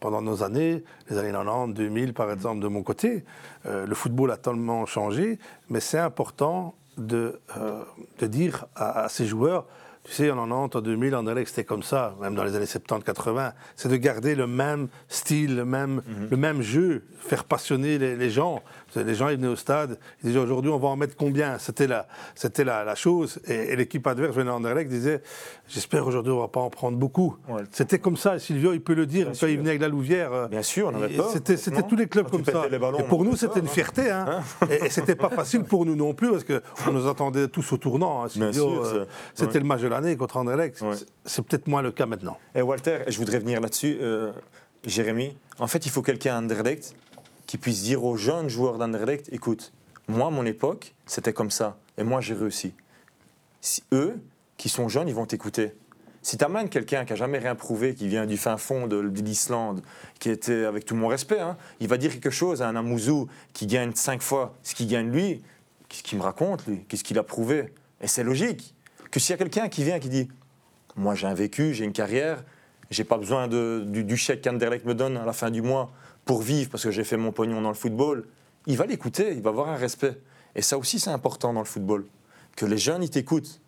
pendant 0.00 0.22
nos 0.22 0.42
années, 0.42 0.84
les 1.10 1.18
années 1.18 1.32
90, 1.32 1.74
2000 1.74 2.14
par 2.14 2.30
exemple, 2.30 2.60
de 2.60 2.68
mon 2.68 2.82
côté, 2.82 3.24
euh, 3.66 3.84
le 3.86 3.94
football 3.94 4.30
a 4.30 4.36
tellement 4.36 4.86
changé, 4.86 5.38
mais 5.70 5.80
c'est 5.80 5.98
important 5.98 6.74
de, 6.96 7.40
euh, 7.56 7.82
de 8.18 8.26
dire 8.26 8.66
à, 8.74 9.04
à 9.04 9.08
ces 9.08 9.26
joueurs, 9.26 9.66
tu 10.04 10.12
sais, 10.12 10.30
en 10.30 10.36
90, 10.36 10.76
en 10.76 10.80
2000, 10.82 11.16
en 11.16 11.26
Alex, 11.26 11.50
c'était 11.50 11.64
comme 11.64 11.82
ça, 11.82 12.14
même 12.20 12.34
dans 12.34 12.44
les 12.44 12.54
années 12.54 12.66
70, 12.66 13.04
80, 13.04 13.54
c'est 13.74 13.88
de 13.88 13.96
garder 13.96 14.34
le 14.34 14.46
même 14.46 14.88
style, 15.08 15.56
le 15.56 15.64
même, 15.64 16.02
le 16.30 16.36
même 16.36 16.60
jeu, 16.60 17.04
faire 17.20 17.44
passionner 17.44 17.96
les, 17.98 18.14
les 18.14 18.28
gens. 18.30 18.62
Les 18.96 19.14
gens, 19.14 19.28
ils 19.28 19.36
venaient 19.36 19.48
au 19.48 19.56
stade, 19.56 19.98
ils 20.22 20.28
disaient 20.28 20.38
aujourd'hui, 20.38 20.70
on 20.70 20.78
va 20.78 20.88
en 20.88 20.96
mettre 20.96 21.16
combien? 21.16 21.58
C'était 21.58 21.86
la, 21.86 22.06
c'était 22.34 22.64
la, 22.64 22.84
la 22.84 22.94
chose. 22.94 23.40
Et, 23.46 23.54
et 23.54 23.76
l'équipe 23.76 24.06
adverse 24.06 24.34
venait 24.34 24.50
en 24.50 24.56
Anderlecht 24.56 24.88
disait, 24.90 25.22
j'espère 25.68 26.06
aujourd'hui, 26.06 26.32
on 26.32 26.40
va 26.40 26.48
pas 26.48 26.60
en 26.60 26.70
prendre 26.70 26.96
beaucoup. 26.98 27.36
Ouais. 27.48 27.62
C'était 27.72 27.98
comme 27.98 28.16
ça, 28.16 28.36
et 28.36 28.38
Silvio, 28.38 28.72
il 28.72 28.80
peut 28.82 28.94
le 28.94 29.06
dire, 29.06 29.30
Bien 29.30 29.38
quand 29.40 29.46
il 29.46 29.58
venait 29.58 29.70
avec 29.70 29.82
la 29.82 29.88
Louvière. 29.88 30.32
euh, 30.32 30.48
Bien 30.48 30.62
sûr, 30.62 30.90
on 30.92 31.02
avait 31.02 31.16
peur, 31.16 31.30
C'était, 31.30 31.56
c'était 31.56 31.82
tous 31.82 31.96
les 31.96 32.06
clubs 32.06 32.26
Quand 32.26 32.36
comme 32.38 32.44
ça. 32.44 32.68
ballons, 32.68 32.98
et 32.98 33.02
on 33.02 33.06
pour 33.08 33.24
nous, 33.24 33.36
c'était 33.36 33.60
une 33.60 33.68
fierté. 33.68 34.10
Hein. 34.10 34.40
et, 34.70 34.86
et 34.86 34.90
c'était 34.90 35.14
pas 35.16 35.30
facile 35.30 35.64
pour 35.64 35.84
nous 35.86 35.96
non 35.96 36.14
plus, 36.14 36.30
parce 36.30 36.44
qu'on 36.44 36.92
nous 36.92 37.06
attendait 37.08 37.48
tous 37.48 37.72
au 37.72 37.76
tournant. 37.76 38.24
hein, 38.24 38.28
Silvio, 38.28 38.84
euh, 38.84 39.06
c'était 39.34 39.54
ouais. 39.54 39.60
le 39.60 39.66
match 39.66 39.80
de 39.80 39.88
l'année 39.88 40.16
contre 40.16 40.36
Anderlecht. 40.36 40.80
Ouais. 40.80 40.94
C'est- 40.96 41.06
C'est 41.26 41.42
peut-être 41.44 41.66
moins 41.68 41.80
le 41.82 41.90
cas 41.90 42.06
maintenant. 42.06 42.36
Et 42.54 42.60
Walter, 42.62 42.98
je 43.08 43.16
voudrais 43.18 43.38
venir 43.38 43.60
là-dessus, 43.60 43.96
euh, 44.00 44.30
Jérémy. 44.86 45.36
En 45.58 45.66
fait, 45.66 45.86
il 45.86 45.90
faut 45.90 46.02
quelqu'un 46.02 46.34
à 46.34 46.38
Anderlecht 46.38 46.94
qui 47.46 47.58
puisse 47.58 47.82
dire 47.82 48.04
aux 48.04 48.16
jeunes 48.16 48.48
joueurs 48.48 48.78
d'Anderlecht 48.78 49.28
écoute, 49.32 49.72
moi, 50.08 50.30
mon 50.30 50.44
époque, 50.44 50.94
c'était 51.06 51.32
comme 51.32 51.50
ça. 51.50 51.78
Et 51.96 52.04
moi, 52.04 52.20
j'ai 52.20 52.34
réussi. 52.34 52.74
Si 53.60 53.82
eux, 53.92 54.20
qui 54.56 54.68
sont 54.68 54.88
jeunes, 54.88 55.08
ils 55.08 55.14
vont 55.14 55.26
t'écouter. 55.26 55.74
Si 56.20 56.38
tu 56.38 56.44
amènes 56.44 56.68
quelqu'un 56.68 57.04
qui 57.04 57.12
n'a 57.12 57.16
jamais 57.16 57.38
rien 57.38 57.54
prouvé, 57.54 57.94
qui 57.94 58.08
vient 58.08 58.26
du 58.26 58.36
fin 58.36 58.56
fond 58.56 58.86
de, 58.86 59.02
de 59.02 59.22
l'Islande, 59.22 59.82
qui 60.18 60.30
était, 60.30 60.64
avec 60.64 60.84
tout 60.84 60.94
mon 60.94 61.08
respect, 61.08 61.40
hein, 61.40 61.56
il 61.80 61.88
va 61.88 61.96
dire 61.96 62.12
quelque 62.12 62.30
chose 62.30 62.62
à 62.62 62.68
un 62.68 62.76
Amouzou 62.76 63.28
qui 63.52 63.66
gagne 63.66 63.92
cinq 63.94 64.22
fois 64.22 64.54
ce 64.62 64.74
qu'il 64.74 64.88
gagne 64.88 65.10
lui. 65.10 65.42
Qu'est-ce 65.88 66.02
qu'il 66.02 66.18
me 66.18 66.22
raconte, 66.22 66.66
lui? 66.66 66.84
Qu'est-ce 66.88 67.04
qu'il 67.04 67.18
a 67.18 67.22
prouvé? 67.22 67.72
Et 68.00 68.06
c'est 68.06 68.24
logique. 68.24 68.74
Que 69.10 69.20
s'il 69.20 69.32
y 69.32 69.34
a 69.34 69.38
quelqu'un 69.38 69.68
qui 69.68 69.84
vient 69.84 69.98
qui 69.98 70.08
dit 70.08 70.28
moi, 70.96 71.14
j'ai 71.14 71.26
un 71.26 71.34
vécu, 71.34 71.74
j'ai 71.74 71.84
une 71.84 71.92
carrière, 71.92 72.44
j'ai 72.90 73.04
pas 73.04 73.18
besoin 73.18 73.48
du, 73.48 74.04
du 74.04 74.16
chèque 74.16 74.42
qu'Anderlecht 74.42 74.84
me 74.84 74.94
donne 74.94 75.16
à 75.16 75.24
la 75.24 75.32
fin 75.32 75.50
du 75.50 75.62
mois 75.62 75.90
pour 76.24 76.42
vivre 76.42 76.70
parce 76.70 76.84
que 76.84 76.90
j'ai 76.90 77.04
fait 77.04 77.16
mon 77.16 77.32
pognon 77.32 77.60
dans 77.60 77.68
le 77.68 77.74
football. 77.74 78.26
Il 78.66 78.76
va 78.76 78.86
l'écouter, 78.86 79.32
il 79.32 79.42
va 79.42 79.50
avoir 79.50 79.68
un 79.68 79.76
respect. 79.76 80.18
Et 80.54 80.62
ça 80.62 80.78
aussi, 80.78 80.98
c'est 80.98 81.10
important 81.10 81.52
dans 81.52 81.60
le 81.60 81.66
football. 81.66 82.06
Que 82.56 82.66
les 82.66 82.78
jeunes, 82.78 83.02
ils 83.02 83.10
t'écoutent. 83.10 83.60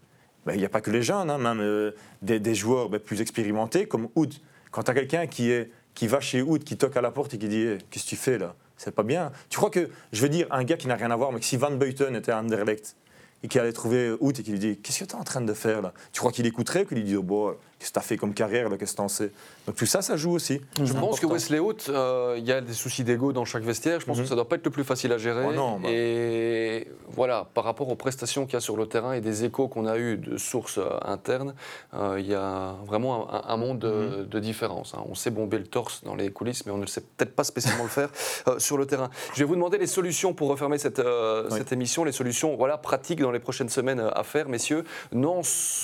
Ben, 0.46 0.54
Il 0.54 0.59
n'y 0.59 0.64
a 0.64 0.68
pas 0.68 0.80
que 0.80 0.90
les 0.90 1.02
jeunes, 1.02 1.30
hein, 1.30 1.38
même 1.38 1.61
euh, 1.61 1.90
des, 2.22 2.38
des 2.38 2.54
joueurs 2.54 2.88
ben, 2.88 3.00
plus 3.00 3.20
expérimentés 3.20 3.86
comme 3.86 4.09
Oud. 4.14 4.32
Quand 4.70 4.84
tu 4.84 4.90
as 4.90 4.94
quelqu'un 4.94 5.26
qui, 5.26 5.50
est, 5.50 5.70
qui 5.94 6.07
va 6.07 6.20
chez 6.20 6.42
Oud, 6.42 6.62
qui 6.64 6.76
toque 6.76 6.96
à 6.96 7.00
la 7.00 7.11
porte 7.11 7.34
et 7.34 7.38
qui 7.38 7.48
dit 7.48 7.62
Eh, 7.62 7.78
Qu'est-ce 7.90 8.04
que 8.04 8.11
tu 8.11 8.16
fais 8.16 8.38
là? 8.38 8.54
C'est 8.76 8.94
pas 8.94 9.02
bien. 9.02 9.32
Tu 9.48 9.57
crois 9.57 9.70
que, 9.70 9.88
je 10.12 10.22
veux 10.22 10.28
dire, 10.28 10.46
un 10.50 10.62
gars 10.62 10.76
qui 10.76 10.86
n'a 10.86 10.96
rien 10.96 11.11
à 11.11 11.16
voir, 11.16 11.32
mais 11.32 11.40
que 11.40 11.46
si 11.46 11.57
Van 11.57 11.70
Beuten 11.70 12.14
était 12.14 12.32
à 12.32 12.38
Anderlecht 12.38 12.94
et 13.42 13.48
qui 13.48 13.59
allait 13.59 13.72
trouver 13.72 14.14
Oud 14.20 14.38
et 14.38 14.42
qui 14.42 14.50
lui 14.52 14.59
dit 14.59 14.78
Qu'est-ce 14.78 15.00
que 15.00 15.04
tu 15.04 15.16
es 15.16 15.18
en 15.18 15.24
train 15.24 15.40
de 15.40 15.52
faire 15.52 15.82
là? 15.82 15.92
Tu 16.12 16.20
crois 16.20 16.32
qu'il 16.32 16.46
écouterait 16.46 16.84
ou 16.84 16.86
qu'il 16.86 16.98
lui 16.98 17.04
dit 17.04 17.16
oh, 17.16 17.22
bon, 17.22 17.57
Qu'est-ce 17.79 17.91
que 17.91 17.95
tu 17.95 17.99
as 17.99 18.03
fait 18.03 18.16
comme 18.16 18.33
carrière, 18.33 18.70
qu'est-ce 18.79 18.93
que 18.93 18.97
t'en 18.97 19.09
sais? 19.09 19.31
Donc 19.66 19.77
tout 19.77 19.85
ça, 19.85 20.01
ça 20.01 20.16
joue 20.16 20.31
aussi. 20.33 20.62
Je 20.83 20.93
pense 20.95 21.20
que 21.20 21.27
Wesley 21.27 21.59
Hout, 21.59 21.91
euh, 21.91 22.37
il 22.39 22.45
y 22.47 22.53
a 22.53 22.62
des 22.62 22.72
soucis 22.72 23.05
d'ego 23.05 23.35
dans 23.35 23.45
chaque 23.45 23.64
vestiaire. 23.64 24.01
Je 24.01 24.07
pense 24.07 24.16
Mhm. 24.16 24.22
que 24.24 24.29
ça 24.31 24.35
doit 24.35 24.49
pas 24.49 24.57
être 24.57 24.64
le 24.64 24.70
plus 24.70 24.85
facile 24.85 25.12
à 25.12 25.18
gérer. 25.18 25.45
Oh 25.47 25.53
non, 25.53 25.79
bah. 25.81 25.89
Et 25.91 26.89
voilà, 27.09 27.47
par 27.53 27.64
rapport 27.64 27.91
aux 27.91 27.95
prestations 27.95 28.47
qu'il 28.47 28.55
y 28.55 28.57
a 28.57 28.61
sur 28.61 28.79
le 28.79 28.87
terrain 28.87 29.12
et 29.12 29.20
des 29.20 29.45
échos 29.45 29.68
qu'on 29.68 29.85
a 29.87 29.99
eu 29.99 30.16
de 30.16 30.39
sources 30.39 30.79
euh, 30.79 30.89
internes, 31.03 31.55
euh, 31.93 32.16
il 32.18 32.27
y 32.27 32.35
a 32.35 32.77
vraiment 32.87 33.31
un, 33.31 33.43
un 33.47 33.57
monde 33.59 33.79
de, 33.81 33.89
Mhm. 34.22 34.27
de 34.27 34.39
différence. 34.41 34.95
hein. 34.95 35.03
On 35.11 35.14
sait 35.14 35.31
bomber 35.31 35.59
le 35.59 35.66
torse 35.66 36.03
dans 36.03 36.14
les 36.14 36.31
coulisses, 36.31 36.64
mais 36.64 36.72
on 36.72 36.79
ne 36.79 36.87
sait 36.87 37.03
peut-être 37.03 37.35
pas 37.37 37.45
spécialement 37.45 37.83
le 37.83 37.91
faire 37.91 38.09
euh, 38.49 38.59
sur 38.59 38.79
le 38.79 38.87
terrain. 38.87 39.11
Je 39.35 39.41
vais 39.41 39.45
vous 39.45 39.55
demander 39.55 39.77
les 39.77 39.87
solutions 39.87 40.33
pour 40.33 40.49
refermer 40.49 40.79
cette, 40.79 40.99
euh, 40.99 41.47
Oui. 41.51 41.59
cette 41.59 41.72
émission, 41.72 42.05
les 42.05 42.12
solutions 42.12 42.57
voilà, 42.57 42.79
pratiques 42.79 43.20
dans 43.20 43.33
les 43.33 43.39
prochaines 43.41 43.68
semaines 43.68 44.01
à 44.01 44.22
faire, 44.22 44.49
messieurs. 44.49 44.85
Non, 45.12 45.43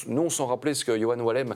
non 0.09 0.31
sans 0.31 0.47
rappeler 0.47 0.73
ce 0.73 0.87
que 0.87 0.99
Johan 0.99 1.19
Wallem 1.21 1.55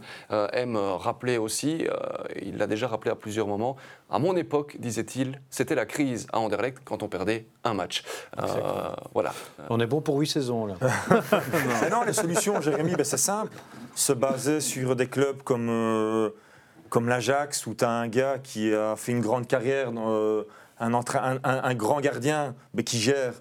aime 0.53 0.77
euh, 0.77 0.97
rappeler 0.97 1.39
aussi. 1.39 1.87
euh, 1.89 1.97
il 2.43 2.57
l'a 2.59 2.66
déjà 2.66 2.89
rappelé 2.89 3.11
à 3.11 3.14
plusieurs 3.14 3.47
moments. 3.47 3.77
À 4.11 4.18
mon 4.18 4.37
époque, 4.37 4.77
disait-il, 4.79 5.41
c'était 5.51 5.74
la 5.74 5.87
crise 5.87 6.27
à 6.33 6.39
Anderlecht 6.41 6.79
quand 6.85 7.03
on 7.03 7.09
perdait 7.09 7.47
un 7.64 7.74
match. 7.74 8.03
Euh, 8.39 8.45
voilà. 9.14 9.33
On 9.70 9.79
est 9.81 9.87
bon 9.87 10.01
pour 10.01 10.16
huit 10.18 10.27
saisons, 10.29 10.66
là. 10.66 10.74
Mais 11.83 11.91
non, 11.91 12.03
les 12.05 12.12
solutions, 12.12 12.61
Jérémy, 12.61 12.95
ben, 12.97 13.05
c'est 13.05 13.16
simple. 13.16 13.53
Se 13.95 14.12
baser 14.12 14.61
sur 14.61 14.97
des 14.97 15.07
clubs 15.07 15.43
comme, 15.43 15.68
euh, 15.70 16.31
comme 16.91 17.09
l'Ajax, 17.09 17.66
où 17.66 17.74
tu 17.74 17.85
as 17.85 17.91
un 17.91 18.09
gars 18.09 18.39
qui 18.43 18.72
a 18.74 18.95
fait 18.97 19.12
une 19.12 19.20
grande 19.20 19.47
carrière, 19.47 19.93
dans, 19.93 20.11
euh, 20.11 20.43
un, 20.79 20.93
entra- 20.93 21.22
un- 21.24 21.41
un- 21.45 21.64
un 21.64 21.74
grand 21.74 22.01
gardien 22.01 22.55
mais 22.74 22.85
qui 22.85 22.99
gère 22.99 23.33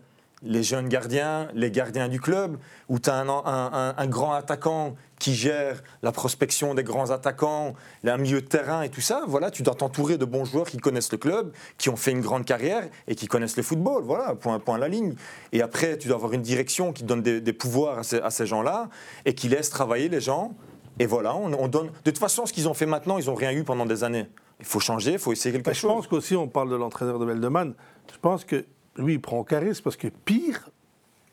les 0.45 0.63
jeunes 0.63 0.87
gardiens, 0.87 1.49
les 1.53 1.71
gardiens 1.71 2.07
du 2.07 2.21
club, 2.21 2.57
où 2.87 2.99
tu 2.99 3.09
as 3.09 3.15
un, 3.15 3.27
un- 3.27 3.43
un- 3.45 3.95
un 3.97 4.07
grand 4.07 4.33
attaquant 4.33 4.95
qui 5.19 5.33
gère 5.33 5.81
la 6.03 6.11
prospection 6.11 6.73
des 6.75 6.83
grands 6.83 7.09
attaquants, 7.09 7.73
un 8.05 8.17
milieu 8.17 8.41
de 8.41 8.45
terrain 8.47 8.83
et 8.83 8.89
tout 8.89 9.01
ça. 9.01 9.23
Voilà, 9.27 9.49
tu 9.49 9.63
dois 9.63 9.73
t'entourer 9.75 10.17
de 10.17 10.25
bons 10.25 10.45
joueurs 10.45 10.67
qui 10.67 10.77
connaissent 10.77 11.11
le 11.11 11.17
club, 11.17 11.51
qui 11.77 11.89
ont 11.89 11.95
fait 11.95 12.11
une 12.11 12.21
grande 12.21 12.45
carrière 12.45 12.87
et 13.07 13.15
qui 13.15 13.27
connaissent 13.27 13.57
le 13.57 13.63
football. 13.63 14.03
Voilà, 14.03 14.35
point, 14.35 14.59
point 14.59 14.75
à 14.75 14.77
la 14.79 14.87
ligne. 14.87 15.15
Et 15.51 15.61
après, 15.61 15.97
tu 15.97 16.07
dois 16.07 16.17
avoir 16.17 16.33
une 16.33 16.41
direction 16.41 16.93
qui 16.93 17.03
donne 17.03 17.21
des, 17.21 17.41
des 17.41 17.53
pouvoirs 17.53 17.99
à 17.99 18.03
ces, 18.03 18.19
à 18.21 18.29
ces 18.29 18.45
gens-là 18.45 18.89
et 19.25 19.33
qui 19.33 19.49
laisse 19.49 19.69
travailler 19.69 20.09
les 20.09 20.21
gens. 20.21 20.53
Et 20.99 21.05
voilà, 21.07 21.35
on, 21.35 21.51
on 21.53 21.67
donne. 21.67 21.87
De 21.87 22.11
toute 22.11 22.19
façon, 22.19 22.45
ce 22.45 22.53
qu'ils 22.53 22.69
ont 22.69 22.73
fait 22.73 22.85
maintenant, 22.85 23.17
ils 23.17 23.25
n'ont 23.25 23.35
rien 23.35 23.51
eu 23.51 23.63
pendant 23.63 23.85
des 23.85 24.03
années. 24.03 24.27
Il 24.59 24.65
faut 24.65 24.79
changer, 24.79 25.13
il 25.13 25.19
faut 25.19 25.33
essayer 25.33 25.51
quelque 25.53 25.67
Mais 25.67 25.73
je 25.73 25.79
chose. 25.79 25.91
pense 25.91 26.07
qu'aussi, 26.07 26.35
on 26.35 26.47
parle 26.47 26.69
de 26.69 26.75
l'entraîneur 26.75 27.19
de 27.19 27.25
Beldeman. 27.25 27.73
Je 28.13 28.17
pense 28.21 28.45
que 28.45 28.63
lui, 28.97 29.13
il 29.13 29.21
prend 29.21 29.39
au 29.39 29.43
charisme 29.43 29.83
parce 29.83 29.95
que 29.97 30.07
pire, 30.07 30.69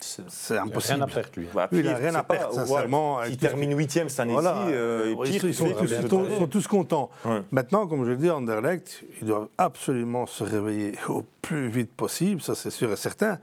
C'est- 0.05 0.23
c'est 0.31 0.55
Il 0.55 0.59
a 0.59 0.63
impossible. 0.63 0.95
rien 0.95 1.03
à 1.05 1.07
perdre, 1.07 1.29
lui. 1.37 1.47
Bah, 1.55 1.69
Lui, 1.71 1.79
il 1.79 1.87
a 1.87 1.91
pire, 1.95 1.99
rien 2.01 2.15
à 2.17 2.23
pas- 2.25 2.35
perdre, 2.35 2.55
ouais, 2.59 2.67
sincèrement, 2.67 3.21
Il 3.21 3.27
avec 3.27 3.39
tout 3.39 3.45
ce 3.45 3.49
termine 3.51 3.79
huitième 3.79 4.09
cette 4.09 4.19
année-ci. 4.19 4.35
Voilà, 4.35 4.57
euh, 4.67 5.15
ils, 5.25 5.31
pire, 5.31 5.41
sont, 5.41 5.47
ils 5.47 5.55
sont 5.55 5.67
c'est- 5.69 5.75
tous, 5.75 5.87
c'est- 5.87 6.03
ils 6.03 6.09
sont- 6.11 6.39
sont 6.39 6.47
tous 6.49 6.67
contents. 6.67 7.11
Ouais. 7.25 7.41
Maintenant, 7.53 7.87
comme 7.87 8.05
je 8.05 8.11
le 8.11 8.17
dis, 8.17 8.29
Anderlecht, 8.29 9.05
ils 9.21 9.29
doivent 9.29 9.47
absolument 9.59 10.27
se 10.27 10.43
réveiller 10.43 10.95
au 11.09 11.25
plus 11.41 11.69
vite 11.69 11.93
possible, 11.93 12.41
ça 12.43 12.57
c'est 12.57 12.71
sûr 12.71 12.91
et 12.91 12.97
certain. 12.97 13.39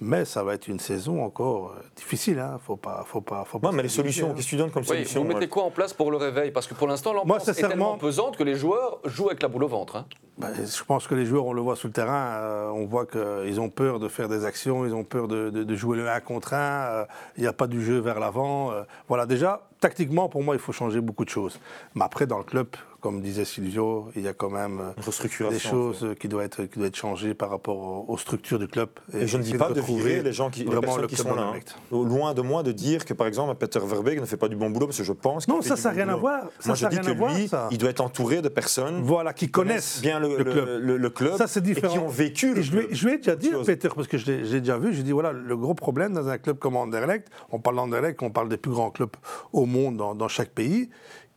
Mais 0.00 0.24
ça 0.24 0.44
va 0.44 0.54
être 0.54 0.68
une 0.68 0.78
saison 0.78 1.24
encore 1.24 1.72
euh, 1.76 1.82
difficile. 1.96 2.38
Hein. 2.38 2.58
Faut 2.64 2.76
pas, 2.76 3.02
faut 3.06 3.20
pas, 3.20 3.44
faut 3.44 3.58
pas. 3.58 3.70
Ouais, 3.70 3.76
mais 3.76 3.82
les 3.82 3.88
solutions, 3.88 4.32
qu'est-ce 4.32 4.46
que 4.46 4.50
tu 4.50 4.56
donnes 4.56 4.70
comme 4.70 4.82
Oui, 4.82 4.88
solution 4.88 5.22
vous 5.22 5.26
mettez 5.28 5.48
quoi 5.48 5.64
en 5.64 5.70
place 5.70 5.92
pour 5.92 6.10
le 6.12 6.16
réveil? 6.16 6.50
Parce 6.52 6.66
que 6.68 6.74
pour 6.74 6.86
l'instant, 6.86 7.12
l'ambiance 7.12 7.48
est 7.48 7.54
tellement 7.54 7.98
pesante 7.98 8.36
que 8.36 8.44
les 8.44 8.54
joueurs 8.54 8.98
jouent 9.04 9.26
avec 9.28 9.42
la 9.42 9.48
boule 9.48 9.64
au 9.64 9.68
ventre. 9.68 9.96
hein. 9.96 10.06
Ben, 10.38 10.52
je 10.54 10.84
pense 10.84 11.08
que 11.08 11.16
les 11.16 11.26
joueurs, 11.26 11.46
on 11.46 11.52
le 11.52 11.60
voit 11.60 11.74
sur 11.74 11.88
le 11.88 11.92
terrain, 11.92 12.26
euh, 12.36 12.68
on 12.68 12.86
voit 12.86 13.06
qu'ils 13.06 13.60
ont 13.60 13.70
peur 13.70 13.98
de 13.98 14.06
faire 14.06 14.28
des 14.28 14.44
actions, 14.44 14.86
ils 14.86 14.94
ont 14.94 15.02
peur 15.02 15.26
de, 15.26 15.50
de- 15.50 15.64
de 15.64 15.74
jouer 15.74 15.96
le 15.96 16.08
1 16.08 16.20
contre 16.20 16.54
1, 16.54 16.56
euh, 16.58 17.04
il 17.36 17.40
n'y 17.40 17.48
a 17.48 17.52
pas 17.52 17.66
du 17.66 17.84
jeu 17.84 17.98
vers 17.98 18.20
l'avant. 18.20 18.70
euh, 18.70 18.84
voilà, 19.08 19.26
déjà, 19.26 19.62
tactiquement, 19.80 20.28
pour 20.28 20.44
moi, 20.44 20.54
il 20.54 20.60
faut 20.60 20.70
changer 20.70 21.00
beaucoup 21.00 21.24
de 21.24 21.30
choses. 21.30 21.58
Mais 21.96 22.04
après, 22.04 22.28
dans 22.28 22.38
le 22.38 22.44
club, 22.44 22.68
comme 23.00 23.20
disait 23.20 23.44
Silvio, 23.44 24.08
il 24.16 24.22
y 24.22 24.28
a 24.28 24.32
quand 24.32 24.50
même 24.50 24.80
euh, 24.80 25.50
des 25.50 25.58
choses 25.60 26.02
euh, 26.02 26.14
qui 26.14 26.26
doivent 26.26 26.44
être, 26.44 26.64
qui 26.64 26.78
doivent 26.78 26.88
être 26.88 26.96
changées 26.96 27.32
par 27.32 27.48
rapport 27.50 28.08
aux, 28.10 28.18
structures 28.18 28.58
du 28.58 28.66
club. 28.66 28.88
Et 29.14 29.28
je 29.28 29.38
ne 29.38 29.42
dis 29.44 29.54
pas 29.54 29.70
de 29.70 29.80
virer 29.80 30.20
les 30.22 30.32
gens 30.32 30.50
qui, 30.50 30.64
les 30.64 30.80
personnes 30.80 31.02
le 31.02 31.06
qui 31.06 31.14
club 31.14 31.28
sont 31.28 31.34
là. 31.36 31.52
hein. 31.54 31.60
Loin 31.92 32.34
de 32.34 32.42
moi 32.42 32.64
de 32.64 32.72
dire 32.72 33.04
que, 33.04 33.14
par 33.14 33.28
exemple, 33.28 33.54
Peter 33.54 33.78
Verbeek 33.84 34.20
ne 34.20 34.26
fait 34.26 34.36
pas 34.36 34.48
du 34.48 34.56
bon 34.56 34.70
boulot, 34.70 34.86
parce 34.86 34.98
que 34.98 35.04
je 35.04 35.12
pense 35.12 35.44
qu'il 35.44 35.54
Non, 35.54 35.62
ça, 35.62 35.76
ça 35.76 35.90
n'a 35.90 35.94
bon 35.94 36.00
rien 36.02 36.08
à 36.12 36.16
voir. 36.16 36.42
Ça, 36.58 36.68
Moi, 36.70 36.76
ça 36.76 36.90
je 36.90 36.96
dis 36.96 37.06
que 37.06 37.12
voir, 37.16 37.34
lui, 37.36 37.46
ça. 37.48 37.68
il 37.70 37.78
doit 37.78 37.90
être 37.90 38.00
entouré 38.00 38.42
de 38.42 38.48
personnes 38.48 39.00
Voilà, 39.02 39.32
qui 39.32 39.48
connaissent 39.48 40.00
bien 40.00 40.18
le, 40.18 40.36
le 40.36 40.44
club. 40.44 40.68
le- 40.82 41.10
club 41.10 41.36
Ça, 41.36 41.46
c'est 41.46 41.60
différent. 41.62 41.88
et 41.94 41.96
qui 41.96 41.98
ont 42.00 42.08
vécu 42.08 42.52
le 42.54 42.62
je 42.62 42.70
club. 42.72 42.86
je 42.90 43.06
lui 43.06 43.14
ai 43.14 43.18
déjà 43.18 43.36
dit, 43.36 43.50
Chose. 43.52 43.66
Peter, 43.66 43.88
parce 43.94 44.08
que 44.08 44.18
je 44.18 44.26
l'ai 44.32 44.60
déjà 44.60 44.76
vu, 44.76 44.88
je 44.88 44.94
lui 44.94 45.00
ai 45.00 45.04
dit, 45.04 45.12
voilà, 45.12 45.32
le 45.32 45.56
gros 45.56 45.74
problème 45.74 46.14
dans 46.14 46.28
un 46.28 46.38
club 46.38 46.58
comme 46.58 46.74
Anderlecht, 46.76 47.28
on 47.52 47.60
parle 47.60 47.76
d'Anderlecht, 47.76 48.20
on 48.22 48.30
parle 48.30 48.48
des 48.48 48.56
plus 48.56 48.72
grands 48.72 48.90
clubs 48.90 49.14
au 49.52 49.66
monde 49.66 49.96
dans 49.96 50.28
chaque 50.28 50.50
pays, 50.50 50.90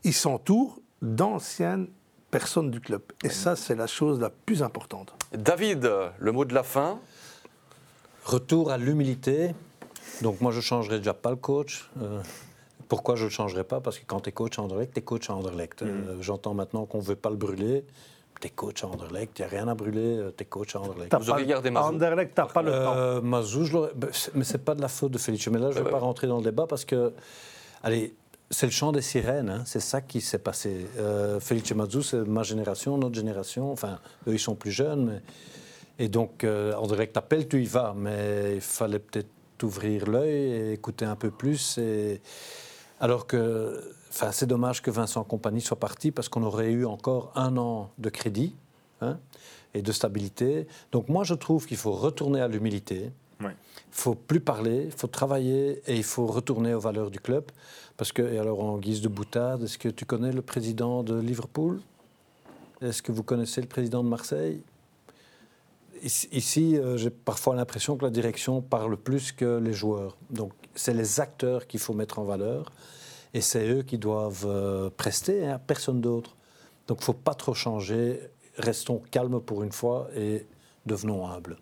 ils 0.03 0.13
s'entourent 0.13 0.79
d'anciennes 1.01 1.87
personnes 2.29 2.71
du 2.71 2.79
club. 2.79 3.01
Et 3.23 3.29
ça, 3.29 3.55
c'est 3.55 3.75
la 3.75 3.87
chose 3.87 4.19
la 4.19 4.29
plus 4.29 4.63
importante. 4.63 5.13
David, 5.33 5.89
le 6.17 6.31
mot 6.31 6.45
de 6.45 6.53
la 6.53 6.63
fin. 6.63 6.99
Retour 8.25 8.71
à 8.71 8.77
l'humilité. 8.77 9.53
Donc 10.21 10.41
moi, 10.41 10.51
je 10.51 10.61
changerai 10.61 10.99
déjà 10.99 11.13
pas 11.13 11.31
le 11.31 11.35
coach. 11.35 11.89
Euh, 12.01 12.21
pourquoi 12.87 13.15
je 13.15 13.23
ne 13.23 13.29
le 13.29 13.31
changerai 13.33 13.63
pas? 13.63 13.81
Parce 13.81 13.97
que 13.99 14.05
quand 14.05 14.21
tu 14.21 14.29
es 14.29 14.31
coach 14.31 14.59
à 14.59 14.61
Anderlecht, 14.61 14.93
tu 14.93 14.99
es 14.99 15.01
coach 15.01 15.29
à 15.29 15.33
Anderlecht. 15.33 15.81
Euh, 15.81 16.17
J'entends 16.21 16.53
maintenant 16.53 16.85
qu'on 16.85 16.99
ne 16.99 17.03
veut 17.03 17.15
pas 17.15 17.29
le 17.29 17.35
brûler. 17.37 17.83
Tu 18.39 18.47
es 18.47 18.49
coach 18.51 18.83
à 18.83 18.87
Anderlecht, 18.87 19.37
il 19.39 19.41
n'y 19.43 19.45
a 19.47 19.49
rien 19.49 19.67
à 19.67 19.75
brûler, 19.75 20.19
tu 20.35 20.41
es 20.43 20.45
coach 20.45 20.75
à 20.75 20.79
Anderlecht. 20.81 21.09
T'as 21.11 21.19
Vous 21.19 21.25
pas- 21.27 21.31
auriez 21.33 21.45
gardé 21.45 21.69
Mazou 21.69 21.89
Anderlecht, 21.89 22.33
tu 22.35 22.41
n'as 22.41 22.47
pas 22.47 22.61
le 22.63 22.71
temps. 22.71 22.93
Euh, 22.95 23.21
Mazou, 23.21 23.65
je 23.65 23.77
mais 24.33 24.43
c'est 24.43 24.63
pas 24.63 24.73
de 24.75 24.81
la 24.81 24.87
faute 24.87 25.11
de 25.11 25.17
Felice. 25.19 25.47
Mais 25.47 25.59
là, 25.59 25.69
je 25.71 25.77
ne 25.77 25.79
vais 25.81 25.85
Ouais, 25.85 25.91
pas 25.91 25.99
rentrer 25.99 26.25
dans 26.27 26.37
le 26.37 26.43
débat 26.43 26.65
parce 26.67 26.83
que, 26.85 27.13
allez, 27.83 28.15
c'est 28.51 28.65
le 28.65 28.71
chant 28.71 28.91
des 28.91 29.01
sirènes. 29.01 29.49
hein, 29.49 29.63
c'est 29.65 29.79
ça 29.79 30.01
qui 30.01 30.21
s'est 30.21 30.37
passé. 30.37 30.85
Euh, 30.97 31.39
Mazou, 31.75 32.03
c'est 32.03 32.27
ma 32.27 32.43
génération, 32.43 32.97
notre 32.97 33.15
génération. 33.15 33.71
Enfin, 33.71 33.99
eux, 34.27 34.33
ils 34.33 34.39
sont 34.39 34.55
plus 34.55 34.71
jeunes. 34.71 35.21
Et 35.97 36.09
donc, 36.09 36.43
euh, 36.43 36.75
Anderlecht 36.75 37.13
t'appelle, 37.13 37.47
tu 37.47 37.63
y 37.63 37.65
vas. 37.65 37.93
Mais 37.97 38.55
il 38.55 38.61
fallait 38.61 38.99
peut-être 38.99 39.29
ouvrir 39.63 40.07
l'œil 40.07 40.33
et 40.33 40.73
écouter 40.73 41.05
un 41.05 41.15
peu 41.15 41.31
plus. 41.31 41.77
Et... 41.77 42.21
Alors 42.99 43.25
que, 43.25 43.81
enfin, 44.09 44.31
c'est 44.31 44.47
dommage 44.47 44.81
que 44.81 44.91
Vincent 44.91 45.23
Compagnie 45.23 45.61
soit 45.61 45.79
parti 45.79 46.11
parce 46.11 46.29
qu'on 46.29 46.43
aurait 46.43 46.71
eu 46.71 46.85
encore 46.85 47.31
un 47.35 47.57
an 47.57 47.91
de 47.97 48.09
crédit 48.09 48.53
hein, 49.01 49.17
et 49.73 49.81
de 49.81 49.91
stabilité. 49.91 50.67
Donc 50.91 51.07
moi, 51.07 51.23
je 51.23 51.35
trouve 51.35 51.65
qu'il 51.65 51.77
faut 51.77 51.93
retourner 51.93 52.41
à 52.41 52.47
l'humilité. 52.47 53.11
Il 53.49 53.97
faut 53.97 54.15
plus 54.15 54.39
parler, 54.39 54.83
il 54.85 54.91
faut 54.91 55.07
travailler 55.07 55.81
et 55.87 55.95
il 55.95 56.03
faut 56.03 56.27
retourner 56.27 56.73
aux 56.73 56.79
valeurs 56.79 57.11
du 57.11 57.19
club. 57.19 57.45
Parce 57.97 58.11
que, 58.11 58.21
et 58.21 58.39
alors 58.39 58.63
en 58.63 58.77
guise 58.77 59.01
de 59.01 59.07
boutade, 59.07 59.63
est-ce 59.63 59.77
que 59.77 59.89
tu 59.89 60.05
connais 60.05 60.31
le 60.31 60.41
président 60.41 61.03
de 61.03 61.19
Liverpool? 61.19 61.81
Est-ce 62.81 63.01
que 63.01 63.11
vous 63.11 63.23
connaissez 63.23 63.61
le 63.61 63.67
président 63.67 64.03
de 64.03 64.09
Marseille? 64.09 64.61
Ici, 66.03 66.77
euh, 66.77 66.97
j'ai 66.97 67.11
parfois 67.11 67.55
l'impression 67.55 67.95
que 67.95 68.03
la 68.03 68.09
direction 68.09 68.61
parle 68.61 68.97
plus 68.97 69.31
que 69.31 69.59
les 69.59 69.73
joueurs. 69.73 70.17
Donc, 70.31 70.51
c'est 70.73 70.95
les 70.95 71.19
acteurs 71.19 71.67
qu'il 71.67 71.79
faut 71.79 71.93
mettre 71.93 72.17
en 72.17 72.23
valeur 72.23 72.71
et 73.35 73.41
c'est 73.41 73.69
eux 73.69 73.83
qui 73.83 73.99
doivent 73.99 74.47
euh, 74.47 74.89
prester, 74.89 75.45
hein, 75.45 75.59
personne 75.59 76.01
d'autre. 76.01 76.35
Donc, 76.87 76.99
ne 76.99 77.03
faut 77.03 77.13
pas 77.13 77.35
trop 77.35 77.53
changer. 77.53 78.19
Restons 78.57 79.01
calmes 79.11 79.39
pour 79.39 79.61
une 79.61 79.71
fois 79.71 80.09
et 80.15 80.47
devenons 80.87 81.27
humbles. 81.27 81.57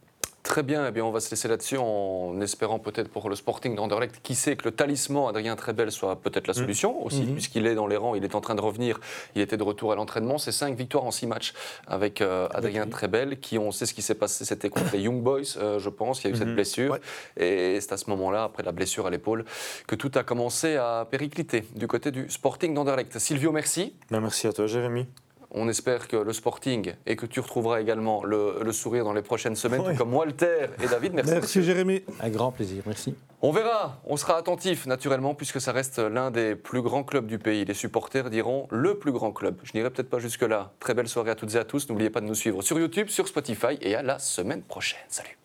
Très 0.50 0.64
bien, 0.64 0.88
eh 0.88 0.92
bien, 0.92 1.06
on 1.06 1.12
va 1.12 1.20
se 1.20 1.30
laisser 1.30 1.48
là-dessus 1.48 1.78
en 1.78 2.42
espérant 2.42 2.80
peut-être 2.80 3.08
pour 3.08 3.30
le 3.30 3.36
Sporting 3.36 3.76
d'Anderlecht, 3.76 4.20
qui 4.24 4.34
sait 4.34 4.56
que 4.56 4.66
le 4.66 4.72
talisman 4.72 5.30
Adrien 5.30 5.56
Trebel 5.56 5.92
soit 5.92 6.16
peut-être 6.16 6.48
la 6.48 6.56
solution 6.56 7.06
aussi, 7.06 7.22
puisqu'il 7.22 7.68
est 7.68 7.76
dans 7.76 7.86
les 7.86 7.98
rangs, 7.98 8.16
il 8.16 8.24
est 8.24 8.34
en 8.34 8.42
train 8.42 8.56
de 8.56 8.62
revenir, 8.62 9.00
il 9.36 9.44
était 9.44 9.58
de 9.58 9.64
retour 9.64 9.92
à 9.92 9.96
l'entraînement. 9.96 10.40
C'est 10.40 10.52
cinq 10.52 10.76
victoires 10.76 11.04
en 11.04 11.12
six 11.12 11.28
matchs 11.28 11.54
avec 11.86 12.22
euh, 12.22 12.48
Adrien 12.52 12.88
Trebel, 12.88 13.40
qui 13.40 13.60
on 13.60 13.72
sait 13.72 13.86
ce 13.86 13.94
qui 13.94 14.02
s'est 14.02 14.16
passé, 14.16 14.44
c'était 14.44 14.72
contre 14.72 14.92
les 14.94 15.02
Young 15.02 15.22
Boys, 15.22 15.56
euh, 15.58 15.78
je 15.78 15.90
pense, 15.90 16.24
il 16.24 16.32
y 16.32 16.34
a 16.34 16.36
eu 16.36 16.40
cette 16.40 16.56
blessure. 16.56 16.94
Ouais. 16.94 17.00
Et 17.38 17.80
c'est 17.80 17.94
à 17.94 17.98
ce 17.98 18.10
moment-là, 18.10 18.46
après 18.46 18.64
la 18.64 18.72
blessure 18.72 19.06
à 19.06 19.12
l'épaule, 19.12 19.46
que 19.86 19.94
tout 19.94 20.12
a 20.16 20.24
commencé 20.24 20.78
à 20.78 21.08
péricliter 21.12 21.64
du 21.76 21.86
côté 21.86 22.10
du 22.10 22.28
Sporting 22.28 22.74
d'Anderlecht. 22.74 23.20
Silvio, 23.20 23.52
merci. 23.52 23.94
Ben, 24.10 24.20
merci 24.20 24.48
à 24.48 24.54
toi, 24.54 24.66
Jérémy. 24.66 25.06
On 25.52 25.68
espère 25.68 26.08
que 26.08 26.16
le 26.18 26.32
Sporting 26.34 26.94
et 27.08 27.16
que 27.16 27.26
tu 27.26 27.40
retrouveras 27.40 27.82
également 27.82 28.24
le, 28.24 28.60
le 28.64 28.72
sourire 28.72 29.04
dans 29.04 29.14
les 29.14 29.22
prochaines 29.24 29.56
semaines, 29.56 29.82
Oui. 29.82 29.94
tout 29.94 29.98
comme 29.98 30.14
Walter 30.14 30.68
et 30.84 30.88
David. 30.88 31.14
Merci. 31.14 31.32
Merci, 31.34 31.64
Jérémy. 31.64 32.04
Un 32.22 32.30
grand 32.30 32.52
plaisir, 32.52 32.84
merci. 32.86 33.16
On 33.42 33.52
verra, 33.52 34.00
on 34.06 34.16
sera 34.18 34.38
attentif 34.38 34.86
naturellement 34.86 35.34
puisque 35.34 35.60
ça 35.60 35.72
reste 35.72 35.98
l'un 35.98 36.30
des 36.30 36.56
plus 36.56 36.82
grands 36.82 37.04
clubs 37.04 37.26
du 37.26 37.40
pays. 37.40 37.66
Les 37.66 37.74
supporters 37.74 38.30
diront 38.30 38.68
le 38.70 39.00
plus 39.00 39.12
grand 39.12 39.32
club. 39.32 39.58
Je 39.64 39.72
n'irai 39.74 39.90
peut-être 39.90 40.10
pas 40.10 40.20
jusque-là. 40.20 40.72
Très 40.80 40.94
belle 40.94 41.08
soirée 41.08 41.32
à 41.32 41.36
toutes 41.36 41.56
et 41.56 41.58
à 41.58 41.64
tous. 41.64 41.90
N'oubliez 41.90 42.10
pas 42.12 42.22
de 42.22 42.26
nous 42.28 42.36
suivre 42.36 42.62
sur 42.62 42.78
YouTube, 42.78 43.08
sur 43.08 43.28
Spotify 43.28 43.78
et 43.82 43.96
à 43.96 44.04
la 44.04 44.20
semaine 44.20 44.62
prochaine. 44.62 45.00
Salut 45.08 45.36